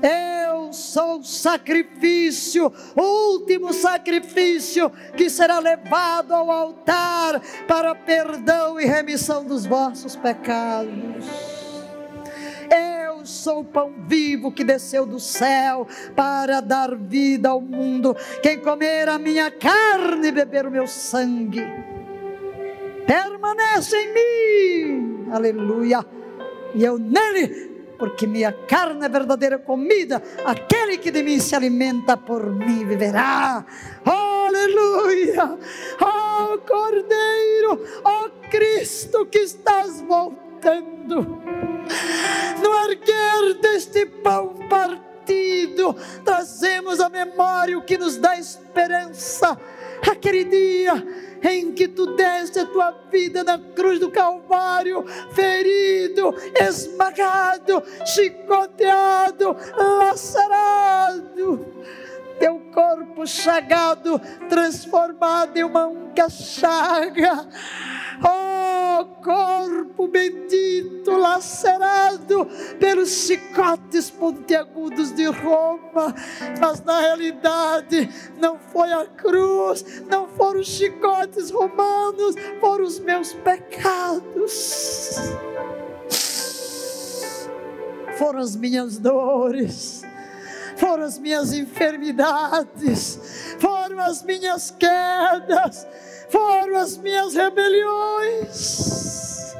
Eu 0.03 0.73
sou 0.73 1.19
o 1.19 1.23
sacrifício, 1.23 2.69
o 2.93 3.31
último 3.31 3.71
sacrifício 3.71 4.91
que 5.15 5.29
será 5.29 5.59
levado 5.59 6.33
ao 6.33 6.51
altar 6.51 7.41
para 7.65 7.95
perdão 7.95 8.77
e 8.77 8.85
remissão 8.85 9.45
dos 9.45 9.65
vossos 9.65 10.17
pecados. 10.17 11.25
Eu 12.69 13.25
sou 13.25 13.61
o 13.61 13.65
pão 13.65 13.93
vivo 14.05 14.51
que 14.51 14.65
desceu 14.65 15.05
do 15.05 15.21
céu 15.21 15.87
para 16.13 16.59
dar 16.59 16.95
vida 16.95 17.47
ao 17.47 17.61
mundo. 17.61 18.13
Quem 18.41 18.59
comer 18.59 19.07
a 19.07 19.17
minha 19.17 19.49
carne 19.49 20.27
e 20.27 20.31
beber 20.33 20.65
o 20.65 20.71
meu 20.71 20.85
sangue, 20.85 21.63
permanece 23.07 23.95
em 23.95 24.13
mim. 24.13 25.31
Aleluia. 25.31 26.05
E 26.75 26.83
eu 26.83 26.97
nele 26.97 27.72
porque 27.97 28.27
minha 28.27 28.51
carne 28.51 29.05
é 29.05 29.09
verdadeira 29.09 29.57
comida. 29.57 30.21
Aquele 30.45 30.97
que 30.97 31.11
de 31.11 31.23
mim 31.23 31.39
se 31.39 31.55
alimenta 31.55 32.17
por 32.17 32.45
mim 32.51 32.85
viverá. 32.85 33.65
Aleluia! 34.05 35.57
Oh 36.01 36.57
Cordeiro, 36.59 37.83
oh 38.03 38.29
Cristo 38.49 39.25
que 39.25 39.39
estás 39.39 40.01
voltando. 40.01 41.41
No 42.61 42.89
erguer 42.89 43.59
deste 43.61 44.05
pão 44.05 44.55
partido, 44.69 45.95
trazemos 46.23 46.99
a 46.99 47.09
memória 47.09 47.77
o 47.77 47.83
que 47.83 47.97
nos 47.97 48.17
dá 48.17 48.37
esperança. 48.37 49.57
Aquele 50.09 50.43
dia 50.43 50.93
em 51.43 51.71
que 51.71 51.87
tu 51.87 52.15
deste 52.15 52.59
a 52.59 52.65
tua 52.65 52.91
vida 53.11 53.43
na 53.43 53.57
cruz 53.57 53.99
do 53.99 54.09
Calvário, 54.11 55.05
ferido, 55.33 56.33
esmagado, 56.59 57.83
chicoteado, 58.05 59.55
lacerado, 59.77 61.65
teu 62.39 62.59
corpo 62.73 63.27
chagado, 63.27 64.19
transformado 64.49 65.57
em 65.57 65.63
uma 65.63 65.87
única 65.87 66.29
chaga. 66.29 67.47
Oh, 68.21 69.05
corpo 69.23 70.07
bendito, 70.07 71.11
lacerado 71.11 72.45
pelos 72.79 73.09
chicotes 73.09 74.09
pontiagudos 74.09 75.11
de 75.11 75.25
Roma, 75.25 76.13
mas 76.59 76.83
na 76.83 76.99
realidade 76.99 78.09
não 78.37 78.59
foi 78.59 78.91
a 78.91 79.05
cruz, 79.05 80.03
não 80.09 80.27
foram 80.27 80.59
os 80.59 80.67
chicotes 80.67 81.49
romanos, 81.49 82.35
foram 82.59 82.83
os 82.83 82.99
meus 82.99 83.33
pecados, 83.33 85.15
foram 88.17 88.39
as 88.39 88.55
minhas 88.55 88.99
dores 88.99 90.03
foram 90.75 91.03
as 91.03 91.17
minhas 91.19 91.53
enfermidades, 91.53 93.19
foram 93.59 93.99
as 93.99 94.23
minhas 94.23 94.71
quedas, 94.71 95.87
foram 96.33 96.77
as 96.77 96.97
minhas 96.97 97.35
rebeliões. 97.35 99.53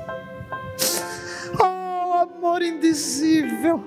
Oh, 1.61 2.13
amor 2.13 2.63
indizível, 2.63 3.83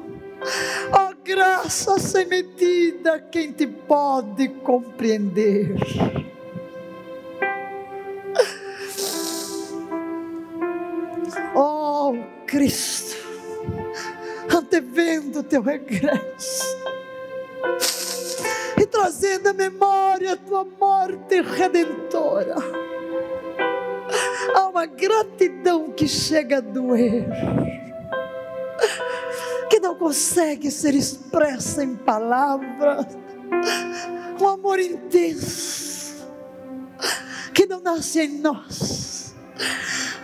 oh, 0.92 1.14
graça 1.24 1.98
sem 1.98 2.26
medida, 2.26 3.18
quem 3.18 3.50
te 3.50 3.66
pode 3.66 4.46
compreender? 4.62 5.74
Oh, 11.56 12.14
Cristo, 12.46 13.16
antevendo 14.48 15.40
o 15.40 15.42
teu 15.42 15.60
regresso 15.60 16.65
trazendo 18.86 19.48
à 19.48 19.52
memória 19.52 20.32
a 20.32 20.36
tua 20.36 20.64
morte 20.64 21.40
redentora. 21.40 22.54
Há 24.54 24.68
uma 24.68 24.86
gratidão 24.86 25.90
que 25.90 26.06
chega 26.06 26.58
a 26.58 26.60
doer, 26.60 27.26
que 29.68 29.80
não 29.80 29.96
consegue 29.96 30.70
ser 30.70 30.94
expressa 30.94 31.82
em 31.82 31.96
palavras. 31.96 33.06
Um 34.40 34.48
amor 34.48 34.78
intenso, 34.78 36.26
que 37.52 37.66
não 37.66 37.80
nasce 37.80 38.20
em 38.20 38.38
nós, 38.38 39.34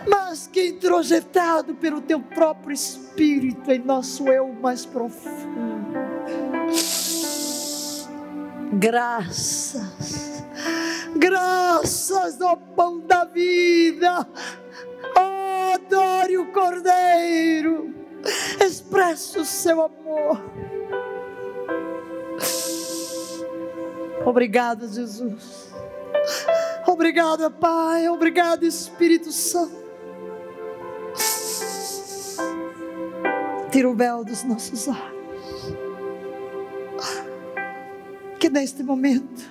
mas 0.07 0.47
que 0.47 0.59
é 0.59 0.67
introjetado 0.67 1.75
pelo 1.75 2.01
teu 2.01 2.19
próprio 2.19 2.73
Espírito 2.73 3.71
em 3.71 3.79
nosso 3.79 4.27
eu 4.27 4.53
mais 4.53 4.85
profundo 4.85 5.83
Graças, 8.79 10.43
graças 11.15 12.41
ao 12.41 12.57
pão 12.57 12.99
da 13.01 13.23
vida. 13.25 14.27
Oh, 15.15 15.73
adore 15.73 16.37
o 16.37 16.51
Cordeiro, 16.51 17.93
expressa 18.65 19.41
o 19.41 19.45
seu 19.45 19.81
amor. 19.81 20.41
Obrigado, 24.25 24.87
Jesus. 24.87 25.71
Obrigada, 26.87 27.49
Pai. 27.49 28.07
Obrigado, 28.09 28.65
Espírito 28.65 29.31
Santo. 29.31 29.83
Tira 33.71 33.89
o 33.89 33.95
véu 33.95 34.23
dos 34.23 34.43
nossos 34.43 34.87
olhos. 34.87 35.12
Que 38.43 38.49
neste 38.49 38.83
momento, 38.83 39.41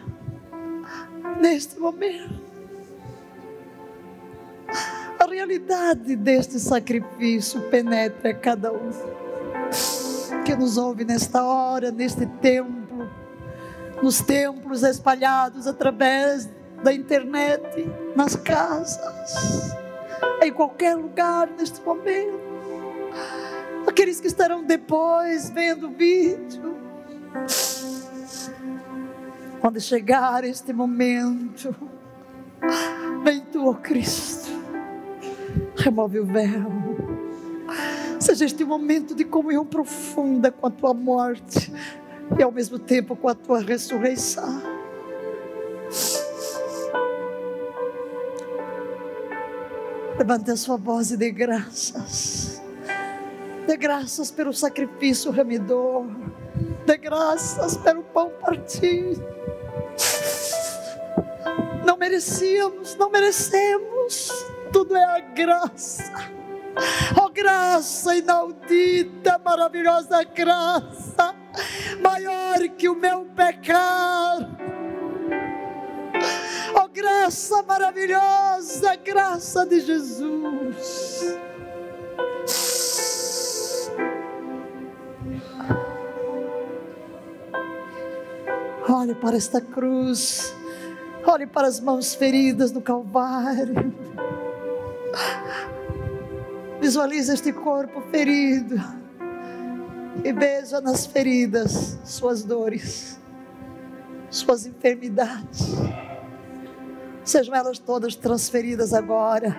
neste 1.40 1.80
momento, 1.80 2.38
a 5.18 5.24
realidade 5.24 6.14
deste 6.14 6.60
sacrifício 6.60 7.70
penetre 7.70 8.32
a 8.32 8.34
cada 8.34 8.70
um 8.70 8.90
que 10.44 10.54
nos 10.54 10.76
ouve 10.76 11.06
nesta 11.06 11.42
hora, 11.42 11.90
neste 11.90 12.26
templo, 12.26 13.10
nos 14.02 14.20
templos 14.20 14.82
espalhados 14.82 15.66
através 15.66 16.50
da 16.84 16.92
internet, 16.92 17.62
nas 18.14 18.36
casas, 18.36 19.74
em 20.42 20.52
qualquer 20.52 20.96
lugar 20.96 21.48
neste 21.58 21.80
momento. 21.80 22.42
Aqueles 23.86 24.20
que 24.20 24.26
estarão 24.26 24.62
depois 24.62 25.48
vendo 25.48 25.86
o 25.86 25.92
vídeo 25.92 26.76
quando 29.62 29.80
chegar 29.80 30.42
este 30.42 30.72
momento, 30.72 31.72
vem 33.22 33.42
tu, 33.42 33.64
oh 33.64 33.76
Cristo, 33.76 34.50
remove 35.76 36.18
o 36.18 36.26
véu. 36.26 36.68
Seja 38.18 38.44
este 38.44 38.64
momento 38.64 39.14
de 39.14 39.24
comunhão 39.24 39.64
profunda 39.64 40.50
com 40.50 40.66
a 40.66 40.70
tua 40.70 40.92
morte 40.92 41.72
e 42.36 42.42
ao 42.42 42.50
mesmo 42.50 42.76
tempo 42.76 43.14
com 43.14 43.28
a 43.28 43.36
tua 43.36 43.60
ressurreição. 43.60 44.60
Levante 50.18 50.50
a 50.50 50.56
sua 50.56 50.76
voz 50.76 51.12
e 51.12 51.16
dê 51.16 51.30
graças. 51.30 52.60
Dê 53.64 53.76
graças 53.76 54.28
pelo 54.28 54.52
sacrifício 54.52 55.30
remidor 55.30 56.04
Dê 56.86 56.96
graças 56.96 57.76
pelo 57.76 58.02
pão 58.02 58.30
partido. 58.40 59.24
Não 61.84 61.96
merecíamos, 61.96 62.96
não 62.96 63.10
merecemos. 63.10 64.30
Tudo 64.72 64.96
é 64.96 65.04
a 65.04 65.20
graça. 65.20 66.32
Oh, 67.22 67.28
graça 67.28 68.16
inaudita, 68.16 69.38
maravilhosa 69.44 70.24
graça, 70.24 71.34
maior 72.00 72.58
que 72.78 72.88
o 72.88 72.94
meu 72.94 73.26
pecado. 73.26 74.56
Oh, 76.74 76.88
graça 76.88 77.62
maravilhosa, 77.62 78.96
graça 78.96 79.66
de 79.66 79.80
Jesus. 79.80 81.22
Olhe 88.92 89.14
para 89.14 89.38
esta 89.38 89.58
cruz. 89.58 90.54
Olhe 91.26 91.46
para 91.46 91.66
as 91.66 91.80
mãos 91.80 92.14
feridas 92.14 92.70
no 92.72 92.82
Calvário. 92.82 93.94
Visualize 96.78 97.32
este 97.32 97.54
corpo 97.54 98.02
ferido. 98.10 98.76
E 100.22 100.30
beija 100.30 100.82
nas 100.82 101.06
feridas 101.06 101.98
suas 102.04 102.42
dores, 102.42 103.18
suas 104.28 104.66
enfermidades. 104.66 105.68
Sejam 107.24 107.54
elas 107.54 107.78
todas 107.78 108.14
transferidas 108.14 108.92
agora. 108.92 109.56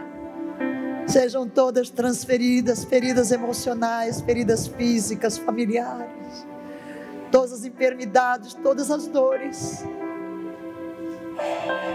Sejam 1.07 1.49
todas 1.49 1.89
transferidas, 1.89 2.85
feridas 2.85 3.31
emocionais, 3.31 4.21
feridas 4.21 4.67
físicas, 4.67 5.39
familiares 5.39 6.52
todas 7.33 7.51
as 7.51 7.65
enfermidades, 7.65 8.53
todas 8.53 8.91
as 8.91 9.07
dores. 9.07 9.83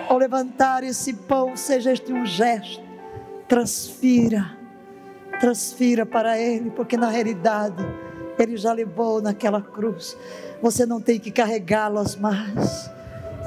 Ao 0.08 0.18
levantar 0.18 0.82
esse 0.82 1.12
pão, 1.12 1.56
seja 1.56 1.92
este 1.92 2.12
um 2.12 2.26
gesto, 2.26 2.82
transfira, 3.46 4.58
transfira 5.38 6.04
para 6.04 6.36
Ele, 6.36 6.72
porque 6.72 6.96
na 6.96 7.08
realidade 7.08 7.86
Ele 8.36 8.56
já 8.56 8.72
levou 8.72 9.22
naquela 9.22 9.62
cruz. 9.62 10.16
Você 10.60 10.84
não 10.84 11.00
tem 11.00 11.20
que 11.20 11.30
carregá-las 11.30 12.16
mais. 12.16 12.90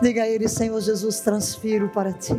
Diga 0.02 0.24
a 0.24 0.30
Ele, 0.30 0.48
Senhor 0.48 0.80
Jesus, 0.80 1.20
transfiro 1.20 1.90
para 1.90 2.14
Ti. 2.14 2.32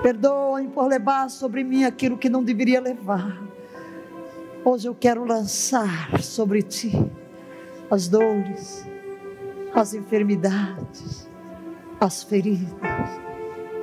Perdoe 0.00 0.68
por 0.68 0.86
levar 0.86 1.28
sobre 1.28 1.64
mim 1.64 1.82
aquilo 1.82 2.16
que 2.16 2.28
não 2.28 2.44
deveria 2.44 2.80
levar. 2.80 3.36
Hoje 4.64 4.86
eu 4.86 4.94
quero 4.94 5.24
lançar 5.24 6.22
sobre 6.22 6.62
Ti 6.62 7.23
as 7.90 8.08
dores, 8.08 8.86
as 9.74 9.94
enfermidades, 9.94 11.28
as 12.00 12.22
feridas. 12.22 12.70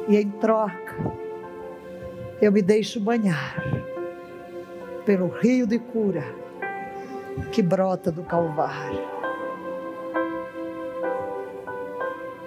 E 0.07 0.17
em 0.17 0.29
troca, 0.31 0.95
eu 2.41 2.51
me 2.51 2.61
deixo 2.61 2.99
banhar 2.99 3.55
pelo 5.05 5.27
rio 5.27 5.67
de 5.67 5.79
cura 5.79 6.23
que 7.51 7.61
brota 7.61 8.11
do 8.11 8.23
Calvário. 8.23 9.09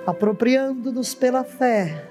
Apropriando-nos 0.07 1.15
pela 1.15 1.45
fé 1.45 2.11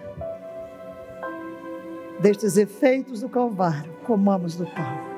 destes 2.20 2.58
efeitos 2.58 3.22
do 3.22 3.30
Calvário, 3.30 3.94
comamos 4.04 4.56
do 4.56 4.66
pão. 4.66 5.13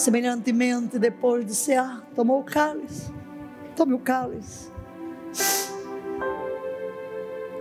Semelhantemente, 0.00 0.98
depois 0.98 1.44
de 1.44 1.54
cear, 1.54 2.02
tomou 2.16 2.40
o 2.40 2.42
cálice. 2.42 3.12
Tome 3.76 3.92
o 3.92 3.98
cálice. 3.98 4.72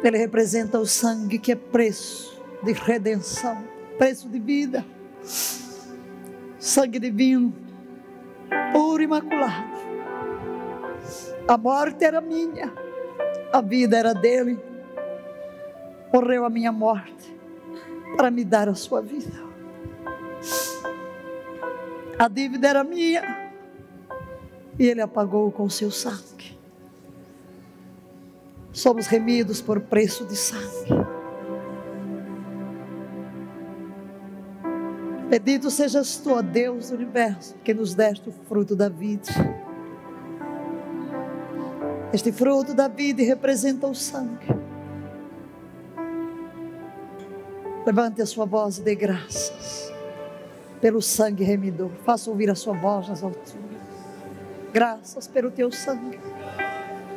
Ele 0.01 0.17
representa 0.17 0.79
o 0.79 0.85
sangue 0.85 1.37
que 1.37 1.51
é 1.51 1.55
preço 1.55 2.41
de 2.63 2.71
redenção, 2.71 3.61
preço 3.97 4.29
de 4.29 4.39
vida. 4.39 4.85
Sangue 6.57 6.97
divino, 6.97 7.53
puro 8.71 9.01
e 9.01 9.03
imaculado. 9.03 9.77
A 11.45 11.57
morte 11.57 12.05
era 12.05 12.21
minha, 12.21 12.73
a 13.51 13.59
vida 13.59 13.97
era 13.97 14.13
dele. 14.13 14.57
Morreu 16.13 16.45
a 16.45 16.49
minha 16.49 16.71
morte 16.71 17.37
para 18.15 18.31
me 18.31 18.45
dar 18.45 18.69
a 18.69 18.75
sua 18.75 19.01
vida. 19.01 19.48
A 22.19 22.27
dívida 22.27 22.67
era 22.67 22.83
minha. 22.83 23.49
E 24.77 24.85
ele 24.85 24.99
apagou 24.99 25.49
com 25.53 25.69
seu 25.69 25.89
sangue. 25.89 26.59
Somos 28.73 29.07
remidos 29.07 29.61
por 29.61 29.79
preço 29.79 30.25
de 30.25 30.35
sangue. 30.35 30.89
Bendito 35.29 35.71
sejas 35.71 36.17
tu, 36.17 36.33
ó 36.33 36.41
Deus 36.41 36.89
do 36.89 36.95
universo, 36.95 37.55
que 37.63 37.73
nos 37.73 37.95
deste 37.95 38.27
o 38.27 38.33
fruto 38.33 38.75
da 38.75 38.89
vida. 38.89 39.31
Este 42.11 42.33
fruto 42.33 42.73
da 42.73 42.89
vida 42.89 43.23
representa 43.23 43.87
o 43.87 43.95
sangue. 43.95 44.47
Levante 47.85 48.21
a 48.21 48.25
sua 48.25 48.45
voz 48.45 48.77
e 48.77 48.81
dê 48.81 48.93
graças 48.93 49.88
pelo 50.81 51.01
sangue 51.01 51.43
remidor. 51.43 51.89
Faça 52.05 52.29
ouvir 52.29 52.49
a 52.49 52.55
sua 52.55 52.73
voz 52.73 53.07
nas 53.07 53.23
alturas. 53.23 53.59
Graças 54.71 55.27
pelo 55.27 55.51
teu 55.51 55.71
sangue. 55.71 56.19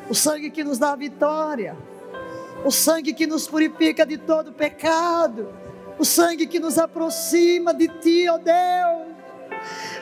O 0.09 0.14
sangue 0.14 0.51
que 0.51 0.64
nos 0.64 0.78
dá 0.78 0.93
a 0.93 0.97
vitória. 0.97 1.76
O 2.64 2.70
sangue 2.70 3.12
que 3.12 3.26
nos 3.26 3.47
purifica 3.47 4.05
de 4.05 4.18
todo 4.18 4.52
pecado. 4.52 5.48
O 5.98 6.05
sangue 6.05 6.47
que 6.47 6.59
nos 6.59 6.78
aproxima 6.78 7.74
de 7.74 7.89
ti, 7.89 8.28
ó 8.28 8.34
oh 8.34 8.39
Deus. 8.39 9.12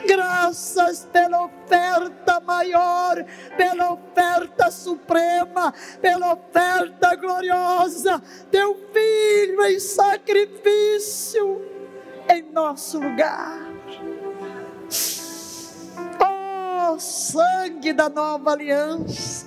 Graças 0.07 1.07
pela 1.11 1.45
oferta 1.45 2.39
maior, 2.39 3.23
pela 3.55 3.93
oferta 3.93 4.71
suprema, 4.71 5.71
pela 6.01 6.33
oferta 6.33 7.15
gloriosa, 7.15 8.19
teu 8.49 8.75
filho 8.91 9.63
em 9.65 9.79
sacrifício 9.79 11.70
em 12.31 12.43
nosso 12.53 12.99
lugar. 12.99 13.59
Oh, 16.23 16.97
sangue 16.97 17.93
da 17.93 18.09
nova 18.09 18.51
aliança. 18.51 19.45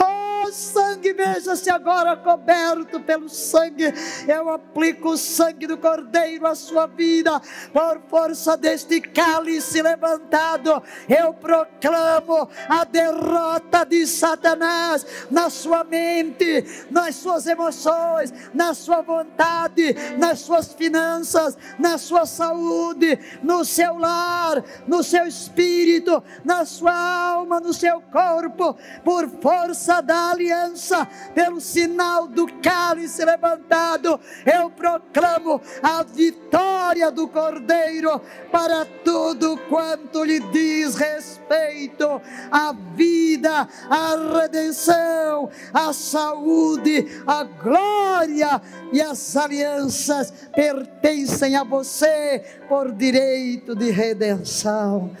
Oh, 0.00 0.19
sangue, 0.52 1.12
veja-se 1.12 1.70
agora 1.70 2.16
coberto 2.16 3.00
pelo 3.00 3.28
sangue. 3.28 3.92
Eu 4.26 4.50
aplico 4.50 5.10
o 5.10 5.16
sangue 5.16 5.66
do 5.66 5.78
Cordeiro 5.78 6.46
à 6.46 6.54
sua 6.54 6.86
vida, 6.86 7.40
por 7.72 8.00
força 8.08 8.56
deste 8.56 9.00
cálice 9.00 9.82
levantado. 9.82 10.82
Eu 11.08 11.32
proclamo 11.34 12.48
a 12.68 12.84
derrota 12.84 13.84
de 13.84 14.06
Satanás 14.06 15.06
na 15.30 15.50
sua 15.50 15.84
mente, 15.84 16.64
nas 16.90 17.16
suas 17.16 17.46
emoções, 17.46 18.32
na 18.54 18.74
sua 18.74 19.02
vontade, 19.02 19.94
nas 20.18 20.40
suas 20.40 20.72
finanças, 20.72 21.56
na 21.78 21.98
sua 21.98 22.26
saúde, 22.26 23.18
no 23.42 23.64
seu 23.64 23.98
lar, 23.98 24.62
no 24.86 25.02
seu 25.02 25.26
espírito, 25.26 26.22
na 26.44 26.64
sua 26.64 26.92
alma, 26.92 27.60
no 27.60 27.72
seu 27.72 28.00
corpo, 28.00 28.76
por 29.04 29.28
força 29.40 30.00
da 30.00 30.30
aliança, 30.40 31.06
pelo 31.34 31.60
sinal 31.60 32.26
do 32.26 32.46
cálice 32.60 33.24
levantado, 33.24 34.18
eu 34.46 34.70
proclamo 34.70 35.60
a 35.82 36.02
vitória 36.02 37.10
do 37.10 37.28
Cordeiro 37.28 38.20
para 38.50 38.86
tudo 39.04 39.58
quanto 39.68 40.24
lhe 40.24 40.40
diz 40.50 40.94
respeito 40.94 42.20
à 42.50 42.74
vida, 42.94 43.68
à 43.88 44.40
redenção, 44.40 45.50
à 45.72 45.92
saúde, 45.92 47.06
à 47.26 47.44
glória 47.44 48.60
e 48.92 49.00
as 49.00 49.36
alianças 49.36 50.32
pertencem 50.54 51.54
a 51.56 51.64
você 51.64 52.42
por 52.68 52.92
direito 52.92 53.74
de 53.74 53.90
redenção. 53.90 55.14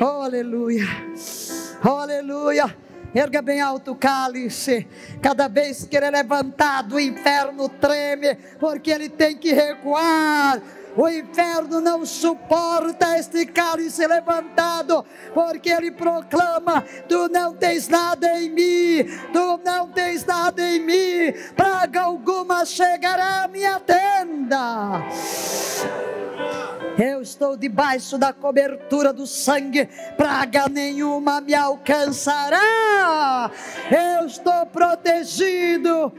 Oh, 0.00 0.22
aleluia. 0.22 0.86
Oh, 1.84 1.88
aleluia. 1.88 2.81
Erga 3.14 3.42
bem 3.42 3.60
alto 3.60 3.92
o 3.92 3.96
cálice. 3.96 4.86
Cada 5.20 5.48
vez 5.48 5.84
que 5.84 5.96
ele 5.96 6.06
é 6.06 6.10
levantado, 6.10 6.94
o 6.94 7.00
inferno 7.00 7.68
treme, 7.68 8.34
porque 8.58 8.90
ele 8.90 9.08
tem 9.08 9.36
que 9.36 9.52
recuar 9.52 10.60
O 10.96 11.08
inferno 11.08 11.80
não 11.80 12.04
suporta 12.04 13.18
este 13.18 13.46
cálice 13.46 14.06
levantado, 14.06 15.04
porque 15.32 15.70
ele 15.70 15.90
proclama: 15.90 16.84
Tu 17.08 17.28
não 17.28 17.54
tens 17.54 17.88
nada 17.88 18.38
em 18.38 18.50
mim, 18.50 19.04
tu 19.32 19.60
não 19.64 19.88
tens 19.88 20.24
nada 20.24 20.62
em 20.62 20.80
mim, 20.80 21.32
praga 21.56 22.02
alguma 22.02 22.66
chegará 22.66 23.44
à 23.44 23.48
minha 23.48 23.80
tenda. 23.80 25.02
Eu 26.98 27.22
estou 27.22 27.56
debaixo 27.56 28.18
da 28.18 28.34
cobertura 28.34 29.14
do 29.14 29.26
sangue, 29.26 29.88
praga 30.16 30.68
nenhuma 30.68 31.40
me 31.40 31.54
alcançará. 31.54 33.50
Eu 33.90 34.26
estou 34.26 34.66
protegido, 34.66 36.12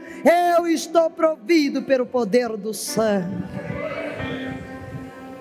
eu 0.56 0.66
estou 0.66 1.08
provido 1.10 1.82
pelo 1.82 2.04
poder 2.04 2.56
do 2.56 2.74
sangue. 2.74 3.73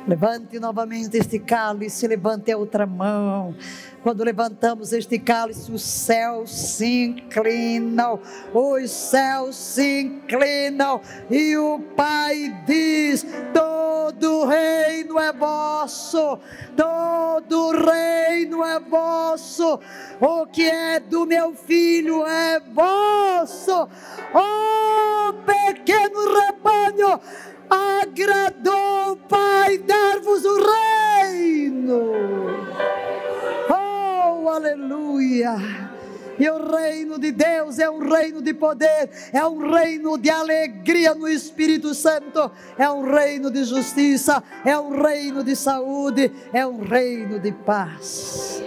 Levante 0.05 0.59
novamente 0.59 1.17
este 1.17 1.39
cálice, 1.39 2.07
levante 2.07 2.51
a 2.51 2.57
outra 2.57 2.85
mão. 2.85 3.55
Quando 4.01 4.21
levantamos 4.21 4.91
este 4.91 5.17
cálice, 5.17 5.71
os 5.71 5.81
céus 5.81 6.51
se 6.51 7.05
inclinam, 7.05 8.19
os 8.53 8.91
céus 8.91 9.55
se 9.55 10.01
inclinam, 10.01 10.99
e 11.31 11.55
o 11.55 11.79
Pai 11.95 12.53
diz: 12.65 13.25
todo 13.53 14.45
reino 14.45 15.17
é 15.17 15.31
vosso, 15.31 16.37
todo 16.75 17.71
reino 17.71 18.61
é 18.61 18.81
vosso, 18.81 19.79
o 20.19 20.45
que 20.47 20.63
é 20.63 20.99
do 20.99 21.25
meu 21.25 21.53
filho 21.55 22.27
é 22.27 22.59
vosso, 22.59 23.87
oh 24.33 25.33
pequeno 25.45 26.19
rebanho 26.33 27.21
agradou, 27.69 29.17
Pai, 29.29 29.77
dar-vos 29.77 30.43
o 30.45 30.57
reino. 30.57 32.11
Oh, 33.69 34.49
aleluia! 34.49 35.55
E 36.39 36.49
o 36.49 36.71
reino 36.71 37.19
de 37.19 37.31
Deus 37.31 37.77
é 37.77 37.89
um 37.89 37.99
reino 37.99 38.41
de 38.41 38.53
poder, 38.53 39.09
é 39.31 39.45
um 39.45 39.71
reino 39.71 40.17
de 40.17 40.29
alegria 40.29 41.13
no 41.13 41.27
Espírito 41.27 41.93
Santo, 41.93 42.51
é 42.77 42.89
um 42.89 43.03
reino 43.03 43.51
de 43.51 43.63
justiça, 43.63 44.43
é 44.65 44.77
um 44.77 45.01
reino 45.01 45.43
de 45.43 45.55
saúde, 45.55 46.31
é 46.51 46.65
um 46.65 46.81
reino 46.81 47.39
de 47.39 47.51
paz. 47.51 48.63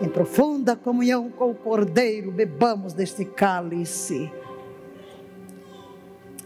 Em 0.00 0.08
profunda 0.08 0.76
comunhão 0.76 1.28
com 1.28 1.50
o 1.50 1.54
Cordeiro, 1.54 2.30
bebamos 2.30 2.92
deste 2.92 3.24
cálice 3.24 4.30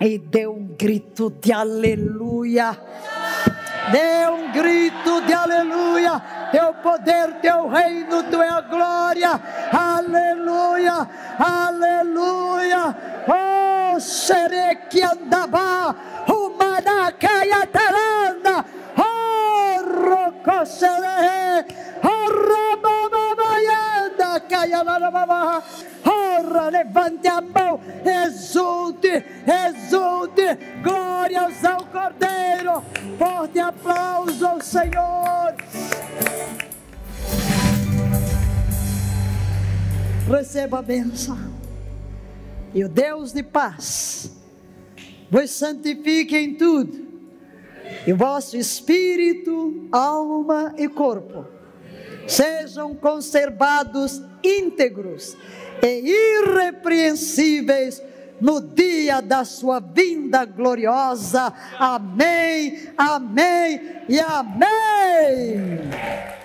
e 0.01 0.19
deu 0.19 0.53
um 0.53 0.66
grito 0.77 1.31
de 1.31 1.53
aleluia. 1.53 2.79
Dê 3.91 4.29
um 4.29 4.53
grito 4.53 5.20
de 5.23 5.33
aleluia. 5.33 6.23
Teu 6.53 6.75
poder, 6.75 7.35
teu 7.41 7.69
reino, 7.69 8.23
tua 8.25 8.61
glória. 8.62 9.41
Aleluia, 9.73 11.09
aleluia. 11.39 12.97
Oh, 13.27 13.99
xereque 14.01 15.03
andaba, 15.03 15.95
humanacaia 16.29 17.66
taranda. 17.66 18.65
Oh, 18.97 19.83
rocoxere, 20.11 21.66
oh, 22.05 22.29
rabababaianda, 22.49 22.98
Ora, 26.05 26.69
levante 26.69 27.27
a 27.28 27.40
mão, 27.40 27.81
exulte, 28.05 29.24
exulte, 29.47 30.59
glórias 30.82 31.65
ao 31.65 31.85
Cordeiro, 31.86 32.82
forte 33.19 33.59
aplauso 33.59 34.47
ao 34.47 34.60
Senhor. 34.60 35.55
Receba 40.28 40.78
a 40.78 40.82
bênção, 40.82 41.39
e 42.74 42.85
o 42.85 42.89
Deus 42.89 43.32
de 43.32 43.43
paz 43.43 44.31
vos 45.31 45.51
santifique 45.51 46.36
em 46.36 46.55
tudo, 46.55 47.09
e 48.06 48.12
vosso 48.12 48.56
espírito, 48.56 49.89
alma 49.90 50.74
e 50.77 50.89
corpo 50.89 51.57
sejam 52.29 52.95
conservados 52.95 54.23
íntegros 54.45 55.37
e 55.83 56.45
irrepreensíveis 56.45 58.03
no 58.41 58.61
dia 58.61 59.21
da 59.21 59.45
sua 59.45 59.81
vinda 59.81 60.45
gloriosa. 60.45 61.53
Amém, 61.79 62.89
amém 62.97 63.81
e 64.09 64.21
amém. 64.21 66.38